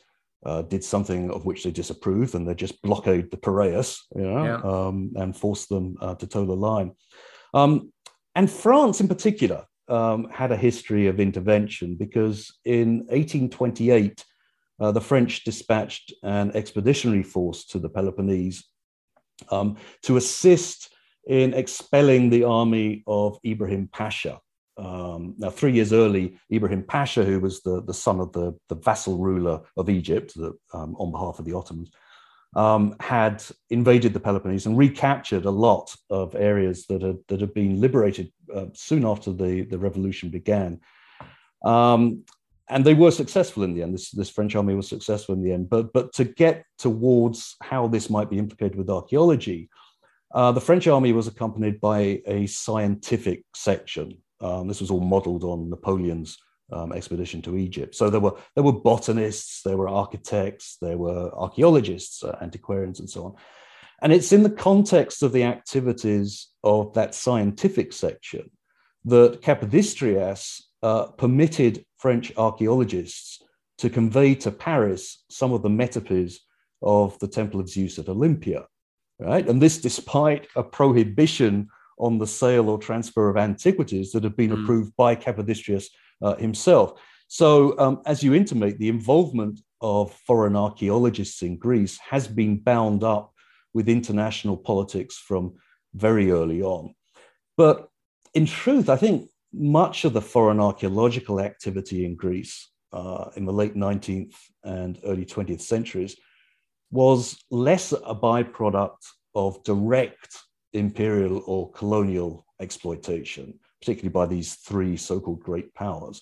uh, 0.46 0.62
did 0.64 0.84
something 0.84 1.32
of 1.32 1.46
which 1.46 1.64
they 1.64 1.72
disapproved, 1.72 2.36
and 2.36 2.48
they 2.48 2.54
just 2.54 2.82
blockade 2.82 3.32
the 3.32 3.38
Piraeus, 3.38 4.06
you 4.16 4.22
know, 4.22 4.44
yeah. 4.44 4.62
um, 4.64 5.12
and 5.16 5.36
force 5.36 5.66
them 5.66 5.98
uh, 6.02 6.16
to 6.16 6.28
toe 6.28 6.46
the 6.46 6.54
line. 6.54 6.92
Um, 7.54 7.92
and 8.36 8.50
France, 8.50 9.02
in 9.02 9.08
particular, 9.08 9.66
um, 9.88 10.30
had 10.30 10.52
a 10.52 10.58
history 10.58 11.08
of 11.08 11.20
intervention 11.20 11.96
because 11.96 12.54
in 12.66 13.00
1828, 13.08 14.24
uh, 14.80 14.92
the 14.92 15.02
French 15.02 15.44
dispatched 15.44 16.14
an 16.24 16.52
expeditionary 16.54 17.24
force 17.24 17.66
to 17.66 17.80
the 17.80 17.90
Peloponnese 17.90 18.64
um, 19.50 19.78
to 20.04 20.18
assist 20.18 20.94
in 21.26 21.54
expelling 21.54 22.30
the 22.30 22.44
army 22.44 23.04
of 23.08 23.40
Ibrahim 23.46 23.90
Pasha. 23.92 24.40
Um, 24.78 25.34
now, 25.38 25.50
three 25.50 25.74
years 25.74 25.92
early, 25.92 26.38
Ibrahim 26.52 26.84
Pasha, 26.84 27.24
who 27.24 27.40
was 27.40 27.62
the, 27.62 27.82
the 27.82 27.94
son 27.94 28.20
of 28.20 28.32
the, 28.32 28.56
the 28.70 28.76
vassal 28.76 29.18
ruler 29.18 29.62
of 29.76 29.90
Egypt 29.90 30.36
the, 30.36 30.54
um, 30.74 30.96
on 31.00 31.12
behalf 31.12 31.40
of 31.40 31.46
the 31.46 31.54
Ottomans, 31.54 31.92
um, 32.56 32.96
had 33.00 33.44
invaded 33.70 34.14
the 34.14 34.20
Peloponnese 34.20 34.66
and 34.66 34.78
recaptured 34.78 35.46
a 35.46 35.52
lot 35.52 35.96
of 36.10 36.36
areas 36.36 36.86
that 36.88 37.02
had, 37.02 37.18
that 37.28 37.42
had 37.42 37.54
been 37.54 37.82
liberated 37.82 38.32
uh, 38.54 38.68
soon 38.74 39.06
after 39.06 39.34
the, 39.34 39.64
the 39.64 39.78
revolution 39.78 40.30
began. 40.30 40.80
Um, 41.66 42.24
and 42.70 42.86
they 42.86 42.94
were 42.94 43.12
successful 43.12 43.64
in 43.64 43.74
the 43.74 43.82
end. 43.82 43.94
This, 43.94 44.12
this 44.12 44.30
French 44.30 44.56
army 44.56 44.76
was 44.76 44.88
successful 44.88 45.34
in 45.34 45.42
the 45.42 45.54
end. 45.54 45.70
But, 45.70 45.94
but 45.94 46.14
to 46.14 46.26
get 46.26 46.66
towards 46.78 47.56
how 47.62 47.88
this 47.88 48.10
might 48.10 48.30
be 48.30 48.38
implicated 48.38 48.78
with 48.78 48.90
archaeology, 48.90 49.70
uh, 50.34 50.52
the 50.52 50.62
French 50.62 50.88
army 50.88 51.14
was 51.14 51.28
accompanied 51.28 51.80
by 51.80 52.22
a 52.28 52.46
scientific 52.48 53.44
section 53.56 54.18
um, 54.42 54.68
this 54.68 54.82
was 54.82 54.92
all 54.92 55.02
modeled 55.02 55.44
on 55.44 55.70
Napoleon's 55.70 56.38
um, 56.72 56.92
expedition 56.92 57.42
to 57.44 57.58
Egypt. 57.58 57.96
So 57.96 58.10
there 58.10 58.20
were 58.20 58.36
there 58.56 58.64
were 58.64 58.74
botanists, 58.74 59.62
there 59.64 59.78
were 59.78 59.90
architects, 59.90 60.78
there 60.82 60.98
were 60.98 61.32
archaeologists, 61.34 62.24
uh, 62.24 62.38
antiquarians, 62.42 63.00
and 63.00 63.10
so 63.10 63.26
on. 63.26 63.36
And 64.02 64.14
it's 64.14 64.32
in 64.32 64.44
the 64.44 64.50
context 64.50 65.24
of 65.24 65.32
the 65.32 65.44
activities 65.44 66.50
of 66.64 66.94
that 66.94 67.16
scientific 67.16 67.94
section 67.94 68.52
that 69.06 69.42
Capodistrias 69.42 70.62
uh, 70.84 71.08
permitted 71.08 71.84
French 71.98 72.32
archaeologists 72.38 73.42
to 73.80 73.90
convey 73.90 74.36
to 74.36 74.52
Paris 74.52 75.24
some 75.30 75.54
of 75.54 75.64
the 75.64 75.70
metopes 75.70 76.38
of 76.82 77.18
the 77.20 77.28
Temple 77.28 77.60
of 77.60 77.70
Zeus 77.70 77.98
at 77.98 78.10
Olympia, 78.10 78.66
right? 79.20 79.48
And 79.48 79.62
this 79.62 79.80
despite 79.80 80.48
a 80.56 80.64
prohibition 80.64 81.70
on 81.98 82.18
the 82.18 82.28
sale 82.28 82.70
or 82.70 82.78
transfer 82.78 83.30
of 83.30 83.38
antiquities 83.38 84.12
that 84.12 84.24
have 84.24 84.38
been 84.38 84.52
mm. 84.52 84.64
approved 84.64 84.96
by 84.96 85.16
Kapodistrias 85.16 85.86
uh, 86.22 86.36
himself. 86.36 87.00
So, 87.28 87.78
um, 87.80 88.02
as 88.06 88.24
you 88.24 88.34
intimate, 88.34 88.78
the 88.78 88.90
involvement 88.90 89.60
of 89.82 90.14
foreign 90.26 90.56
archaeologists 90.56 91.42
in 91.42 91.58
Greece 91.58 91.98
has 92.00 92.28
been 92.28 92.58
bound 92.58 93.04
up 93.04 93.34
with 93.74 93.90
international 93.90 94.58
politics 94.58 95.18
from 95.18 95.56
very 95.94 96.32
early 96.32 96.62
on. 96.62 96.94
But 97.58 97.90
in 98.34 98.46
truth, 98.46 98.90
I 98.90 98.96
think 98.96 99.30
much 99.54 100.06
of 100.06 100.14
the 100.14 100.22
foreign 100.22 100.60
archaeological 100.60 101.40
activity 101.40 102.06
in 102.06 102.16
Greece 102.16 102.70
uh, 102.94 103.30
in 103.36 103.46
the 103.46 103.54
late 103.54 103.76
19th 103.76 104.34
and 104.64 105.00
early 105.06 105.26
20th 105.26 105.62
centuries 105.62 106.16
was 106.92 107.38
less 107.52 107.92
a 107.92 108.16
byproduct 108.16 108.98
of 109.36 109.64
direct 109.64 110.38
imperial 110.78 111.44
or 111.46 111.72
colonial 111.72 112.46
exploitation, 112.60 113.60
particularly 113.82 114.10
by 114.12 114.26
these 114.26 114.56
three 114.56 114.98
so 114.98 115.20
called 115.20 115.42
great 115.42 115.74
powers, 115.74 116.22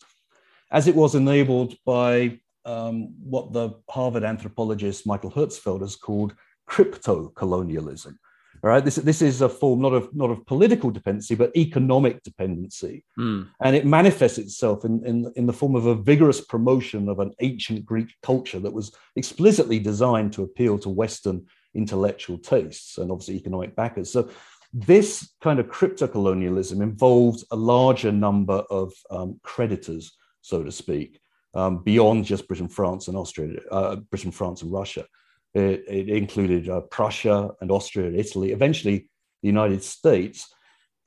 as 0.71 0.87
it 0.87 0.95
was 0.95 1.15
enabled 1.15 1.75
by 1.85 2.39
um, 2.65 3.13
what 3.21 3.53
the 3.53 3.71
Harvard 3.89 4.23
anthropologist 4.23 5.05
Michael 5.05 5.31
Herzfeld 5.31 5.81
has 5.81 5.95
called 5.95 6.35
crypto 6.65 7.29
colonialism. 7.29 8.19
All 8.63 8.71
right, 8.71 8.83
this, 8.83 8.95
this 8.95 9.21
is 9.21 9.41
a 9.41 9.49
form 9.49 9.81
not 9.81 9.93
of 9.93 10.15
not 10.15 10.31
of 10.31 10.45
political 10.47 10.89
dependency, 10.89 11.35
but 11.35 11.55
economic 11.55 12.23
dependency, 12.23 13.03
mm. 13.19 13.47
and 13.61 13.75
it 13.75 13.85
manifests 13.85 14.39
itself 14.39 14.85
in, 14.85 15.05
in 15.05 15.31
in 15.35 15.45
the 15.45 15.53
form 15.53 15.75
of 15.75 15.85
a 15.85 15.93
vigorous 15.93 16.41
promotion 16.41 17.07
of 17.07 17.19
an 17.19 17.31
ancient 17.41 17.85
Greek 17.85 18.07
culture 18.23 18.59
that 18.59 18.73
was 18.73 18.95
explicitly 19.17 19.77
designed 19.77 20.33
to 20.33 20.41
appeal 20.41 20.79
to 20.79 20.89
Western 20.89 21.45
intellectual 21.75 22.37
tastes 22.37 22.97
and 22.97 23.11
obviously 23.11 23.35
economic 23.35 23.75
backers. 23.75 24.11
So 24.11 24.29
this 24.73 25.33
kind 25.41 25.59
of 25.59 25.69
crypto 25.69 26.07
colonialism 26.07 26.81
involved 26.81 27.43
a 27.51 27.55
larger 27.55 28.11
number 28.11 28.63
of 28.69 28.93
um, 29.09 29.39
creditors, 29.43 30.11
so 30.41 30.63
to 30.63 30.71
speak, 30.71 31.19
um, 31.53 31.83
beyond 31.83 32.25
just 32.25 32.47
Britain, 32.47 32.67
France, 32.67 33.07
and 33.07 33.15
Austria, 33.15 33.59
uh, 33.71 33.95
Britain, 33.95 34.31
France, 34.31 34.61
and 34.61 34.71
Russia. 34.71 35.05
It, 35.53 35.85
it 35.87 36.09
included 36.09 36.67
uh, 36.67 36.81
Prussia 36.81 37.51
and 37.61 37.71
Austria, 37.71 38.07
and 38.07 38.17
Italy, 38.17 38.51
eventually 38.51 39.07
the 39.41 39.47
United 39.47 39.81
States. 39.81 40.53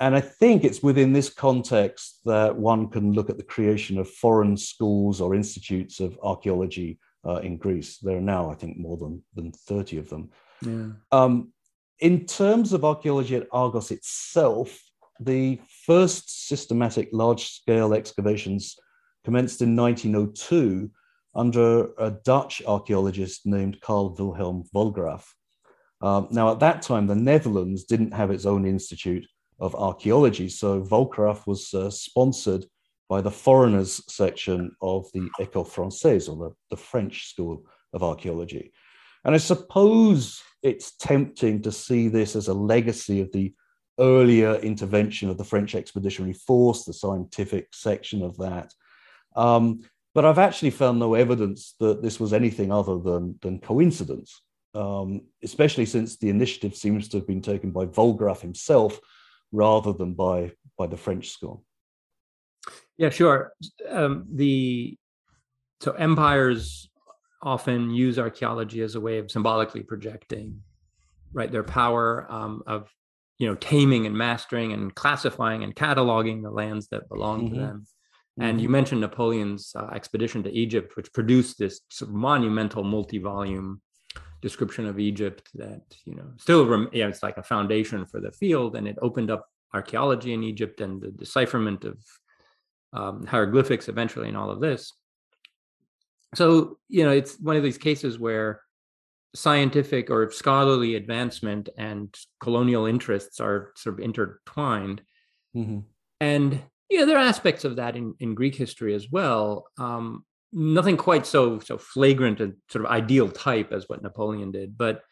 And 0.01 0.14
I 0.14 0.21
think 0.21 0.64
it's 0.64 0.83
within 0.83 1.12
this 1.12 1.29
context 1.29 2.21
that 2.25 2.57
one 2.57 2.89
can 2.89 3.12
look 3.12 3.29
at 3.29 3.37
the 3.37 3.43
creation 3.43 3.99
of 3.99 4.09
foreign 4.09 4.57
schools 4.57 5.21
or 5.21 5.35
institutes 5.35 6.01
of 6.01 6.19
archaeology 6.23 6.99
uh, 7.27 7.37
in 7.37 7.57
Greece. 7.57 7.99
There 7.99 8.16
are 8.16 8.23
now, 8.23 8.51
I 8.51 8.55
think, 8.55 8.79
more 8.79 8.97
than, 8.97 9.23
than 9.35 9.53
30 9.53 9.99
of 9.99 10.09
them. 10.09 10.31
Um, 11.12 11.52
in 12.00 12.26
terms 12.26 12.72
of 12.72 12.84
archaeology 12.84 13.36
at 13.36 13.48
Argos 13.52 13.90
itself, 13.90 14.78
the 15.20 15.61
first 15.84 16.46
systematic 16.48 17.09
large 17.12 17.44
scale 17.46 17.92
excavations 17.92 18.76
commenced 19.24 19.62
in 19.62 19.74
1902 19.74 20.90
under 21.34 21.90
a 21.98 22.11
Dutch 22.24 22.62
archaeologist 22.66 23.46
named 23.46 23.80
Carl 23.80 24.14
Wilhelm 24.14 24.64
Vollgraff. 24.74 25.24
Um, 26.00 26.28
now, 26.30 26.52
at 26.52 26.61
that 26.61 26.82
time, 26.82 27.06
the 27.06 27.14
Netherlands 27.14 27.84
didn't 27.84 28.14
have 28.14 28.30
its 28.30 28.46
own 28.46 28.64
institute 28.64 29.26
of 29.59 29.74
archaeology, 29.74 30.48
so 30.48 30.82
Vollgraff 30.82 31.46
was 31.46 31.74
uh, 31.74 31.90
sponsored 31.90 32.64
by 33.09 33.20
the 33.20 33.30
foreigners 33.30 34.02
section 34.12 34.70
of 34.80 35.11
the 35.12 35.28
École 35.40 35.66
Française, 35.66 36.28
or 36.28 36.36
the, 36.36 36.54
the 36.70 36.76
French 36.76 37.28
School 37.28 37.64
of 37.92 38.02
Archaeology. 38.02 38.72
And 39.25 39.35
I 39.35 39.39
suppose 39.39 40.43
it's 40.62 40.97
tempting 40.97 41.62
to 41.62 41.73
see 41.73 42.09
this 42.09 42.37
as 42.37 42.49
a 42.49 42.55
legacy 42.55 43.21
of 43.21 43.33
the 43.33 43.55
earlier 43.99 44.55
intervention 44.57 45.29
of 45.29 45.39
the 45.39 45.45
French 45.45 45.75
Expeditionary 45.75 46.33
Force, 46.33 46.85
the 46.85 46.93
scientific 46.93 47.69
section 47.73 48.23
of 48.23 48.37
that. 48.39 48.73
Um, 49.37 49.83
but 50.14 50.25
I've 50.25 50.39
actually 50.39 50.71
found 50.71 50.99
no 50.99 51.14
evidence 51.14 51.75
that 51.81 52.03
this 52.03 52.19
was 52.19 52.33
anything 52.33 52.73
other 52.73 52.99
than, 52.99 53.39
than 53.43 53.61
coincidence, 53.61 54.41
um, 54.75 55.23
especially 55.43 55.87
since 55.87 56.16
the 56.16 56.29
initiative 56.29 56.75
seems 56.75 57.09
to 57.09 57.19
have 57.19 57.27
been 57.27 57.43
taken 57.43 57.71
by 57.71 57.87
Vollgraff 57.87 58.41
himself 58.41 58.99
rather 59.53 59.93
than 59.93 60.14
by, 60.14 60.53
by 60.77 60.87
the 60.87 60.97
French 60.97 61.31
school. 61.31 61.64
Yeah, 62.97 63.11
sure. 63.11 63.53
Um, 63.89 64.27
the 64.33 64.97
so 65.81 65.93
empires 65.93 66.91
often 67.43 67.91
use 67.91 68.18
archaeology 68.18 68.82
as 68.82 68.95
a 68.95 69.01
way 69.01 69.18
of 69.18 69.30
symbolically 69.30 69.82
projecting 69.82 70.61
right 71.32 71.53
their 71.53 71.62
power 71.62 72.26
um, 72.30 72.62
of 72.66 72.91
you 73.39 73.47
know 73.47 73.55
taming 73.57 74.07
and 74.07 74.16
mastering 74.16 74.72
and 74.72 74.95
classifying 74.95 75.62
and 75.62 75.74
cataloging 75.74 76.43
the 76.43 76.51
lands 76.51 76.89
that 76.89 77.09
belong 77.09 77.45
mm-hmm. 77.45 77.55
to 77.55 77.61
them 77.61 77.86
and 78.41 78.53
mm-hmm. 78.57 78.59
you 78.61 78.68
mentioned 78.68 79.01
napoleon's 79.01 79.72
uh, 79.76 79.89
expedition 79.95 80.43
to 80.43 80.51
egypt 80.51 80.97
which 80.97 81.12
produced 81.12 81.59
this 81.59 81.80
sort 81.91 82.11
of 82.11 82.14
monumental 82.14 82.82
multi-volume 82.82 83.80
description 84.41 84.86
of 84.86 84.99
Egypt 84.99 85.49
that 85.55 85.82
you 86.05 86.14
know 86.14 86.26
still 86.36 86.66
rem- 86.66 86.91
yeah 86.93 87.09
it's 87.09 87.22
like 87.22 87.36
a 87.36 87.43
foundation 87.43 88.07
for 88.07 88.20
the 88.20 88.32
field, 88.32 88.76
and 88.76 88.86
it 88.86 88.99
opened 89.03 89.30
up 89.30 89.47
archaeology 89.74 90.32
in 90.32 90.43
Egypt 90.43 90.80
and 90.80 91.01
the 91.01 91.11
decipherment 91.11 91.84
of 91.84 91.99
um, 92.93 93.26
hieroglyphics 93.26 93.89
eventually, 93.89 94.28
and 94.28 94.36
all 94.36 94.51
of 94.51 94.61
this. 94.61 94.95
So 96.35 96.79
you 96.89 97.05
know 97.05 97.11
it's 97.11 97.39
one 97.41 97.57
of 97.57 97.62
these 97.62 97.79
cases 97.79 98.18
where 98.18 98.61
scientific 99.35 100.11
or 100.11 100.31
scholarly 100.31 100.95
advancement 100.95 101.68
and 101.76 102.14
colonial 102.41 102.87
interests 102.87 103.41
are 103.41 103.72
sort 103.76 103.99
of 103.99 104.05
intertwined. 104.05 105.03
Mm-hmm. 105.55 105.81
And 106.20 106.62
yeah, 106.89 107.05
there 107.05 107.18
are 107.18 107.26
aspects 107.26 107.64
of 107.64 107.76
that 107.76 107.95
in, 107.95 108.14
in 108.20 108.35
Greek 108.35 108.55
history 108.55 108.95
as 108.95 109.11
well. 109.11 109.66
Um, 109.79 110.24
nothing 110.53 110.97
quite 110.97 111.26
so 111.26 111.59
so 111.59 111.76
flagrant 111.76 112.41
and 112.41 112.55
sort 112.70 112.85
of 112.85 112.91
ideal 112.91 113.29
type 113.29 113.70
as 113.72 113.89
what 113.89 114.03
Napoleon 114.03 114.51
did, 114.51 114.79
but 114.79 115.03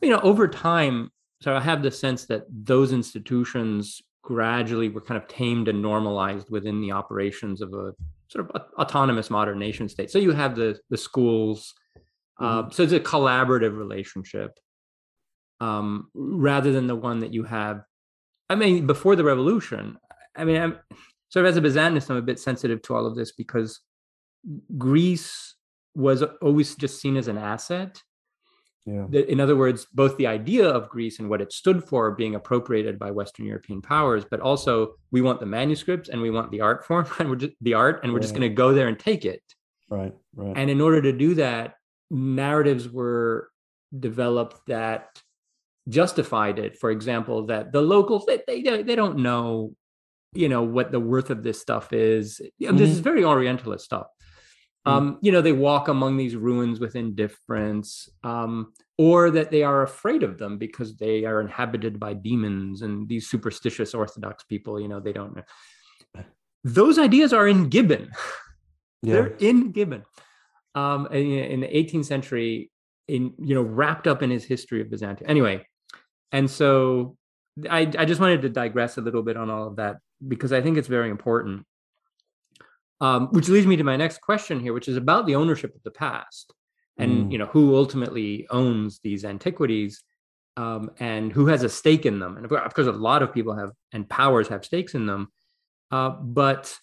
you 0.00 0.10
know, 0.10 0.20
over 0.20 0.46
time, 0.46 1.10
so 1.42 1.54
I 1.54 1.60
have 1.60 1.82
the 1.82 1.90
sense 1.90 2.26
that 2.26 2.44
those 2.50 2.92
institutions 2.92 4.00
gradually 4.22 4.88
were 4.88 5.00
kind 5.00 5.20
of 5.20 5.28
tamed 5.28 5.68
and 5.68 5.80
normalized 5.80 6.50
within 6.50 6.80
the 6.80 6.92
operations 6.92 7.60
of 7.60 7.72
a 7.72 7.92
sort 8.28 8.48
of 8.48 8.62
autonomous 8.78 9.30
modern 9.30 9.58
nation 9.58 9.88
state. 9.88 10.10
So 10.10 10.18
you 10.18 10.32
have 10.32 10.54
the 10.54 10.78
the 10.90 10.96
schools, 10.96 11.74
mm-hmm. 12.40 12.68
uh, 12.68 12.70
so 12.70 12.82
it's 12.82 12.92
a 12.92 13.00
collaborative 13.00 13.76
relationship 13.76 14.58
um, 15.60 16.08
rather 16.14 16.72
than 16.72 16.86
the 16.86 16.96
one 16.96 17.20
that 17.20 17.32
you 17.32 17.44
have. 17.44 17.82
I 18.50 18.54
mean, 18.54 18.86
before 18.86 19.16
the 19.16 19.24
revolution, 19.24 19.98
I 20.36 20.44
mean, 20.44 20.60
I'm, 20.60 20.78
sort 21.28 21.44
of 21.44 21.50
as 21.50 21.56
a 21.56 21.60
Byzantinist, 21.60 22.10
I'm 22.10 22.16
a 22.16 22.22
bit 22.22 22.38
sensitive 22.38 22.80
to 22.82 22.94
all 22.94 23.06
of 23.06 23.16
this 23.16 23.32
because 23.32 23.80
Greece 24.78 25.56
was 25.94 26.22
always 26.40 26.74
just 26.76 27.00
seen 27.00 27.16
as 27.16 27.28
an 27.28 27.38
asset. 27.38 28.02
Yeah. 28.88 29.20
In 29.20 29.38
other 29.38 29.56
words, 29.56 29.86
both 29.92 30.16
the 30.16 30.26
idea 30.26 30.66
of 30.66 30.88
Greece 30.88 31.18
and 31.18 31.28
what 31.28 31.42
it 31.42 31.52
stood 31.52 31.84
for 31.84 32.12
being 32.12 32.34
appropriated 32.34 32.98
by 32.98 33.10
Western 33.10 33.44
European 33.44 33.82
powers, 33.82 34.24
but 34.24 34.40
also 34.40 34.94
we 35.10 35.20
want 35.20 35.40
the 35.40 35.46
manuscripts 35.46 36.08
and 36.08 36.22
we 36.22 36.30
want 36.30 36.50
the 36.50 36.62
art 36.62 36.86
form 36.86 37.06
and 37.18 37.28
we're 37.28 37.36
just 37.36 37.52
the 37.60 37.74
art 37.74 38.00
and 38.02 38.12
we're 38.12 38.20
just 38.20 38.34
going 38.34 38.48
to 38.48 38.54
go 38.54 38.72
there 38.72 38.88
and 38.88 38.98
take 38.98 39.24
it. 39.24 39.42
Right, 39.90 40.14
right. 40.34 40.56
And 40.56 40.70
in 40.70 40.80
order 40.80 41.02
to 41.02 41.12
do 41.12 41.34
that, 41.34 41.74
narratives 42.10 42.88
were 42.88 43.50
developed 43.98 44.60
that 44.68 45.20
justified 45.88 46.58
it. 46.58 46.78
For 46.78 46.90
example, 46.90 47.46
that 47.46 47.72
the 47.72 47.82
locals 47.82 48.26
they 48.26 48.42
they, 48.46 48.82
they 48.82 48.96
don't 48.96 49.18
know 49.18 49.74
you 50.34 50.48
know 50.48 50.62
what 50.62 50.92
the 50.92 51.00
worth 51.00 51.30
of 51.30 51.42
this 51.42 51.58
stuff 51.58 51.92
is 51.94 52.38
mm-hmm. 52.60 52.76
this 52.76 52.90
is 52.90 52.96
mm-hmm. 52.96 53.04
very 53.04 53.24
orientalist 53.24 53.84
stuff. 53.84 54.06
Um, 54.86 55.18
you 55.20 55.32
know 55.32 55.40
they 55.40 55.52
walk 55.52 55.88
among 55.88 56.16
these 56.16 56.36
ruins 56.36 56.80
with 56.80 56.96
indifference 56.96 58.08
um, 58.24 58.72
or 58.96 59.30
that 59.30 59.50
they 59.50 59.62
are 59.62 59.82
afraid 59.82 60.22
of 60.22 60.38
them 60.38 60.58
because 60.58 60.96
they 60.96 61.24
are 61.24 61.40
inhabited 61.40 62.00
by 62.00 62.14
demons 62.14 62.82
and 62.82 63.08
these 63.08 63.28
superstitious 63.28 63.94
orthodox 63.94 64.44
people 64.44 64.80
you 64.80 64.88
know 64.88 65.00
they 65.00 65.12
don't 65.12 65.36
know. 65.36 66.24
Those 66.64 66.98
ideas 66.98 67.32
are 67.32 67.48
in 67.48 67.68
gibbon. 67.68 68.10
Yeah. 69.00 69.12
they're 69.14 69.36
in 69.38 69.70
gibbon. 69.70 70.02
Um, 70.74 71.06
in, 71.12 71.22
in 71.22 71.60
the 71.60 71.68
18th 71.68 72.06
century 72.06 72.72
in 73.06 73.32
you 73.38 73.54
know 73.54 73.62
wrapped 73.62 74.08
up 74.08 74.24
in 74.24 74.30
his 74.30 74.44
history 74.44 74.80
of 74.80 74.90
byzantium. 74.90 75.30
Anyway 75.30 75.64
and 76.32 76.50
so 76.50 77.16
I, 77.68 77.80
I 77.98 78.04
just 78.04 78.20
wanted 78.20 78.42
to 78.42 78.48
digress 78.48 78.98
a 78.98 79.00
little 79.00 79.22
bit 79.22 79.36
on 79.36 79.50
all 79.50 79.68
of 79.68 79.76
that 79.76 79.96
because 80.26 80.52
I 80.52 80.60
think 80.60 80.78
it's 80.78 80.88
very 80.88 81.10
important. 81.10 81.64
Um, 83.00 83.28
which 83.28 83.48
leads 83.48 83.66
me 83.66 83.76
to 83.76 83.84
my 83.84 83.96
next 83.96 84.20
question 84.20 84.58
here, 84.58 84.72
which 84.72 84.88
is 84.88 84.96
about 84.96 85.26
the 85.26 85.36
ownership 85.36 85.74
of 85.74 85.82
the 85.84 85.90
past, 85.90 86.52
and 86.96 87.26
mm. 87.26 87.32
you 87.32 87.38
know 87.38 87.46
who 87.46 87.76
ultimately 87.76 88.46
owns 88.50 88.98
these 89.04 89.24
antiquities, 89.24 90.02
um, 90.56 90.90
and 90.98 91.32
who 91.32 91.46
has 91.46 91.62
a 91.62 91.68
stake 91.68 92.06
in 92.06 92.18
them. 92.18 92.36
And 92.36 92.44
of 92.50 92.74
course, 92.74 92.88
a 92.88 92.92
lot 92.92 93.22
of 93.22 93.32
people 93.32 93.56
have 93.56 93.70
and 93.92 94.08
powers 94.08 94.48
have 94.48 94.64
stakes 94.64 94.94
in 94.94 95.06
them, 95.06 95.28
uh, 95.92 96.10
but 96.10 96.76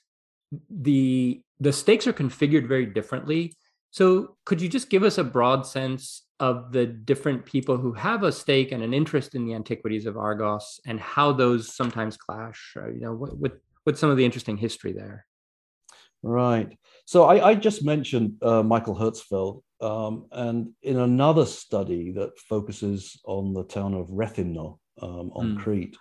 the 0.69 1.41
the 1.59 1.73
stakes 1.73 2.07
are 2.07 2.13
configured 2.13 2.67
very 2.67 2.85
differently. 2.85 3.53
So, 3.91 4.37
could 4.45 4.61
you 4.61 4.69
just 4.69 4.89
give 4.89 5.03
us 5.03 5.17
a 5.17 5.23
broad 5.23 5.65
sense 5.65 6.25
of 6.39 6.71
the 6.71 6.85
different 6.85 7.45
people 7.45 7.77
who 7.77 7.93
have 7.93 8.23
a 8.23 8.31
stake 8.31 8.71
and 8.71 8.83
an 8.83 8.93
interest 8.93 9.35
in 9.35 9.45
the 9.45 9.53
antiquities 9.53 10.05
of 10.05 10.17
Argos 10.17 10.79
and 10.85 10.99
how 10.99 11.31
those 11.31 11.73
sometimes 11.73 12.17
clash. 12.17 12.73
Uh, 12.75 12.89
you 12.89 12.99
know, 12.99 13.13
what, 13.13 13.37
what 13.37 13.57
what's 13.83 13.99
some 13.99 14.09
of 14.09 14.17
the 14.17 14.25
interesting 14.25 14.57
history 14.57 14.91
there? 14.91 15.25
Right. 16.25 16.75
So 17.05 17.25
I, 17.25 17.49
I 17.49 17.55
just 17.55 17.85
mentioned 17.85 18.41
uh, 18.41 18.63
Michael 18.63 18.95
Herzfeld, 18.95 19.61
um, 19.79 20.25
and 20.31 20.71
in 20.81 20.99
another 20.99 21.45
study 21.45 22.11
that 22.13 22.39
focuses 22.39 23.19
on 23.25 23.53
the 23.53 23.63
town 23.63 23.93
of 23.93 24.07
Rethymno 24.07 24.79
um, 25.03 25.31
on 25.35 25.55
mm. 25.55 25.59
Crete, 25.59 25.95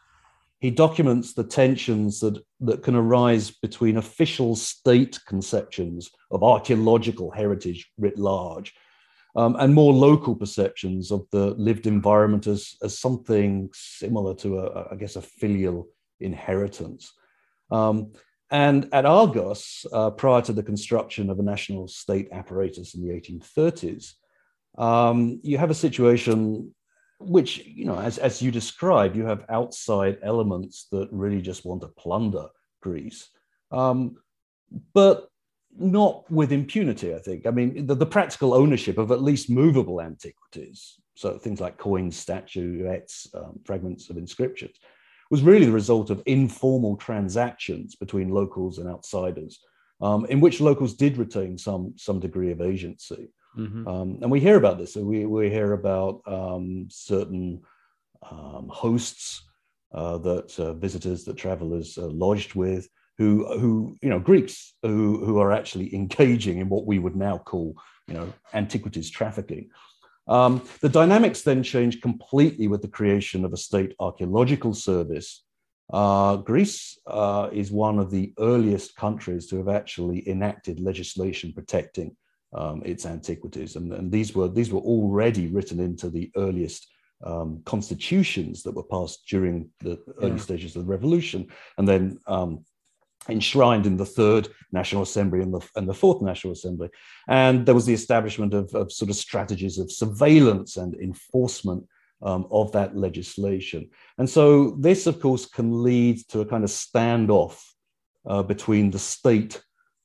he 0.60 0.70
documents 0.70 1.34
the 1.34 1.44
tensions 1.44 2.20
that, 2.20 2.42
that 2.60 2.82
can 2.82 2.94
arise 2.94 3.50
between 3.50 3.98
official 3.98 4.56
state 4.56 5.20
conceptions 5.26 6.10
of 6.30 6.42
archaeological 6.42 7.30
heritage 7.30 7.90
writ 7.98 8.18
large 8.18 8.72
um, 9.36 9.56
and 9.58 9.74
more 9.74 9.92
local 9.92 10.34
perceptions 10.34 11.12
of 11.12 11.26
the 11.32 11.50
lived 11.56 11.86
environment 11.86 12.46
as, 12.46 12.76
as 12.82 12.98
something 12.98 13.68
similar 13.74 14.34
to, 14.36 14.58
a, 14.60 14.88
I 14.92 14.94
guess, 14.94 15.16
a 15.16 15.22
filial 15.22 15.88
inheritance. 16.18 17.12
Um, 17.70 18.12
and 18.50 18.88
at 18.92 19.06
Argos, 19.06 19.86
uh, 19.92 20.10
prior 20.10 20.42
to 20.42 20.52
the 20.52 20.62
construction 20.62 21.30
of 21.30 21.38
a 21.38 21.42
national 21.42 21.88
state 21.88 22.28
apparatus 22.32 22.94
in 22.94 23.02
the 23.02 23.12
1830s, 23.14 24.14
um, 24.76 25.40
you 25.42 25.58
have 25.58 25.70
a 25.70 25.74
situation 25.74 26.74
which, 27.20 27.64
you 27.64 27.84
know, 27.84 27.98
as, 27.98 28.18
as 28.18 28.42
you 28.42 28.50
describe, 28.50 29.16
you 29.16 29.24
have 29.24 29.44
outside 29.48 30.18
elements 30.22 30.88
that 30.92 31.08
really 31.10 31.40
just 31.40 31.64
want 31.64 31.80
to 31.82 31.88
plunder 31.88 32.48
Greece. 32.82 33.28
Um, 33.70 34.16
but 34.92 35.28
not 35.76 36.30
with 36.30 36.52
impunity, 36.52 37.14
I 37.14 37.18
think. 37.18 37.46
I 37.46 37.50
mean, 37.50 37.86
the, 37.86 37.94
the, 37.94 38.06
practical 38.06 38.54
ownership 38.54 38.98
of 38.98 39.10
at 39.10 39.22
least 39.22 39.50
movable 39.50 40.00
antiquities, 40.00 41.00
so 41.16 41.38
things 41.38 41.60
like 41.60 41.78
coins, 41.78 42.16
statuettes, 42.16 43.28
um, 43.34 43.58
fragments 43.64 44.10
of 44.10 44.16
inscriptions, 44.16 44.76
was 45.34 45.42
really 45.42 45.66
the 45.66 45.72
result 45.72 46.10
of 46.10 46.22
informal 46.26 46.96
transactions 46.96 47.96
between 47.96 48.28
locals 48.28 48.78
and 48.78 48.88
outsiders, 48.88 49.58
um, 50.00 50.24
in 50.26 50.40
which 50.40 50.60
locals 50.60 50.94
did 50.94 51.16
retain 51.16 51.58
some, 51.58 51.92
some 51.96 52.20
degree 52.20 52.52
of 52.52 52.60
agency. 52.60 53.32
Mm-hmm. 53.58 53.88
Um, 53.88 54.18
and 54.22 54.30
we 54.30 54.38
hear 54.38 54.56
about 54.56 54.78
this. 54.78 54.94
We, 54.94 55.26
we 55.26 55.50
hear 55.50 55.72
about 55.72 56.20
um, 56.28 56.86
certain 56.88 57.62
um, 58.30 58.68
hosts 58.70 59.42
uh, 59.92 60.18
that 60.18 60.56
uh, 60.60 60.74
visitors, 60.74 61.24
that 61.24 61.36
travelers 61.36 61.98
uh, 61.98 62.06
lodged 62.06 62.54
with 62.54 62.88
who 63.18 63.44
who 63.58 63.96
you 64.02 64.10
know 64.10 64.20
Greeks 64.20 64.74
who 64.82 65.24
who 65.24 65.38
are 65.38 65.52
actually 65.52 65.92
engaging 65.94 66.58
in 66.58 66.68
what 66.68 66.86
we 66.86 66.98
would 67.00 67.16
now 67.16 67.38
call 67.38 67.76
you 68.06 68.14
know 68.14 68.32
antiquities 68.52 69.10
trafficking. 69.10 69.70
Um, 70.26 70.62
the 70.80 70.88
dynamics 70.88 71.42
then 71.42 71.62
change 71.62 72.00
completely 72.00 72.68
with 72.68 72.82
the 72.82 72.88
creation 72.88 73.44
of 73.44 73.52
a 73.52 73.58
state 73.58 73.94
archaeological 74.00 74.74
service. 74.74 75.44
Uh, 75.92 76.36
Greece 76.36 76.98
uh, 77.06 77.50
is 77.52 77.70
one 77.70 77.98
of 77.98 78.10
the 78.10 78.32
earliest 78.38 78.96
countries 78.96 79.46
to 79.48 79.58
have 79.58 79.68
actually 79.68 80.26
enacted 80.28 80.80
legislation 80.80 81.52
protecting 81.52 82.16
um, 82.54 82.82
its 82.84 83.04
antiquities, 83.04 83.76
and, 83.76 83.92
and, 83.92 84.12
these 84.12 84.34
were 84.34 84.48
these 84.48 84.72
were 84.72 84.80
already 84.80 85.48
written 85.48 85.80
into 85.80 86.08
the 86.08 86.30
earliest 86.36 86.86
um, 87.24 87.60
constitutions 87.64 88.62
that 88.62 88.74
were 88.74 88.84
passed 88.84 89.26
during 89.28 89.68
the 89.80 89.98
early 90.22 90.30
yeah. 90.30 90.36
stages 90.36 90.76
of 90.76 90.86
the 90.86 90.90
revolution, 90.90 91.48
and 91.78 91.86
then 91.86 92.18
um, 92.28 92.64
enshrined 93.28 93.86
in 93.86 93.96
the 93.96 94.06
third 94.06 94.48
National 94.72 95.02
Assembly 95.02 95.40
and 95.40 95.52
the, 95.54 95.60
and 95.76 95.88
the 95.88 95.94
fourth 95.94 96.22
National 96.22 96.52
Assembly. 96.52 96.88
And 97.28 97.66
there 97.66 97.74
was 97.74 97.86
the 97.86 97.94
establishment 97.94 98.54
of, 98.54 98.74
of 98.74 98.92
sort 98.92 99.10
of 99.10 99.16
strategies 99.16 99.78
of 99.78 99.90
surveillance 99.90 100.76
and 100.76 100.94
enforcement 100.94 101.86
um, 102.22 102.46
of 102.50 102.72
that 102.72 102.96
legislation. 102.96 103.90
And 104.18 104.28
so 104.28 104.76
this, 104.80 105.06
of 105.06 105.20
course, 105.20 105.46
can 105.46 105.82
lead 105.82 106.18
to 106.28 106.40
a 106.40 106.46
kind 106.46 106.64
of 106.64 106.70
standoff 106.70 107.60
uh, 108.26 108.42
between 108.42 108.90
the 108.90 108.98
state 108.98 109.62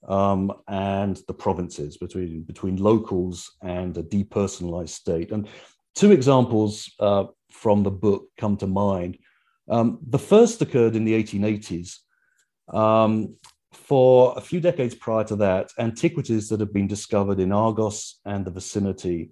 um, 0.07 0.51
and 0.67 1.21
the 1.27 1.33
provinces, 1.33 1.97
between, 1.97 2.43
between 2.43 2.77
locals 2.77 3.51
and 3.61 3.97
a 3.97 4.03
depersonalized 4.03 4.89
state. 4.89 5.31
And 5.31 5.47
two 5.95 6.11
examples 6.11 6.91
uh, 6.99 7.25
from 7.51 7.83
the 7.83 7.91
book 7.91 8.27
come 8.37 8.57
to 8.57 8.67
mind. 8.67 9.17
Um, 9.69 9.99
the 10.07 10.19
first 10.19 10.61
occurred 10.61 10.95
in 10.95 11.05
the 11.05 11.21
1880s 11.21 11.97
um, 12.73 13.35
for 13.71 14.33
a 14.37 14.41
few 14.41 14.59
decades 14.59 14.95
prior 14.95 15.23
to 15.25 15.35
that, 15.37 15.71
antiquities 15.77 16.49
that 16.49 16.59
had 16.59 16.73
been 16.73 16.87
discovered 16.87 17.39
in 17.39 17.51
Argos 17.51 18.19
and 18.25 18.45
the 18.45 18.51
vicinity 18.51 19.31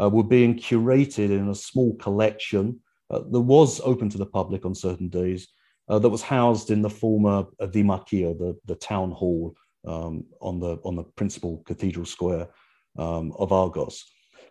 uh, 0.00 0.08
were 0.08 0.24
being 0.24 0.56
curated 0.56 1.30
in 1.30 1.48
a 1.48 1.54
small 1.54 1.94
collection 1.96 2.80
uh, 3.10 3.20
that 3.30 3.40
was 3.40 3.80
open 3.80 4.08
to 4.10 4.18
the 4.18 4.26
public 4.26 4.64
on 4.64 4.74
certain 4.74 5.08
days, 5.08 5.48
uh, 5.88 5.98
that 5.98 6.08
was 6.08 6.22
housed 6.22 6.70
in 6.70 6.82
the 6.82 6.90
former 6.90 7.44
Dimarkia, 7.60 8.38
the, 8.38 8.56
the 8.66 8.74
town 8.74 9.10
hall 9.10 9.54
um, 9.86 10.24
on, 10.40 10.60
the, 10.60 10.78
on 10.84 10.96
the 10.96 11.04
principal 11.04 11.62
cathedral 11.66 12.06
square 12.06 12.48
um, 12.98 13.32
of 13.38 13.52
Argos. 13.52 14.04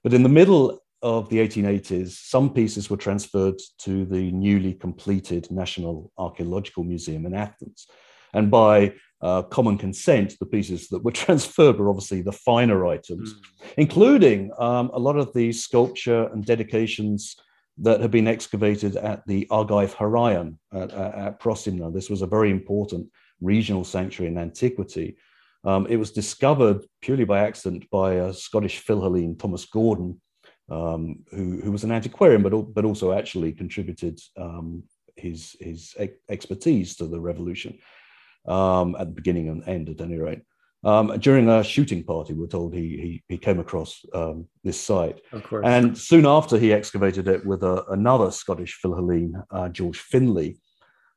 But 0.04 0.14
in 0.14 0.24
the 0.24 0.30
middle 0.30 0.84
of 1.02 1.30
the 1.30 1.38
1880s, 1.38 2.10
some 2.10 2.54
pieces 2.54 2.90
were 2.90 2.98
transferred 2.98 3.60
to 3.80 4.06
the 4.06 4.32
newly 4.32 4.74
completed 4.74 5.50
National 5.52 6.12
Archaeological 6.18 6.84
Museum 6.84 7.26
in 7.26 7.34
Athens. 7.34 7.88
And 8.34 8.51
by 8.51 8.93
uh, 9.21 9.41
common 9.43 9.78
consent, 9.78 10.36
the 10.39 10.45
pieces 10.45 10.88
that 10.89 11.03
were 11.03 11.11
transferred 11.25 11.78
were 11.78 11.89
obviously 11.89 12.21
the 12.21 12.32
finer 12.32 12.86
items, 12.86 13.34
mm. 13.34 13.39
including 13.78 14.51
um, 14.59 14.91
a 14.93 14.99
lot 14.99 15.17
of 15.17 15.34
the 15.34 15.51
sculpture 15.51 16.28
and 16.28 16.45
dedications 16.45 17.36
that 17.80 18.01
had 18.01 18.11
been 18.11 18.28
excavated 18.28 18.95
at 18.95 19.25
the 19.28 19.47
Argive 19.51 19.95
Heraion 19.95 20.57
at, 20.73 20.91
at 20.91 21.39
Prosimna. 21.39 21.93
This 21.93 22.09
was 22.09 22.21
a 22.21 22.28
very 22.28 22.49
important 22.49 23.07
regional 23.39 23.84
sanctuary 23.84 24.32
in 24.32 24.38
antiquity. 24.38 25.17
Um, 25.63 25.86
it 25.88 25.97
was 25.97 26.11
discovered 26.11 26.86
purely 27.01 27.23
by 27.23 27.39
accident 27.39 27.89
by 27.91 28.13
a 28.13 28.34
Scottish 28.34 28.84
Philhellene, 28.84 29.38
Thomas 29.38 29.65
Gordon, 29.65 30.19
um, 30.69 31.19
who, 31.32 31.61
who 31.61 31.71
was 31.71 31.84
an 31.84 31.91
antiquarian, 31.91 32.41
but, 32.41 32.73
but 32.73 32.86
also 32.86 33.11
actually 33.11 33.51
contributed 33.51 34.19
um, 34.38 34.84
his, 35.15 35.55
his 35.59 35.95
expertise 36.30 36.95
to 36.95 37.05
the 37.05 37.19
revolution 37.19 37.78
um, 38.48 38.95
at 39.00 39.08
the 39.08 39.14
beginning 39.14 39.50
and 39.50 39.68
end, 39.68 39.89
at 39.89 40.02
any 40.02 40.18
rate. 40.18 40.41
Um, 40.84 41.18
during 41.20 41.50
a 41.50 41.64
shooting 41.64 42.04
party, 42.04 42.34
we're 42.34 42.48
told 42.48 42.74
he 42.74 42.80
he, 42.80 43.24
he 43.28 43.38
came 43.38 43.60
across 43.60 44.06
um, 44.14 44.48
this 44.64 44.80
site. 44.80 45.22
Of 45.32 45.43
course. 45.43 45.66
And 45.66 45.98
soon 45.98 46.26
after, 46.26 46.58
he 46.58 46.72
excavated 46.72 47.28
it 47.28 47.45
with 47.45 47.64
a, 47.64 47.84
another 47.89 48.32
Scottish 48.32 48.80
Philhellene, 48.82 49.43
uh, 49.52 49.70
George 49.70 50.00
Finlay. 50.00 50.58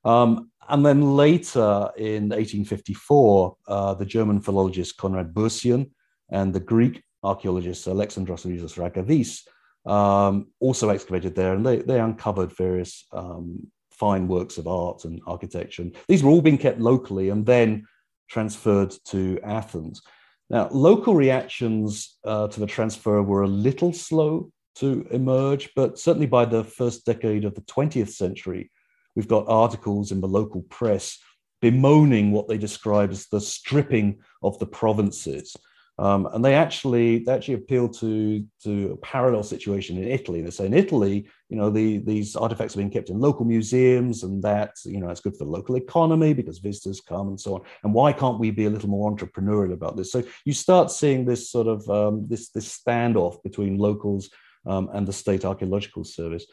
Um, 0.05 0.51
and 0.69 0.87
then 0.87 1.17
later 1.17 1.91
in 1.97 2.31
1854, 2.31 3.57
uh, 3.67 3.95
the 3.95 4.07
German 4.07 4.41
philologist 4.41 4.97
Konrad 4.97 5.35
Bursian 5.35 5.91
and 6.31 6.55
the 6.55 6.61
Greek 6.61 7.03
archaeologist 7.23 7.87
Alexandros 7.87 8.47
Rhizos 8.47 9.47
um, 9.87 10.49
also 10.61 10.91
excavated 10.91 11.35
there, 11.35 11.55
and 11.55 11.65
they, 11.65 11.79
they 11.79 11.99
uncovered 11.99 12.53
various 12.57 13.07
um, 13.13 13.71
fine 14.01 14.27
works 14.27 14.57
of 14.57 14.67
art 14.67 15.05
and 15.05 15.21
architecture. 15.27 15.83
And 15.83 15.95
these 16.09 16.25
were 16.25 16.31
all 16.31 16.41
being 16.41 16.57
kept 16.57 16.81
locally 16.81 17.29
and 17.29 17.45
then 17.45 17.87
transferred 18.31 18.95
to 19.09 19.39
Athens. 19.45 20.01
Now, 20.49 20.69
local 20.71 21.15
reactions 21.15 22.17
uh, 22.25 22.49
to 22.49 22.61
the 22.61 22.67
transfer 22.67 23.23
were 23.23 23.43
a 23.43 23.57
little 23.69 23.93
slow 23.93 24.51
to 24.77 25.07
emerge, 25.11 25.69
but 25.77 25.99
certainly 25.99 26.27
by 26.27 26.47
the 26.47 26.65
first 26.65 27.05
decade 27.05 27.45
of 27.45 27.55
the 27.55 27.61
20th 27.63 28.09
century, 28.09 28.71
we've 29.15 29.29
got 29.29 29.49
articles 29.49 30.13
in 30.13 30.21
the 30.21 30.29
local 30.29 30.63
press 30.63 31.19
bemoaning 31.61 32.33
what 32.33 32.49
they 32.49 32.57
describe 32.57 33.11
as 33.11 33.27
the 33.27 33.41
stripping 33.41 34.19
of 34.43 34.59
the 34.59 34.67
provinces. 34.67 35.55
Um, 36.01 36.27
and 36.33 36.43
they 36.43 36.55
actually 36.55 37.19
they 37.19 37.33
actually 37.33 37.55
appeal 37.55 37.87
to 37.87 38.43
to 38.65 38.93
a 38.93 38.97
parallel 38.97 39.43
situation 39.43 39.99
in 39.99 40.09
Italy. 40.09 40.41
They 40.41 40.51
say 40.51 40.65
in 40.65 40.73
Italy, 40.73 41.29
you 41.51 41.59
know, 41.59 41.69
the, 41.69 41.99
these 41.99 42.37
artifacts 42.37 42.75
are 42.75 42.79
being 42.79 42.91
kept 42.91 43.11
in 43.11 43.21
local 43.21 43.45
museums, 43.45 44.23
and 44.23 44.43
that 44.43 44.77
you 44.87 44.99
know 44.99 45.11
it's 45.11 45.21
good 45.21 45.37
for 45.37 45.45
the 45.45 45.51
local 45.51 45.77
economy 45.77 46.33
because 46.33 46.59
visitors 46.59 47.03
come 47.03 47.29
and 47.29 47.39
so 47.39 47.57
on. 47.57 47.61
And 47.85 47.93
why 47.93 48.15
can't 48.15 48.39
we 48.39 48.51
be 48.51 48.65
a 48.65 48.71
little 48.71 48.89
more 48.89 49.15
entrepreneurial 49.15 49.75
about 49.75 49.99
this? 49.99 50.11
So 50.11 50.23
you 50.47 50.55
start 50.55 50.91
seeing 50.91 51.27
this 51.27 51.51
sort 51.51 51.67
of 51.67 51.87
um, 51.91 52.27
this 52.27 52.49
this 52.49 52.79
standoff 52.79 53.43
between 53.43 53.77
locals 53.77 54.31
um, 54.65 54.89
and 54.95 55.07
the 55.07 55.13
state 55.13 55.45
archaeological 55.45 56.05
service. 56.05 56.47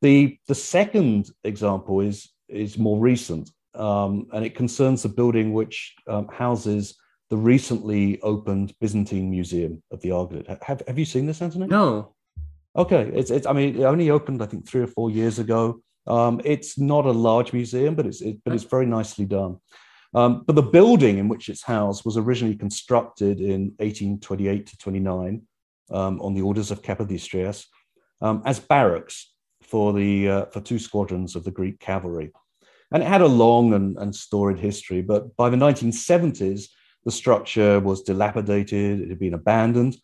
The 0.00 0.38
the 0.48 0.54
second 0.54 1.28
example 1.44 2.00
is 2.00 2.32
is 2.48 2.78
more 2.78 2.98
recent, 2.98 3.50
um, 3.74 4.28
and 4.32 4.42
it 4.42 4.54
concerns 4.54 5.04
a 5.04 5.10
building 5.10 5.52
which 5.52 5.94
um, 6.08 6.28
houses 6.28 6.96
the 7.30 7.36
recently 7.36 8.20
opened 8.22 8.74
Byzantine 8.80 9.30
Museum 9.30 9.82
of 9.90 10.00
the 10.00 10.10
Argolid. 10.10 10.46
Have, 10.62 10.82
have 10.86 10.98
you 10.98 11.04
seen 11.04 11.26
this, 11.26 11.42
Anthony? 11.42 11.66
No. 11.66 12.14
Okay, 12.76 13.10
it's, 13.14 13.30
it's 13.30 13.46
I 13.46 13.52
mean, 13.52 13.76
it 13.76 13.84
only 13.84 14.10
opened 14.10 14.42
I 14.42 14.46
think 14.46 14.68
three 14.68 14.82
or 14.82 14.86
four 14.86 15.10
years 15.10 15.38
ago. 15.38 15.80
Um, 16.06 16.40
it's 16.44 16.78
not 16.78 17.06
a 17.06 17.10
large 17.10 17.52
museum, 17.52 17.94
but 17.94 18.06
it's 18.06 18.20
it, 18.20 18.38
but 18.44 18.54
it's 18.54 18.64
very 18.64 18.86
nicely 18.86 19.24
done. 19.24 19.58
Um, 20.14 20.44
but 20.46 20.54
the 20.54 20.62
building 20.62 21.18
in 21.18 21.28
which 21.28 21.48
it's 21.48 21.64
housed 21.64 22.04
was 22.04 22.16
originally 22.16 22.56
constructed 22.56 23.40
in 23.40 23.74
1828 23.78 24.66
to 24.66 24.76
29 24.78 25.42
um, 25.90 26.20
on 26.20 26.34
the 26.34 26.42
orders 26.42 26.70
of 26.70 26.82
Kapodistrias 26.82 27.66
um, 28.20 28.42
as 28.44 28.60
barracks 28.60 29.32
for 29.62 29.92
the 29.92 30.28
uh, 30.28 30.44
for 30.46 30.60
two 30.60 30.78
squadrons 30.78 31.34
of 31.34 31.44
the 31.44 31.50
Greek 31.50 31.80
cavalry, 31.80 32.30
and 32.92 33.02
it 33.02 33.06
had 33.06 33.22
a 33.22 33.26
long 33.26 33.74
and, 33.74 33.96
and 33.98 34.14
storied 34.14 34.58
history. 34.58 35.02
But 35.02 35.34
by 35.36 35.50
the 35.50 35.56
1970s, 35.56 36.68
the 37.06 37.12
structure 37.12 37.78
was 37.80 38.02
dilapidated, 38.02 39.00
it 39.00 39.08
had 39.08 39.18
been 39.18 39.32
abandoned, 39.34 39.96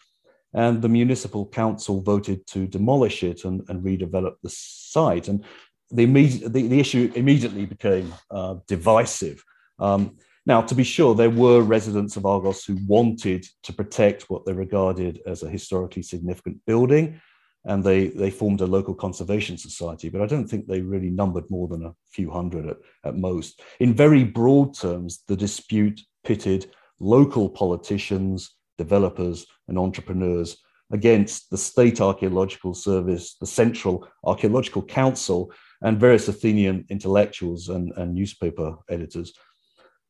and 0.55 0.81
the 0.81 0.89
municipal 0.89 1.47
council 1.49 2.01
voted 2.01 2.47
to 2.47 2.67
demolish 2.69 3.25
it 3.25 3.45
and, 3.45 3.61
and 3.69 3.85
redevelop 3.85 4.37
the 4.43 4.49
site. 4.51 5.27
And 5.27 5.45
the, 5.91 6.05
immediate, 6.05 6.53
the, 6.53 6.69
the 6.69 6.79
issue 6.79 7.11
immediately 7.17 7.67
became 7.67 8.15
uh, 8.31 8.55
divisive. 8.69 9.43
Um, 9.81 10.17
now, 10.47 10.63
to 10.63 10.75
be 10.77 10.85
sure, 10.85 11.15
there 11.15 11.31
were 11.31 11.61
residents 11.61 12.17
of 12.17 12.25
Argos 12.25 12.65
who 12.65 12.79
wanted 12.87 13.47
to 13.65 13.73
protect 13.73 14.31
what 14.31 14.47
they 14.47 14.53
regarded 14.53 15.21
as 15.27 15.43
a 15.43 15.51
historically 15.51 16.03
significant 16.03 16.61
building, 16.67 17.21
and 17.65 17.83
they, 17.83 18.09
they 18.09 18.31
formed 18.31 18.61
a 18.61 18.67
local 18.67 18.95
conservation 18.95 19.59
society, 19.59 20.09
but 20.09 20.21
I 20.21 20.27
don't 20.27 20.47
think 20.47 20.67
they 20.67 20.81
really 20.81 21.11
numbered 21.11 21.51
more 21.51 21.67
than 21.67 21.85
a 21.85 21.95
few 22.13 22.31
hundred 22.31 22.69
at, 22.69 22.77
at 23.05 23.17
most. 23.17 23.61
In 23.81 23.93
very 23.93 24.23
broad 24.23 24.79
terms, 24.79 25.25
the 25.27 25.37
dispute 25.37 26.01
pitted 26.25 26.71
local 27.03 27.49
politicians, 27.49 28.55
developers, 28.79 29.47
and 29.69 29.79
entrepreneurs 29.79 30.57
against 30.93 31.51
the 31.51 31.59
State 31.59 32.01
Archaeological 32.01 32.75
Service, 32.75 33.37
the 33.41 33.47
Central 33.47 34.07
Archaeological 34.25 34.83
Council, 34.83 35.53
and 35.83 35.99
various 35.99 36.29
Athenian 36.29 36.87
intellectuals 36.91 37.69
and, 37.69 37.93
and 37.97 38.15
newspaper 38.15 38.77
editors. 38.89 39.33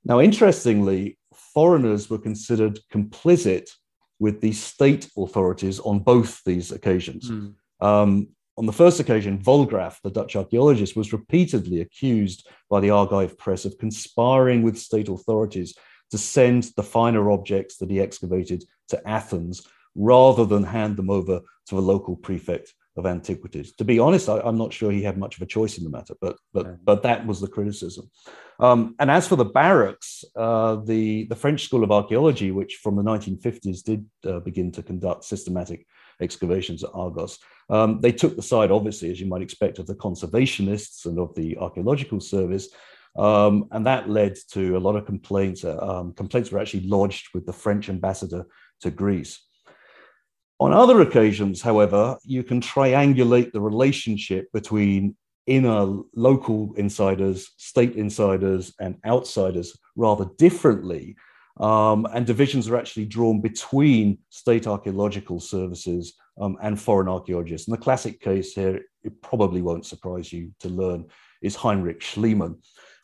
Now, 0.05 0.20
interestingly, 0.20 1.18
foreigners 1.32 2.11
were 2.11 2.18
considered 2.18 2.78
complicit 2.93 3.70
with 4.18 4.40
the 4.40 4.53
state 4.53 5.09
authorities 5.16 5.80
on 5.80 6.01
both 6.01 6.43
these 6.45 6.72
occasions. 6.72 7.30
Mm. 7.30 7.55
Um, 7.80 8.28
on 8.59 8.66
the 8.66 8.72
first 8.72 9.01
occasion, 9.01 9.38
Vollgraff, 9.38 9.97
the 10.03 10.11
Dutch 10.11 10.36
archaeologist, 10.36 10.95
was 10.95 11.12
repeatedly 11.12 11.80
accused 11.80 12.47
by 12.68 12.80
the 12.80 12.90
Argive 12.90 13.38
press 13.38 13.64
of 13.64 13.78
conspiring 13.78 14.62
with 14.62 14.78
state 14.78 15.09
authorities 15.09 15.74
to 16.13 16.19
send 16.19 16.65
the 16.77 16.83
finer 16.83 17.31
objects 17.31 17.79
that 17.79 17.91
he 17.91 18.01
excavated 18.01 18.63
to 18.89 19.09
Athens 19.09 19.67
rather 19.97 20.45
than 20.45 20.63
hand 20.63 20.97
them 20.97 21.11
over 21.11 21.41
to 21.67 21.75
the 21.75 21.83
local 21.83 22.17
prefect 22.17 22.73
of 22.97 23.07
antiquities. 23.07 23.73
To 23.77 23.85
be 23.85 23.99
honest, 23.99 24.29
I, 24.29 24.47
am 24.47 24.59
not 24.59 24.73
sure 24.73 24.93
he 24.93 25.03
had 25.03 25.17
much 25.17 25.37
of 25.37 25.43
a 25.43 25.47
choice 25.47 25.79
in 25.79 25.85
the 25.85 25.91
matter, 25.91 26.15
but 26.21 26.37
but 26.53 26.85
but 26.85 27.03
that 27.03 27.27
was 27.27 27.41
the 27.41 27.49
criticism. 27.49 28.11
Um, 28.61 28.95
and 28.99 29.11
as 29.11 29.27
for 29.27 29.37
the 29.37 29.47
barracks, 29.47 30.25
uh, 30.37 30.77
the 30.77 31.25
the 31.25 31.37
French 31.37 31.65
School 31.65 31.85
of 31.85 31.91
Archaeology, 31.91 32.51
which 32.51 32.81
from 32.83 32.97
the 32.97 33.03
1950s 33.03 33.83
did 33.83 34.07
uh, 34.27 34.41
begin 34.41 34.71
to 34.73 34.83
conduct 34.83 35.25
systematic 35.25 35.87
excavations 36.21 36.85
at 36.85 36.91
Argos, 36.93 37.39
um, 37.71 38.01
they 38.01 38.13
took 38.13 38.37
the 38.37 38.43
side, 38.43 38.71
obviously, 38.71 39.11
as 39.11 39.19
you 39.19 39.27
might 39.27 39.43
expect, 39.43 39.79
of 39.79 39.87
the 39.87 39.95
conservationists 39.95 41.07
and 41.07 41.19
of 41.19 41.35
the 41.35 41.57
archaeological 41.57 42.21
service. 42.21 42.69
Um, 43.17 43.69
and 43.73 43.87
that 43.87 44.09
led 44.09 44.37
to 44.53 44.77
a 44.77 44.81
lot 44.81 44.97
of 44.97 45.07
complaints. 45.07 45.65
Uh, 45.65 45.79
um, 45.79 46.13
complaints 46.15 46.51
were 46.51 46.61
actually 46.61 46.87
lodged 46.87 47.29
with 47.35 47.45
the 47.47 47.53
French 47.53 47.89
ambassador 47.89 48.47
to 48.81 48.91
Greece. 48.91 49.41
On 50.61 50.73
other 50.73 51.01
occasions, 51.01 51.61
however, 51.61 52.17
you 52.25 52.45
can 52.45 52.61
triangulate 52.61 53.53
the 53.53 53.61
relationship 53.61 54.47
between 54.53 55.17
inner 55.47 55.99
local 56.15 56.73
insiders, 56.77 57.51
state 57.57 57.97
insiders, 57.97 58.73
and 58.79 58.97
outsiders 59.05 59.77
rather 59.97 60.27
differently. 60.39 61.17
Um, 61.59 62.07
and 62.15 62.25
divisions 62.25 62.69
are 62.69 62.77
actually 62.77 63.07
drawn 63.07 63.41
between 63.41 64.19
state 64.31 64.67
archaeological 64.67 65.41
services 65.41 66.15
um, 66.41 66.57
and 66.63 66.81
foreign 66.81 67.09
archaeologists. 67.09 67.69
And 67.69 67.77
the 67.77 67.83
classic 67.83 68.21
case 68.21 68.55
here, 68.55 68.81
it 69.03 69.21
probably 69.21 69.63
won't 69.63 69.85
surprise 69.85 70.33
you 70.33 70.53
to 70.61 70.69
learn, 70.69 71.07
is 71.43 71.57
Heinrich 71.57 72.01
Schliemann. 72.01 72.57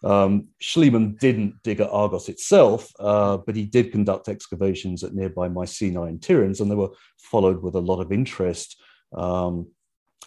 Um, 0.05 0.49
Schliemann 0.63 1.19
didn't 1.19 1.63
dig 1.63 1.81
at 1.81 1.91
Argos 1.91 2.29
itself, 2.29 2.91
uh, 3.01 3.39
but 3.39 3.57
he 3.57 3.65
did 3.67 3.93
conduct 3.93 4.29
excavations 4.29 5.03
at 5.03 5.15
nearby 5.15 5.49
Mycenae 5.49 6.09
and 6.09 6.21
Tiryns, 6.21 6.61
and 6.61 6.71
they 6.71 6.77
were 6.77 6.91
followed 7.19 7.63
with 7.63 7.75
a 7.75 7.81
lot 7.81 8.01
of 8.01 8.13
interest 8.13 8.81
um, 9.17 9.67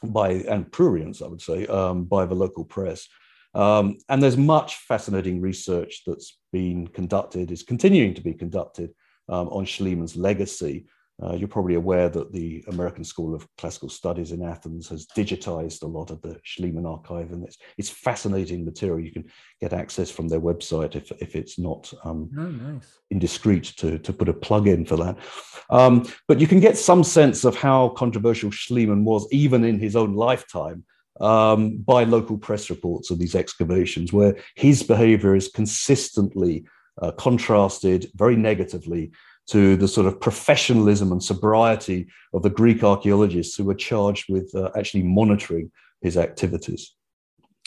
by, 0.04 0.32
and 0.32 0.70
prurience, 0.72 1.22
I 1.22 1.28
would 1.28 1.42
say, 1.42 1.68
um, 1.68 2.06
by 2.06 2.26
the 2.26 2.36
local 2.36 2.66
press. 2.66 3.08
Um, 3.54 3.98
and 4.10 4.22
there's 4.22 4.38
much 4.38 4.76
fascinating 4.76 5.42
research 5.42 6.04
that's 6.06 6.38
been 6.52 6.88
conducted, 6.88 7.52
is 7.52 7.64
continuing 7.64 8.14
to 8.14 8.22
be 8.22 8.34
conducted 8.34 8.94
um, 9.30 9.48
on 9.50 9.66
Schliemann's 9.66 10.16
legacy. 10.16 10.88
Uh, 11.24 11.34
you're 11.34 11.48
probably 11.48 11.76
aware 11.76 12.10
that 12.10 12.32
the 12.34 12.64
American 12.68 13.04
School 13.04 13.36
of 13.36 13.48
Classical 13.58 13.90
Studies 13.90 14.32
in 14.32 14.42
Athens 14.42 14.90
has 14.90 15.06
digitized 15.16 15.84
a 15.84 15.88
lot 15.88 16.10
of 16.10 16.22
the 16.22 16.40
Schliemann 16.44 16.90
archive, 16.90 17.32
and 17.32 17.44
it's, 17.44 17.58
it's 17.78 17.90
fascinating 17.90 18.66
material. 18.66 19.00
You 19.00 19.12
can 19.12 19.30
get 19.60 19.74
access 19.74 20.10
from 20.10 20.28
their 20.28 20.42
website 20.42 20.96
if, 20.96 21.12
if 21.20 21.36
it's 21.36 21.60
not 21.60 21.94
um, 22.04 22.30
oh, 22.38 22.48
nice. 22.48 23.00
indiscreet 23.12 23.66
to, 23.78 24.00
to 24.00 24.14
put 24.14 24.30
a 24.30 24.34
plug 24.34 24.68
in 24.68 24.84
for 24.84 24.98
that. 24.98 25.18
Um, 25.70 26.08
but 26.28 26.40
you 26.40 26.48
can 26.48 26.60
get 26.60 26.78
some 26.78 27.04
sense 27.04 27.46
of 27.46 27.56
how 27.56 27.90
controversial 27.90 28.50
Schliemann 28.50 29.04
was, 29.04 29.28
even 29.32 29.64
in 29.64 29.80
his 29.80 29.96
own 29.96 30.16
lifetime. 30.16 30.84
Um, 31.20 31.78
by 31.78 32.04
local 32.06 32.36
press 32.36 32.72
reports 32.72 33.12
of 33.12 33.20
these 33.20 33.36
excavations, 33.36 34.12
where 34.12 34.38
his 34.56 34.82
behavior 34.82 35.36
is 35.36 35.50
consistently 35.50 36.66
uh, 37.00 37.12
contrasted 37.12 38.10
very 38.16 38.36
negatively 38.36 39.12
to 39.48 39.76
the 39.76 39.88
sort 39.88 40.08
of 40.08 40.20
professionalism 40.20 41.12
and 41.12 41.24
sobriety 41.24 42.08
of 42.34 42.44
the 42.44 42.50
Greek 42.50 42.84
archaeologists 42.84 43.56
who 43.56 43.66
were 43.66 43.76
charged 43.76 44.26
with 44.30 44.54
uh, 44.56 44.70
actually 44.78 45.04
monitoring 45.04 45.72
his 46.02 46.18
activities. 46.18 46.96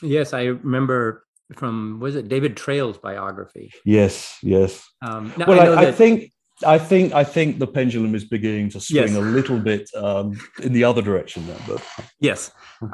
Yes, 0.03 0.33
I 0.33 0.45
remember 0.45 1.27
from 1.55 2.01
was 2.01 2.16
it 2.16 2.29
David 2.29 2.57
Traill's 2.57 2.99
biography? 2.99 3.70
Yes, 3.85 4.39
yes. 4.43 4.83
Um, 5.03 5.33
well, 5.37 5.61
I, 5.61 5.85
I, 5.85 5.89
I 5.89 5.93
think 5.93 6.33
I 6.64 6.79
think 6.79 7.12
I 7.12 7.25
think 7.25 7.59
the 7.59 7.66
pendulum 7.66 8.14
is 8.14 8.25
beginning 8.25 8.70
to 8.70 8.81
swing 8.81 9.09
yes. 9.09 9.16
a 9.16 9.20
little 9.20 9.59
bit 9.59 9.91
um, 9.95 10.39
in 10.62 10.72
the 10.72 10.85
other 10.85 11.03
direction 11.03 11.47
now. 11.47 11.57
But 11.66 11.85
yes, 12.20 12.51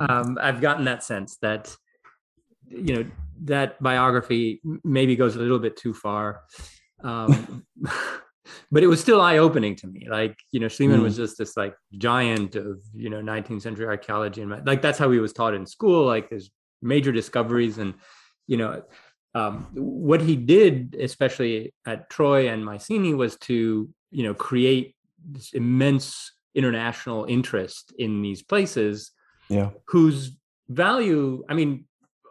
um, 0.08 0.38
I've 0.40 0.60
gotten 0.60 0.84
that 0.86 1.04
sense 1.04 1.36
that 1.42 1.74
you 2.68 2.94
know 2.94 3.04
that 3.44 3.82
biography 3.82 4.60
maybe 4.84 5.16
goes 5.16 5.36
a 5.36 5.40
little 5.40 5.58
bit 5.58 5.76
too 5.76 5.94
far. 5.94 6.42
Um, 7.02 7.66
but 8.70 8.82
it 8.82 8.86
was 8.86 9.00
still 9.00 9.20
eye 9.20 9.38
opening 9.38 9.76
to 9.76 9.86
me. 9.86 10.06
Like, 10.08 10.38
you 10.52 10.60
know, 10.60 10.66
Schliemann 10.66 11.00
mm. 11.00 11.04
was 11.04 11.16
just 11.16 11.38
this 11.38 11.56
like 11.56 11.74
giant 11.92 12.56
of, 12.56 12.80
you 12.94 13.10
know, 13.10 13.20
19th 13.20 13.62
century 13.62 13.86
archaeology. 13.86 14.42
And 14.42 14.66
like, 14.66 14.82
that's 14.82 14.98
how 14.98 15.10
he 15.10 15.18
was 15.18 15.32
taught 15.32 15.54
in 15.54 15.66
school. 15.66 16.06
Like 16.06 16.30
there's 16.30 16.50
major 16.82 17.12
discoveries 17.12 17.78
and, 17.78 17.94
you 18.46 18.56
know, 18.56 18.82
um, 19.34 19.68
what 19.74 20.20
he 20.20 20.36
did, 20.36 20.96
especially 20.98 21.72
at 21.86 22.10
Troy 22.10 22.48
and 22.48 22.64
Mycenae 22.64 23.14
was 23.14 23.36
to, 23.38 23.88
you 24.10 24.22
know, 24.24 24.34
create 24.34 24.96
this 25.24 25.52
immense 25.52 26.32
international 26.54 27.26
interest 27.26 27.92
in 27.98 28.22
these 28.22 28.42
places 28.42 29.12
yeah. 29.48 29.70
whose 29.86 30.36
value, 30.68 31.44
I 31.48 31.54
mean, 31.54 31.84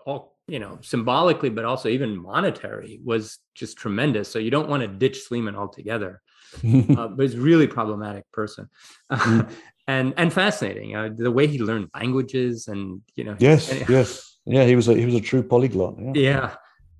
all 0.05 0.35
you 0.49 0.59
know, 0.59 0.79
symbolically, 0.81 1.49
but 1.49 1.65
also 1.65 1.89
even 1.89 2.17
monetary 2.17 2.99
was 3.03 3.39
just 3.55 3.77
tremendous. 3.77 4.29
So 4.29 4.39
you 4.39 4.51
don't 4.51 4.69
want 4.69 4.81
to 4.81 4.87
ditch 4.87 5.21
Schliemann 5.27 5.55
altogether. 5.55 6.21
uh, 6.97 7.07
but 7.07 7.19
he's 7.19 7.37
really 7.37 7.67
problematic 7.67 8.29
person. 8.31 8.69
Mm. 9.11 9.49
and 9.87 10.13
and 10.17 10.33
fascinating. 10.33 10.95
Uh, 10.95 11.09
the 11.15 11.31
way 11.31 11.47
he 11.47 11.59
learned 11.59 11.89
languages 11.93 12.67
and 12.67 13.01
you 13.15 13.23
know 13.23 13.35
Yes, 13.39 13.73
yes. 13.89 14.37
Yeah, 14.45 14.65
he 14.65 14.75
was 14.75 14.87
a 14.87 14.95
he 14.95 15.05
was 15.05 15.15
a 15.15 15.21
true 15.21 15.43
polyglot. 15.43 15.95
Yeah. 15.99 16.13
yeah. 16.15 16.55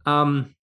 Um 0.06 0.56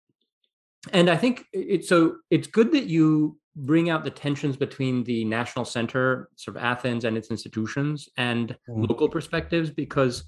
and 0.94 1.10
I 1.10 1.18
think 1.18 1.46
it's 1.52 1.90
so 1.90 2.18
it's 2.30 2.48
good 2.48 2.72
that 2.74 2.86
you 2.86 3.40
bring 3.56 3.90
out 3.90 4.04
the 4.04 4.12
tensions 4.12 4.58
between 4.58 5.04
the 5.04 5.24
national 5.26 5.66
center, 5.66 6.30
sort 6.36 6.58
of 6.58 6.64
Athens 6.64 7.06
and 7.06 7.18
its 7.18 7.32
institutions, 7.32 8.10
and 8.18 8.56
mm. 8.70 8.88
local 8.88 9.08
perspectives, 9.10 9.70
because 9.70 10.26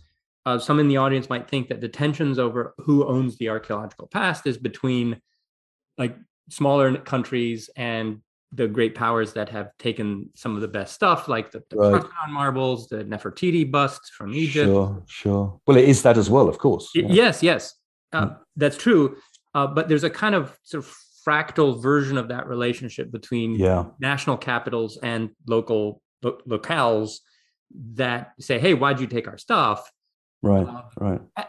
uh, 0.47 0.57
some 0.57 0.79
in 0.79 0.87
the 0.87 0.95
audience 0.95 1.29
might 1.29 1.49
think 1.49 1.67
that 1.67 1.81
the 1.81 1.89
tensions 1.89 2.39
over 2.39 2.73
who 2.77 3.05
owns 3.05 3.37
the 3.37 3.49
archaeological 3.49 4.07
past 4.07 4.47
is 4.47 4.57
between 4.57 5.19
like 5.97 6.15
smaller 6.49 6.95
countries 6.99 7.69
and 7.75 8.21
the 8.53 8.65
great 8.65 8.95
powers 8.95 9.33
that 9.33 9.49
have 9.49 9.71
taken 9.77 10.29
some 10.35 10.55
of 10.55 10.61
the 10.61 10.67
best 10.69 10.93
stuff, 10.93 11.27
like 11.27 11.51
the, 11.51 11.61
the 11.69 11.77
right. 11.77 12.05
marbles, 12.29 12.87
the 12.87 13.03
Nefertiti 13.03 13.69
busts 13.69 14.09
from 14.09 14.33
Egypt. 14.33 14.67
Sure, 14.67 15.03
sure. 15.05 15.59
Well, 15.67 15.75
it 15.75 15.83
is 15.83 16.01
that 16.03 16.17
as 16.17 16.29
well, 16.29 16.47
of 16.47 16.59
course. 16.59 16.91
Yeah. 16.95 17.07
Yes, 17.09 17.43
yes, 17.43 17.73
uh, 18.13 18.27
mm. 18.27 18.37
that's 18.55 18.77
true. 18.77 19.17
Uh, 19.53 19.67
but 19.67 19.89
there's 19.89 20.05
a 20.05 20.09
kind 20.09 20.33
of 20.33 20.57
sort 20.63 20.85
of 20.85 20.95
fractal 21.27 21.81
version 21.81 22.17
of 22.17 22.29
that 22.29 22.47
relationship 22.47 23.11
between 23.11 23.55
yeah. 23.55 23.87
national 23.99 24.37
capitals 24.37 24.97
and 25.03 25.31
local 25.45 26.01
lo- 26.23 26.39
locales 26.47 27.17
that 27.95 28.31
say, 28.39 28.59
"Hey, 28.59 28.73
why'd 28.73 29.01
you 29.01 29.07
take 29.07 29.27
our 29.27 29.37
stuff?" 29.37 29.91
Right, 30.41 30.67
um, 30.67 30.83
right. 30.99 31.21
I, 31.35 31.45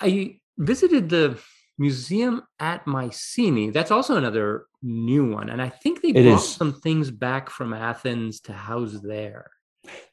I, 0.00 0.36
visited 0.58 1.08
the 1.08 1.38
museum 1.78 2.42
at 2.58 2.86
Mycenae. 2.86 3.70
That's 3.70 3.90
also 3.90 4.16
another 4.16 4.66
new 4.82 5.30
one, 5.30 5.48
and 5.48 5.62
I 5.62 5.68
think 5.68 6.02
they 6.02 6.10
it 6.10 6.24
brought 6.24 6.40
is. 6.40 6.48
some 6.48 6.74
things 6.74 7.10
back 7.10 7.48
from 7.50 7.72
Athens 7.72 8.40
to 8.42 8.52
house 8.52 8.98
there. 9.02 9.50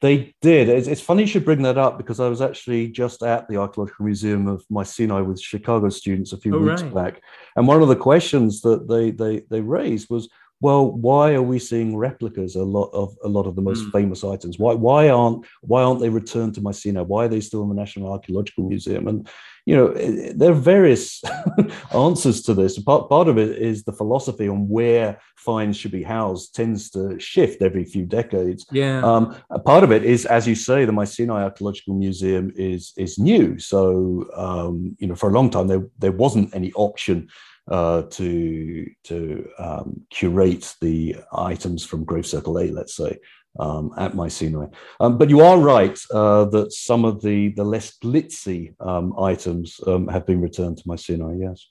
They 0.00 0.34
did. 0.40 0.68
It's, 0.68 0.88
it's, 0.88 1.00
funny 1.00 1.22
you 1.22 1.26
should 1.26 1.44
bring 1.44 1.62
that 1.62 1.76
up 1.76 1.98
because 1.98 2.20
I 2.20 2.28
was 2.28 2.40
actually 2.40 2.88
just 2.88 3.22
at 3.22 3.46
the 3.48 3.56
Archaeological 3.56 4.06
Museum 4.06 4.46
of 4.46 4.64
Mycenae 4.70 5.22
with 5.22 5.40
Chicago 5.40 5.90
students 5.90 6.32
a 6.32 6.38
few 6.38 6.56
oh, 6.56 6.60
weeks 6.60 6.82
right. 6.82 6.94
back, 6.94 7.22
and 7.56 7.68
one 7.68 7.82
of 7.82 7.88
the 7.88 7.96
questions 7.96 8.62
that 8.62 8.88
they 8.88 9.10
they 9.10 9.42
they 9.50 9.60
raised 9.60 10.08
was, 10.08 10.28
well, 10.60 10.90
why 10.90 11.34
are 11.34 11.42
we 11.42 11.58
seeing 11.58 11.96
replicas 11.96 12.56
a 12.56 12.64
lot 12.64 12.90
of 12.92 13.16
a 13.22 13.28
lot 13.28 13.46
of 13.46 13.54
the 13.54 13.62
most 13.62 13.84
mm. 13.84 13.92
famous 13.92 14.24
items? 14.24 14.58
Why 14.58 14.74
why 14.74 15.08
aren't 15.08 15.46
why 15.60 15.82
aren't 15.82 16.00
they 16.00 16.08
returned 16.08 16.54
to 16.54 16.60
Mycenae? 16.60 17.02
Why 17.02 17.26
are 17.26 17.28
they 17.28 17.40
still 17.40 17.62
in 17.62 17.68
the 17.68 17.74
National 17.74 18.12
Archaeological 18.12 18.68
Museum? 18.68 19.06
And 19.06 19.28
you 19.66 19.76
know, 19.76 19.92
there 20.32 20.50
are 20.50 20.54
various 20.54 21.22
answers 21.94 22.42
to 22.42 22.54
this. 22.54 22.78
Part 22.78 23.08
part 23.08 23.28
of 23.28 23.38
it 23.38 23.58
is 23.58 23.84
the 23.84 23.92
philosophy 23.92 24.48
on 24.48 24.68
where 24.68 25.20
finds 25.36 25.76
should 25.76 25.92
be 25.92 26.02
housed 26.02 26.54
tends 26.54 26.90
to 26.90 27.20
shift 27.20 27.62
every 27.62 27.84
few 27.84 28.04
decades. 28.04 28.66
Yeah. 28.72 29.00
Um, 29.04 29.36
part 29.64 29.84
of 29.84 29.92
it 29.92 30.04
is, 30.04 30.26
as 30.26 30.48
you 30.48 30.56
say, 30.56 30.86
the 30.86 30.92
Mycenae 30.92 31.34
Archaeological 31.34 31.94
Museum 31.94 32.50
is 32.56 32.92
is 32.96 33.18
new. 33.18 33.60
So 33.60 34.28
um, 34.34 34.96
you 34.98 35.06
know, 35.06 35.14
for 35.14 35.28
a 35.28 35.32
long 35.32 35.50
time 35.50 35.68
there 35.68 35.86
there 35.98 36.12
wasn't 36.12 36.52
any 36.52 36.72
option 36.72 37.28
uh, 37.70 38.02
to 38.02 38.90
to 39.04 39.48
um, 39.58 40.00
curate 40.10 40.74
the 40.80 41.16
items 41.32 41.84
from 41.84 42.04
Grave 42.04 42.26
Circle 42.26 42.58
A, 42.58 42.70
let's 42.70 42.96
say, 42.96 43.18
um, 43.58 43.92
at 43.98 44.14
Mycenae. 44.14 44.68
Um, 45.00 45.18
but 45.18 45.28
you 45.28 45.40
are 45.40 45.58
right 45.58 45.98
uh, 46.12 46.44
that 46.46 46.72
some 46.72 47.04
of 47.04 47.22
the 47.22 47.50
the 47.50 47.64
less 47.64 47.96
glitzy 47.98 48.74
um, 48.80 49.14
items 49.18 49.80
um, 49.86 50.08
have 50.08 50.26
been 50.26 50.40
returned 50.40 50.78
to 50.78 50.82
my 50.86 50.94
Mycenae. 50.94 51.38
Yes, 51.40 51.68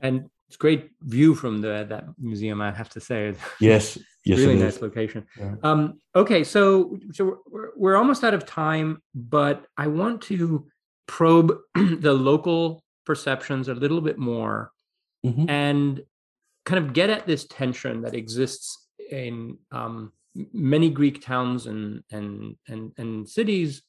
and 0.00 0.28
it's 0.48 0.56
great 0.56 0.90
view 1.02 1.34
from 1.34 1.60
the 1.60 1.86
that 1.88 2.04
museum. 2.18 2.60
I 2.60 2.70
have 2.72 2.88
to 2.90 3.00
say. 3.00 3.34
Yes, 3.60 3.98
yes, 4.24 4.38
really 4.38 4.56
nice 4.56 4.80
location. 4.80 5.26
Yeah. 5.38 5.54
Um, 5.62 6.00
okay, 6.14 6.44
so 6.44 6.98
so 7.12 7.40
we're, 7.50 7.70
we're 7.76 7.96
almost 7.96 8.24
out 8.24 8.34
of 8.34 8.46
time, 8.46 9.02
but 9.14 9.66
I 9.76 9.88
want 9.88 10.22
to 10.22 10.66
probe 11.06 11.58
the 11.74 12.12
local 12.12 12.82
perceptions 13.04 13.68
a 13.68 13.74
little 13.74 14.00
bit 14.00 14.18
more 14.18 14.70
mm-hmm. 15.24 15.48
and 15.48 16.02
kind 16.64 16.84
of 16.84 16.92
get 16.92 17.10
at 17.10 17.26
this 17.26 17.46
tension 17.46 18.02
that 18.02 18.14
exists 18.14 18.88
in 19.10 19.58
um, 19.72 20.12
many 20.52 20.90
Greek 20.90 21.22
towns 21.22 21.66
and 21.66 22.02
and 22.10 22.56
and 22.68 22.92
and 22.96 23.28
cities, 23.28 23.82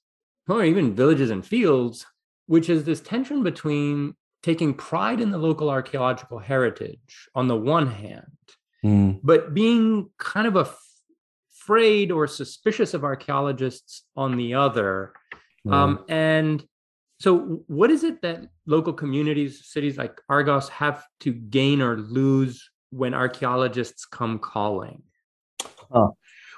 or 0.47 0.63
even 0.63 0.95
villages 0.95 1.29
and 1.29 1.45
fields, 1.45 2.05
which 2.47 2.69
is 2.69 2.83
this 2.83 3.01
tension 3.01 3.43
between 3.43 4.15
taking 4.43 4.73
pride 4.73 5.21
in 5.21 5.31
the 5.31 5.37
local 5.37 5.69
archaeological 5.69 6.37
heritage 6.37 7.29
on 7.33 7.47
the 7.47 7.55
one 7.55 7.87
hand, 7.87 8.37
mm. 8.85 9.19
but 9.23 9.55
being 9.55 10.07
kind 10.19 10.45
of 10.45 10.55
afraid 11.65 12.11
or 12.11 12.27
suspicious 12.27 12.93
of 12.93 13.03
archaeologists 13.03 14.03
on 14.15 14.37
the 14.37 14.53
other. 14.53 15.13
Mm. 15.65 15.73
Um, 15.73 16.05
and 16.09 16.63
so, 17.25 17.63
what 17.65 17.89
is 17.89 18.03
it 18.03 18.21
that 18.21 18.49
local 18.67 18.93
communities, 18.93 19.65
cities 19.65 19.97
like 19.97 20.21
Argos, 20.29 20.69
have 20.69 21.03
to 21.21 21.33
gain 21.33 21.81
or 21.81 21.97
lose 21.97 22.69
when 22.91 23.15
archaeologists 23.15 24.05
come 24.05 24.37
calling? 24.37 25.01
Uh, 25.91 26.09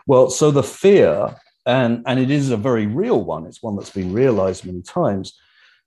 well, 0.07 0.29
so 0.29 0.51
the 0.51 0.61
fear, 0.63 1.33
and, 1.65 2.03
and 2.05 2.19
it 2.19 2.29
is 2.29 2.49
a 2.49 2.57
very 2.57 2.85
real 2.85 3.23
one, 3.23 3.45
it's 3.45 3.63
one 3.63 3.77
that's 3.77 3.91
been 3.91 4.11
realized 4.11 4.65
many 4.65 4.81
times, 4.81 5.39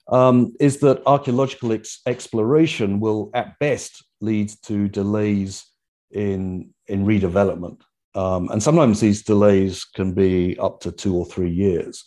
um, 0.09 0.55
is 0.59 0.79
that 0.79 1.03
archaeological 1.05 1.73
ex- 1.73 2.01
exploration 2.07 3.01
will 3.01 3.31
at 3.35 3.59
best 3.59 4.03
lead 4.23 4.51
to 4.63 4.89
delays 4.89 5.67
in, 6.11 6.71
in 6.87 7.05
redevelopment. 7.05 7.83
Um, 8.15 8.49
and 8.49 8.63
sometimes 8.63 9.01
these 9.01 9.25
delays 9.25 9.85
can 9.85 10.15
be 10.15 10.59
up 10.59 10.81
to 10.81 10.91
two 10.91 11.15
or 11.15 11.27
three 11.27 11.51
years 11.51 12.03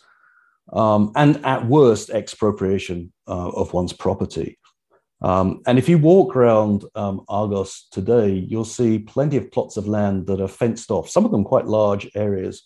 um, 0.72 1.12
and 1.14 1.44
at 1.44 1.66
worst, 1.66 2.10
expropriation 2.10 3.12
uh, 3.28 3.50
of 3.50 3.72
one's 3.72 3.92
property. 3.92 4.58
Um, 5.20 5.62
and 5.66 5.78
if 5.78 5.88
you 5.88 5.98
walk 5.98 6.36
around 6.36 6.84
um, 6.94 7.24
Argos 7.28 7.86
today, 7.90 8.30
you'll 8.30 8.64
see 8.64 8.98
plenty 8.98 9.36
of 9.36 9.50
plots 9.50 9.76
of 9.76 9.88
land 9.88 10.26
that 10.26 10.40
are 10.40 10.48
fenced 10.48 10.90
off, 10.90 11.08
some 11.08 11.24
of 11.24 11.30
them 11.30 11.44
quite 11.44 11.66
large 11.66 12.10
areas. 12.14 12.62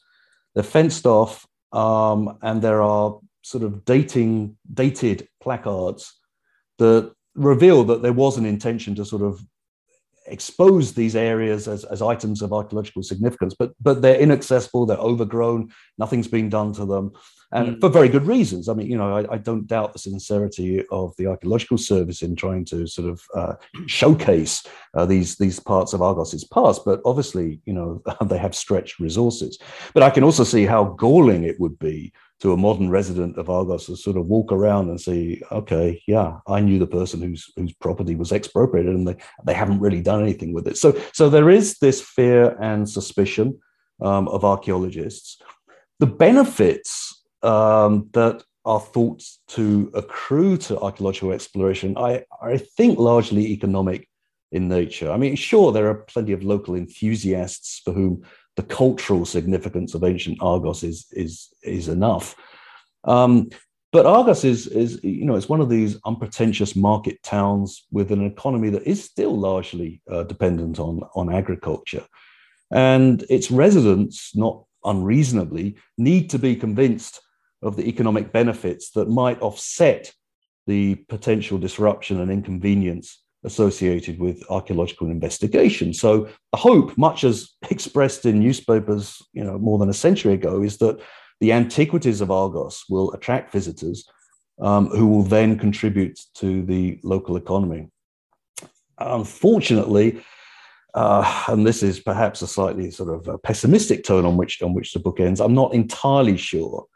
They're 0.54 0.64
fenced 0.64 1.06
off, 1.06 1.46
um, 1.72 2.38
and 2.42 2.60
there 2.60 2.82
are 2.82 3.18
sort 3.42 3.62
of 3.62 3.84
dating, 3.84 4.56
dated 4.72 5.28
placards 5.40 6.18
that 6.78 7.12
reveal 7.34 7.84
that 7.84 8.02
there 8.02 8.12
was 8.12 8.36
an 8.36 8.46
intention 8.46 8.94
to 8.96 9.04
sort 9.04 9.22
of 9.22 9.40
expose 10.30 10.92
these 10.92 11.16
areas 11.16 11.68
as, 11.68 11.84
as 11.84 12.02
items 12.02 12.42
of 12.42 12.52
archaeological 12.52 13.02
significance, 13.02 13.54
but 13.58 13.72
but 13.80 14.02
they're 14.02 14.20
inaccessible, 14.20 14.86
they're 14.86 14.96
overgrown, 14.98 15.70
nothing's 15.98 16.28
been 16.28 16.48
done 16.48 16.72
to 16.74 16.84
them, 16.84 17.12
and 17.52 17.76
mm. 17.76 17.80
for 17.80 17.88
very 17.88 18.08
good 18.08 18.26
reasons. 18.26 18.68
I 18.68 18.74
mean, 18.74 18.88
you 18.88 18.96
know, 18.96 19.16
I, 19.16 19.34
I, 19.34 19.38
don't 19.38 19.66
doubt 19.66 19.92
the 19.92 19.98
sincerity 19.98 20.84
of 20.90 21.14
the 21.16 21.26
archaeological 21.26 21.78
service 21.78 22.22
in 22.22 22.36
trying 22.36 22.64
to 22.66 22.86
sort 22.86 23.08
of 23.08 23.22
uh, 23.34 23.54
showcase 23.86 24.66
uh, 24.94 25.06
these 25.06 25.36
these 25.36 25.58
parts 25.58 25.92
of 25.92 26.02
Argos's 26.02 26.44
past, 26.44 26.82
but 26.84 27.00
obviously, 27.04 27.60
you 27.64 27.72
know, 27.72 28.02
they 28.26 28.38
have 28.38 28.54
stretched 28.54 28.98
resources. 28.98 29.58
But 29.94 30.02
I 30.02 30.10
can 30.10 30.24
also 30.24 30.44
see 30.44 30.66
how 30.66 30.84
galling 30.84 31.44
it 31.44 31.58
would 31.60 31.78
be 31.78 32.12
to 32.40 32.52
a 32.52 32.56
modern 32.56 32.88
resident 32.88 33.36
of 33.36 33.50
Argos 33.50 33.86
to 33.86 33.96
sort 33.96 34.16
of 34.16 34.26
walk 34.26 34.52
around 34.52 34.88
and 34.88 35.00
say, 35.00 35.42
okay, 35.50 36.02
yeah, 36.06 36.38
I 36.46 36.60
knew 36.60 36.78
the 36.78 36.86
person 36.86 37.20
whose 37.20 37.50
whose 37.56 37.72
property 37.74 38.14
was 38.14 38.32
expropriated, 38.32 38.94
and 38.94 39.08
they 39.08 39.16
they 39.44 39.54
haven't 39.54 39.80
really 39.80 40.02
done 40.02 40.22
anything 40.22 40.52
with 40.52 40.66
it. 40.68 40.76
So 40.76 40.96
so 41.12 41.28
there 41.28 41.50
is 41.50 41.78
this 41.78 42.00
fear 42.00 42.56
and 42.60 42.88
suspicion 42.88 43.58
um, 44.00 44.28
of 44.28 44.44
archaeologists. 44.44 45.40
The 45.98 46.06
benefits 46.06 47.24
um, 47.42 48.08
that 48.12 48.42
are 48.64 48.80
thought 48.80 49.24
to 49.48 49.90
accrue 49.94 50.56
to 50.58 50.78
archaeological 50.78 51.32
exploration, 51.32 51.96
I, 51.96 52.24
I 52.42 52.58
think 52.58 52.98
largely 52.98 53.46
economic 53.46 54.08
in 54.52 54.68
nature. 54.68 55.10
I 55.10 55.16
mean, 55.16 55.36
sure, 55.36 55.72
there 55.72 55.88
are 55.88 55.94
plenty 55.94 56.32
of 56.32 56.42
local 56.42 56.74
enthusiasts 56.74 57.80
for 57.84 57.92
whom 57.92 58.22
the 58.58 58.64
cultural 58.64 59.24
significance 59.24 59.94
of 59.94 60.02
ancient 60.02 60.36
Argos 60.40 60.82
is 60.82 61.06
is 61.12 61.54
is 61.62 61.86
enough. 61.86 62.34
Um, 63.04 63.50
but 63.92 64.04
Argos 64.04 64.42
is 64.44 64.66
is 64.66 64.98
you 65.04 65.24
know 65.24 65.36
it's 65.36 65.48
one 65.48 65.60
of 65.60 65.68
these 65.68 65.96
unpretentious 66.04 66.74
market 66.74 67.22
towns 67.22 67.86
with 67.92 68.10
an 68.10 68.26
economy 68.26 68.70
that 68.70 68.82
is 68.82 69.04
still 69.04 69.38
largely 69.38 70.02
uh, 70.10 70.24
dependent 70.24 70.80
on 70.80 71.02
on 71.14 71.32
agriculture, 71.32 72.04
and 72.72 73.24
its 73.30 73.48
residents, 73.52 74.34
not 74.34 74.64
unreasonably, 74.84 75.76
need 75.96 76.28
to 76.30 76.38
be 76.40 76.56
convinced 76.56 77.20
of 77.62 77.76
the 77.76 77.88
economic 77.88 78.32
benefits 78.32 78.90
that 78.90 79.08
might 79.08 79.40
offset 79.40 80.12
the 80.66 80.96
potential 81.08 81.58
disruption 81.58 82.20
and 82.20 82.30
inconvenience 82.32 83.22
associated 83.44 84.18
with 84.18 84.42
archaeological 84.50 85.08
investigation. 85.08 85.94
So 85.94 86.28
the 86.52 86.58
hope, 86.58 86.96
much 86.98 87.24
as 87.24 87.50
expressed 87.70 88.26
in 88.26 88.40
newspapers, 88.40 89.22
you 89.32 89.44
know, 89.44 89.58
more 89.58 89.78
than 89.78 89.90
a 89.90 89.94
century 89.94 90.34
ago, 90.34 90.62
is 90.62 90.78
that 90.78 91.00
the 91.40 91.52
antiquities 91.52 92.20
of 92.20 92.30
Argos 92.30 92.84
will 92.88 93.12
attract 93.12 93.52
visitors 93.52 94.08
um, 94.60 94.88
who 94.88 95.06
will 95.06 95.22
then 95.22 95.56
contribute 95.58 96.18
to 96.34 96.64
the 96.64 96.98
local 97.04 97.36
economy. 97.36 97.88
Unfortunately, 98.98 100.20
uh, 100.94 101.44
and 101.48 101.64
this 101.64 101.82
is 101.82 102.00
perhaps 102.00 102.42
a 102.42 102.46
slightly 102.46 102.90
sort 102.90 103.28
of 103.28 103.42
pessimistic 103.42 104.02
tone 104.02 104.24
on 104.24 104.36
which 104.36 104.60
on 104.62 104.74
which 104.74 104.92
the 104.92 104.98
book 104.98 105.20
ends. 105.20 105.40
I'm 105.40 105.54
not 105.54 105.74
entirely 105.74 106.36
sure 106.36 106.86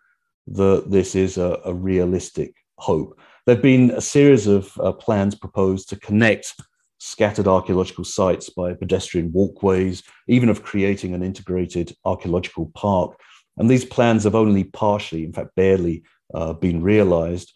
that 0.48 0.90
this 0.90 1.14
is 1.14 1.38
a, 1.38 1.60
a 1.64 1.72
realistic 1.72 2.54
hope. 2.78 3.16
There 3.44 3.56
have 3.56 3.62
been 3.62 3.90
a 3.90 4.00
series 4.00 4.46
of 4.46 4.72
uh, 4.78 4.92
plans 4.92 5.34
proposed 5.34 5.88
to 5.88 5.96
connect 5.96 6.54
scattered 6.98 7.48
archaeological 7.48 8.04
sites 8.04 8.48
by 8.48 8.72
pedestrian 8.74 9.32
walkways, 9.32 10.04
even 10.28 10.48
of 10.48 10.62
creating 10.62 11.12
an 11.12 11.24
integrated 11.24 11.92
archaeological 12.04 12.70
park. 12.76 13.18
And 13.56 13.68
these 13.68 13.84
plans 13.84 14.22
have 14.22 14.36
only 14.36 14.62
partially, 14.62 15.24
in 15.24 15.32
fact, 15.32 15.56
barely 15.56 16.04
uh, 16.32 16.52
been 16.52 16.82
realized. 16.82 17.52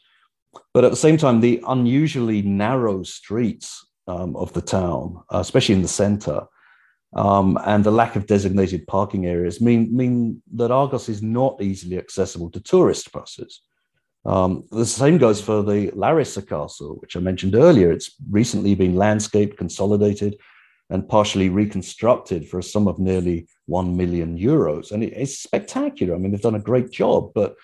But 0.74 0.84
at 0.84 0.90
the 0.90 0.96
same 0.96 1.18
time, 1.18 1.40
the 1.40 1.62
unusually 1.68 2.42
narrow 2.42 3.04
streets 3.04 3.86
um, 4.08 4.34
of 4.34 4.52
the 4.54 4.62
town, 4.62 5.22
uh, 5.32 5.38
especially 5.38 5.76
in 5.76 5.82
the 5.82 5.88
center, 5.88 6.46
um, 7.14 7.56
and 7.64 7.84
the 7.84 7.92
lack 7.92 8.16
of 8.16 8.26
designated 8.26 8.88
parking 8.88 9.26
areas 9.26 9.60
mean, 9.60 9.96
mean 9.96 10.42
that 10.54 10.72
Argos 10.72 11.08
is 11.08 11.22
not 11.22 11.62
easily 11.62 11.96
accessible 11.96 12.50
to 12.50 12.60
tourist 12.60 13.12
buses. 13.12 13.60
Um, 14.26 14.64
the 14.72 14.84
same 14.84 15.18
goes 15.18 15.40
for 15.40 15.62
the 15.62 15.92
Larissa 15.94 16.42
Castle, 16.42 16.96
which 17.00 17.16
I 17.16 17.20
mentioned 17.20 17.54
earlier. 17.54 17.92
It's 17.92 18.10
recently 18.28 18.74
been 18.74 18.96
landscaped, 18.96 19.56
consolidated, 19.56 20.36
and 20.90 21.08
partially 21.08 21.48
reconstructed 21.48 22.48
for 22.48 22.58
a 22.58 22.62
sum 22.62 22.88
of 22.88 22.98
nearly 22.98 23.46
1 23.66 23.96
million 23.96 24.36
euros. 24.36 24.90
And 24.90 25.04
it, 25.04 25.12
it's 25.12 25.38
spectacular. 25.38 26.14
I 26.14 26.18
mean, 26.18 26.32
they've 26.32 26.40
done 26.40 26.56
a 26.56 26.60
great 26.60 26.90
job, 26.90 27.32
but 27.34 27.54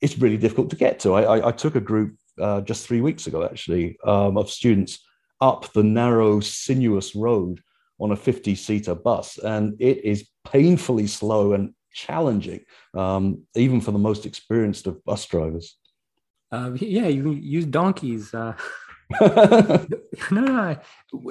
it's 0.00 0.18
really 0.18 0.36
difficult 0.36 0.70
to 0.70 0.76
get 0.76 1.00
to. 1.00 1.14
I, 1.14 1.22
I, 1.38 1.48
I 1.48 1.52
took 1.52 1.74
a 1.74 1.80
group 1.80 2.16
uh, 2.40 2.60
just 2.60 2.86
three 2.86 3.00
weeks 3.00 3.26
ago, 3.26 3.44
actually, 3.44 3.96
um, 4.04 4.36
of 4.36 4.48
students 4.48 5.00
up 5.40 5.72
the 5.72 5.82
narrow, 5.82 6.38
sinuous 6.38 7.16
road 7.16 7.60
on 8.00 8.12
a 8.12 8.16
50 8.16 8.54
seater 8.54 8.94
bus, 8.94 9.38
and 9.38 9.74
it 9.80 10.04
is 10.04 10.28
painfully 10.44 11.06
slow 11.06 11.52
and 11.52 11.74
challenging, 11.92 12.60
um, 12.94 13.42
even 13.54 13.80
for 13.80 13.90
the 13.90 13.98
most 13.98 14.24
experienced 14.24 14.86
of 14.86 15.04
bus 15.04 15.26
drivers. 15.26 15.76
Uh, 16.52 16.72
yeah, 16.74 17.08
you 17.08 17.22
can 17.22 17.42
use 17.42 17.64
donkeys. 17.64 18.34
Uh, 18.34 18.54
no, 19.20 19.86
no, 20.30 20.76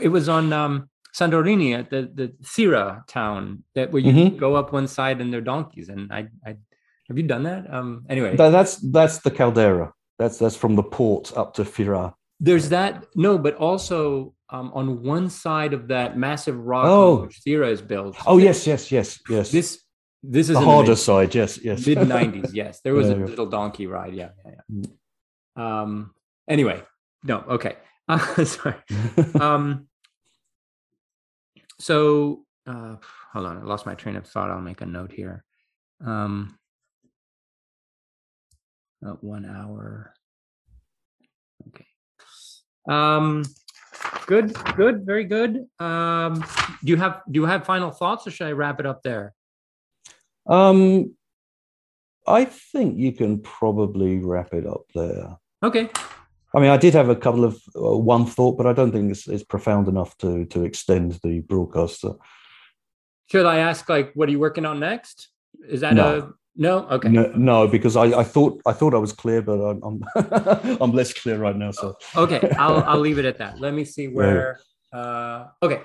it 0.01 0.07
was 0.07 0.27
on 0.27 0.51
um, 0.51 0.89
Santorini 1.15 1.77
at 1.77 1.89
the 1.89 2.09
the 2.13 2.33
Thira 2.43 3.03
town 3.07 3.63
that 3.75 3.91
where 3.91 4.01
you 4.01 4.11
mm-hmm. 4.11 4.37
go 4.37 4.55
up 4.55 4.73
one 4.73 4.87
side 4.87 5.21
and 5.21 5.31
they're 5.31 5.41
donkeys. 5.41 5.89
And 5.89 6.11
I, 6.11 6.27
I 6.45 6.57
have 7.07 7.17
you 7.17 7.23
done 7.23 7.43
that? 7.43 7.71
Um, 7.71 8.05
anyway, 8.09 8.35
that's 8.35 8.77
that's 8.77 9.19
the 9.19 9.31
caldera. 9.31 9.93
That's 10.17 10.37
that's 10.37 10.55
from 10.55 10.75
the 10.75 10.83
port 10.83 11.35
up 11.37 11.53
to 11.55 11.63
Fira. 11.63 12.13
There's 12.39 12.69
that 12.69 13.05
no, 13.15 13.37
but 13.37 13.55
also 13.55 14.33
um, 14.49 14.71
on 14.73 15.03
one 15.03 15.29
side 15.29 15.73
of 15.73 15.87
that 15.89 16.17
massive 16.17 16.57
rock 16.57 16.85
oh. 16.85 17.21
which 17.23 17.39
Thira 17.39 17.69
is 17.69 17.81
built. 17.81 18.15
Oh 18.25 18.37
yes, 18.37 18.65
yes, 18.65 18.91
yes, 18.91 19.19
yes. 19.29 19.51
This 19.51 19.81
this 20.23 20.49
is 20.49 20.57
the 20.57 20.63
harder 20.63 20.95
side. 20.95 21.35
Yes, 21.35 21.57
yes. 21.57 21.85
Mid 21.87 21.97
'90s. 21.99 22.51
Yes, 22.53 22.81
there 22.83 22.93
was 22.93 23.07
yeah, 23.07 23.15
a 23.15 23.19
yeah. 23.19 23.25
little 23.25 23.47
donkey 23.47 23.87
ride. 23.87 24.13
Yeah, 24.13 24.29
yeah, 24.45 24.51
yeah. 24.69 24.85
Um, 25.55 26.13
anyway, 26.47 26.81
no, 27.23 27.39
okay. 27.49 27.75
Uh, 28.07 28.45
sorry. 28.45 28.75
um, 29.39 29.87
so 31.79 32.45
uh, 32.67 32.95
hold 33.33 33.45
on, 33.45 33.57
I 33.57 33.63
lost 33.63 33.85
my 33.85 33.95
train 33.95 34.15
of 34.15 34.27
thought. 34.27 34.51
I'll 34.51 34.61
make 34.61 34.81
a 34.81 34.85
note 34.85 35.11
here. 35.11 35.43
Um, 36.05 36.57
uh, 39.05 39.13
one 39.21 39.45
hour. 39.45 40.13
Okay. 41.69 41.85
Um, 42.87 43.43
good, 44.27 44.53
good, 44.75 45.05
very 45.05 45.23
good. 45.23 45.65
Um, 45.79 46.43
do 46.83 46.91
you 46.91 46.97
have 46.97 47.21
do 47.29 47.39
you 47.39 47.45
have 47.45 47.65
final 47.65 47.91
thoughts, 47.91 48.27
or 48.27 48.31
should 48.31 48.47
I 48.47 48.51
wrap 48.51 48.79
it 48.79 48.85
up 48.85 49.01
there? 49.03 49.33
Um, 50.47 51.15
I 52.27 52.45
think 52.45 52.97
you 52.97 53.11
can 53.11 53.41
probably 53.41 54.19
wrap 54.19 54.53
it 54.53 54.65
up 54.65 54.83
there. 54.93 55.37
Okay. 55.63 55.89
I 56.53 56.59
mean, 56.59 56.69
I 56.69 56.77
did 56.77 56.93
have 56.93 57.09
a 57.09 57.15
couple 57.15 57.45
of 57.45 57.61
uh, 57.75 57.97
one 57.97 58.25
thought, 58.25 58.57
but 58.57 58.67
I 58.67 58.73
don't 58.73 58.91
think 58.91 59.11
it's, 59.11 59.27
it's 59.27 59.43
profound 59.43 59.87
enough 59.87 60.17
to 60.17 60.45
to 60.47 60.65
extend 60.65 61.19
the 61.23 61.39
broadcast. 61.39 62.03
Should 63.31 63.45
I 63.45 63.59
ask, 63.59 63.87
like, 63.87 64.11
what 64.13 64.27
are 64.27 64.31
you 64.31 64.39
working 64.39 64.65
on 64.65 64.79
next? 64.79 65.29
Is 65.67 65.81
that 65.81 65.93
no. 65.93 66.17
a 66.17 66.33
no? 66.57 66.87
Okay. 66.89 67.07
No, 67.07 67.31
no, 67.35 67.67
because 67.67 67.95
I, 67.95 68.05
I 68.19 68.23
thought 68.23 68.61
I 68.65 68.73
thought 68.73 68.93
I 68.93 68.97
was 68.97 69.13
clear, 69.13 69.41
but 69.41 69.53
I'm 69.53 69.81
I'm, 69.83 70.03
I'm 70.81 70.91
less 70.91 71.13
clear 71.13 71.37
right 71.37 71.55
now. 71.55 71.71
So 71.71 71.95
okay, 72.15 72.51
I'll 72.57 72.83
I'll 72.83 72.99
leave 72.99 73.19
it 73.19 73.25
at 73.25 73.37
that. 73.37 73.59
Let 73.59 73.73
me 73.73 73.85
see 73.85 74.07
where. 74.17 74.59
Yeah. 74.93 74.99
Uh, 74.99 75.47
okay. 75.63 75.81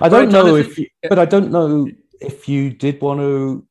I 0.00 0.08
don't 0.08 0.30
know 0.30 0.56
if, 0.56 0.78
you, 0.78 0.88
but 1.08 1.18
I 1.18 1.24
don't 1.24 1.50
know 1.50 1.88
if 2.20 2.48
you 2.48 2.70
did 2.70 3.00
want 3.00 3.20
to 3.20 3.66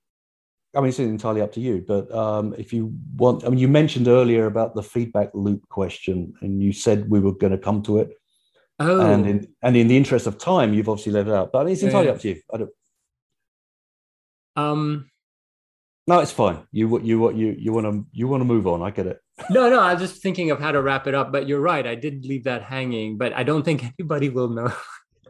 I 0.75 0.79
mean, 0.79 0.89
it's 0.89 0.99
entirely 0.99 1.41
up 1.41 1.51
to 1.53 1.59
you. 1.59 1.83
But 1.87 2.11
um, 2.11 2.55
if 2.57 2.73
you 2.73 2.93
want, 3.15 3.45
I 3.45 3.49
mean, 3.49 3.59
you 3.59 3.67
mentioned 3.67 4.07
earlier 4.07 4.47
about 4.47 4.73
the 4.73 4.81
feedback 4.81 5.29
loop 5.33 5.67
question, 5.69 6.33
and 6.41 6.61
you 6.61 6.73
said 6.73 7.09
we 7.09 7.19
were 7.19 7.33
going 7.33 7.51
to 7.51 7.59
come 7.59 7.83
to 7.83 7.99
it. 7.99 8.11
Oh. 8.79 8.99
And 8.99 9.27
in 9.27 9.47
and 9.61 9.77
in 9.77 9.87
the 9.87 9.95
interest 9.95 10.25
of 10.25 10.37
time, 10.39 10.73
you've 10.73 10.89
obviously 10.89 11.11
let 11.11 11.27
it 11.27 11.33
out. 11.33 11.51
But 11.51 11.59
I 11.59 11.63
mean, 11.65 11.73
it's 11.73 11.83
entirely 11.83 12.07
yeah. 12.07 12.13
up 12.13 12.19
to 12.21 12.29
you. 12.29 12.41
I 12.53 12.57
don't. 12.57 12.71
Um. 14.55 15.09
No, 16.07 16.19
it's 16.19 16.31
fine. 16.31 16.65
You 16.71 16.99
you 17.01 17.19
what 17.19 17.35
you 17.35 17.55
you 17.57 17.71
want 17.71 17.85
to 17.85 18.05
you 18.11 18.27
want 18.27 18.41
to 18.41 18.45
move 18.45 18.65
on. 18.65 18.81
I 18.81 18.89
get 18.89 19.05
it. 19.05 19.19
no, 19.51 19.69
no. 19.69 19.79
I 19.79 19.93
was 19.93 20.01
just 20.01 20.23
thinking 20.23 20.49
of 20.49 20.59
how 20.59 20.71
to 20.71 20.81
wrap 20.81 21.05
it 21.05 21.13
up. 21.13 21.31
But 21.31 21.47
you're 21.47 21.61
right. 21.61 21.85
I 21.85 21.95
did 21.95 22.25
leave 22.25 22.45
that 22.45 22.63
hanging. 22.63 23.17
But 23.17 23.33
I 23.33 23.43
don't 23.43 23.63
think 23.63 23.83
anybody 23.99 24.29
will 24.29 24.49
know. 24.49 24.73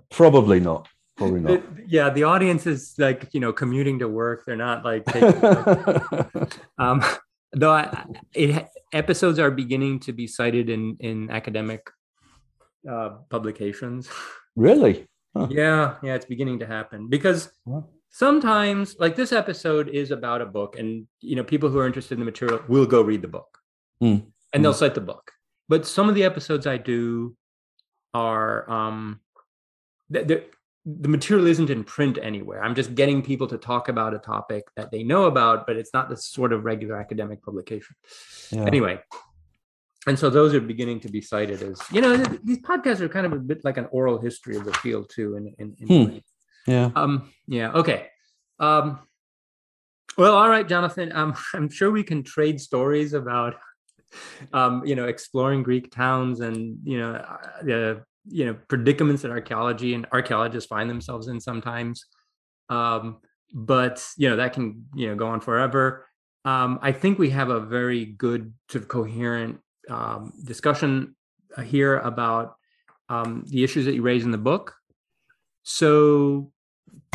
Probably 0.10 0.62
not. 0.62 0.88
Probably 1.16 1.42
not. 1.42 1.52
It, 1.52 1.64
yeah, 1.88 2.10
the 2.10 2.24
audience 2.24 2.66
is 2.66 2.96
like 2.98 3.30
you 3.34 3.40
know 3.40 3.54
commuting 3.54 4.00
to 4.00 4.08
work. 4.08 4.46
They're 4.46 4.56
not 4.56 4.84
like. 4.84 5.06
Taking, 5.06 6.50
um, 6.78 7.04
though 7.52 7.72
I, 7.72 8.06
it, 8.34 8.68
episodes 8.92 9.40
are 9.40 9.52
beginning 9.52 10.00
to 10.02 10.14
be 10.14 10.28
cited 10.28 10.70
in 10.70 10.98
in 11.00 11.30
academic 11.30 11.90
uh, 12.90 13.10
publications. 13.30 14.10
Really? 14.56 15.08
Huh. 15.36 15.48
Yeah, 15.50 15.96
yeah, 16.04 16.14
it's 16.14 16.26
beginning 16.26 16.60
to 16.60 16.68
happen 16.68 17.10
because 17.10 17.50
sometimes, 18.12 18.96
like 19.00 19.16
this 19.16 19.32
episode 19.32 19.90
is 19.90 20.12
about 20.12 20.44
a 20.44 20.46
book, 20.46 20.78
and 20.78 21.08
you 21.22 21.36
know, 21.36 21.44
people 21.44 21.70
who 21.70 21.80
are 21.80 21.88
interested 21.88 22.14
in 22.14 22.20
the 22.20 22.26
material 22.26 22.62
will 22.68 22.86
go 22.86 23.02
read 23.02 23.24
the 23.24 23.28
book, 23.28 23.58
mm. 24.00 24.24
and 24.54 24.64
they'll 24.64 24.74
mm. 24.74 24.78
cite 24.78 24.94
the 24.94 25.02
book. 25.02 25.32
But 25.68 25.88
some 25.88 26.08
of 26.08 26.14
the 26.14 26.24
episodes 26.24 26.68
I 26.68 26.78
do 26.78 27.36
are 28.14 28.70
um, 28.70 29.22
the, 30.12 30.44
the 30.86 31.08
material 31.08 31.48
isn't 31.48 31.70
in 31.70 31.84
print 31.84 32.18
anywhere. 32.22 32.62
I'm 32.64 32.76
just 32.76 32.94
getting 32.94 33.22
people 33.22 33.48
to 33.48 33.58
talk 33.58 33.88
about 33.88 34.14
a 34.14 34.20
topic 34.20 34.66
that 34.76 34.92
they 34.92 35.04
know 35.04 35.26
about, 35.26 35.66
but 35.66 35.78
it's 35.78 35.94
not 35.94 36.10
the 36.10 36.18
sort 36.18 36.52
of 36.52 36.66
regular 36.66 36.98
academic 36.98 37.42
publication. 37.42 37.96
Yeah. 38.52 38.66
Anyway, 38.66 39.00
and 40.08 40.20
so 40.20 40.30
those 40.30 40.54
are 40.54 40.60
beginning 40.60 41.00
to 41.02 41.10
be 41.10 41.22
cited 41.22 41.62
as 41.62 41.82
you 41.92 42.02
know 42.02 42.18
these 42.18 42.60
podcasts 42.60 43.00
are 43.00 43.08
kind 43.08 43.26
of 43.26 43.32
a 43.32 43.40
bit 43.40 43.64
like 43.64 43.78
an 43.78 43.88
oral 43.92 44.20
history 44.20 44.58
of 44.58 44.66
the 44.66 44.74
field 44.74 45.10
too. 45.10 45.38
In, 45.38 45.56
in, 45.58 45.76
in 45.80 46.08
hmm. 46.08 46.18
yeah, 46.68 46.92
um, 46.96 47.32
yeah, 47.48 47.72
okay. 47.72 48.08
Um, 48.60 49.00
well, 50.18 50.36
all 50.36 50.50
right, 50.50 50.68
Jonathan. 50.68 51.12
Um, 51.14 51.34
I'm 51.54 51.70
sure 51.70 51.92
we 51.92 52.04
can 52.04 52.24
trade 52.24 52.60
stories 52.60 53.14
about, 53.14 53.56
um, 54.52 54.86
you 54.86 54.96
know, 54.96 55.06
exploring 55.06 55.64
Greek 55.64 55.92
towns 55.92 56.42
and 56.42 56.78
you 56.84 57.00
know 57.00 57.14
uh, 57.14 57.64
the 57.64 58.04
you 58.26 58.46
know 58.46 58.56
predicaments 58.68 59.22
that 59.22 59.32
archaeology 59.32 59.94
and 59.94 60.06
archaeologists 60.12 60.68
find 60.68 60.90
themselves 60.90 61.28
in 61.28 61.40
sometimes. 61.40 62.06
Um, 62.70 63.20
but 63.54 64.06
you 64.18 64.30
know 64.30 64.36
that 64.38 64.54
can 64.54 64.86
you 64.96 65.08
know 65.08 65.16
go 65.16 65.28
on 65.28 65.42
forever. 65.42 66.08
Um, 66.46 66.80
I 66.82 66.92
think 66.92 67.20
we 67.20 67.30
have 67.30 67.50
a 67.50 67.60
very 67.60 68.06
good 68.06 68.54
sort 68.70 68.84
of 68.84 68.90
coherent 68.90 69.60
um, 69.90 70.34
discussion 70.44 71.16
uh, 71.56 71.62
here 71.62 72.00
about 72.00 72.56
um, 73.10 73.46
the 73.48 73.64
issues 73.64 73.86
that 73.86 73.94
you 73.94 74.02
raise 74.02 74.24
in 74.24 74.32
the 74.32 74.38
book. 74.38 74.74
So 75.64 76.52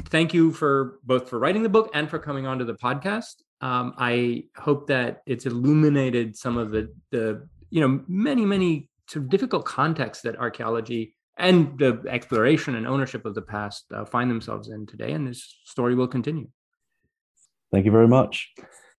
thank 0.07 0.33
you 0.33 0.53
for 0.53 0.99
both 1.05 1.29
for 1.29 1.39
writing 1.39 1.63
the 1.63 1.69
book 1.69 1.91
and 1.93 2.09
for 2.09 2.19
coming 2.19 2.47
onto 2.47 2.65
the 2.65 2.75
podcast. 2.75 3.43
Um, 3.61 3.95
I 3.99 4.45
hope 4.57 4.87
that 4.87 5.23
it's 5.27 5.47
illuminated 5.47 6.37
some 6.37 6.57
of 6.57 6.71
the 6.71 6.95
the 7.11 7.47
you 7.71 7.81
know 7.81 8.03
many 8.07 8.45
many 8.45 8.89
sort 9.09 9.25
of 9.25 9.31
difficult 9.31 9.65
contexts 9.65 10.23
that 10.25 10.37
archaeology 10.37 11.15
and 11.39 11.79
the 11.79 12.03
exploration 12.09 12.75
and 12.75 12.87
ownership 12.87 13.25
of 13.25 13.35
the 13.35 13.43
past 13.43 13.85
uh, 13.95 14.05
find 14.05 14.31
themselves 14.31 14.69
in 14.69 14.87
today, 14.87 15.13
and 15.13 15.27
this 15.27 15.61
story 15.65 15.95
will 15.95 16.09
continue. 16.09 16.49
Thank 17.73 17.85
you 17.87 17.93
very 17.93 18.09
much. 18.09 18.53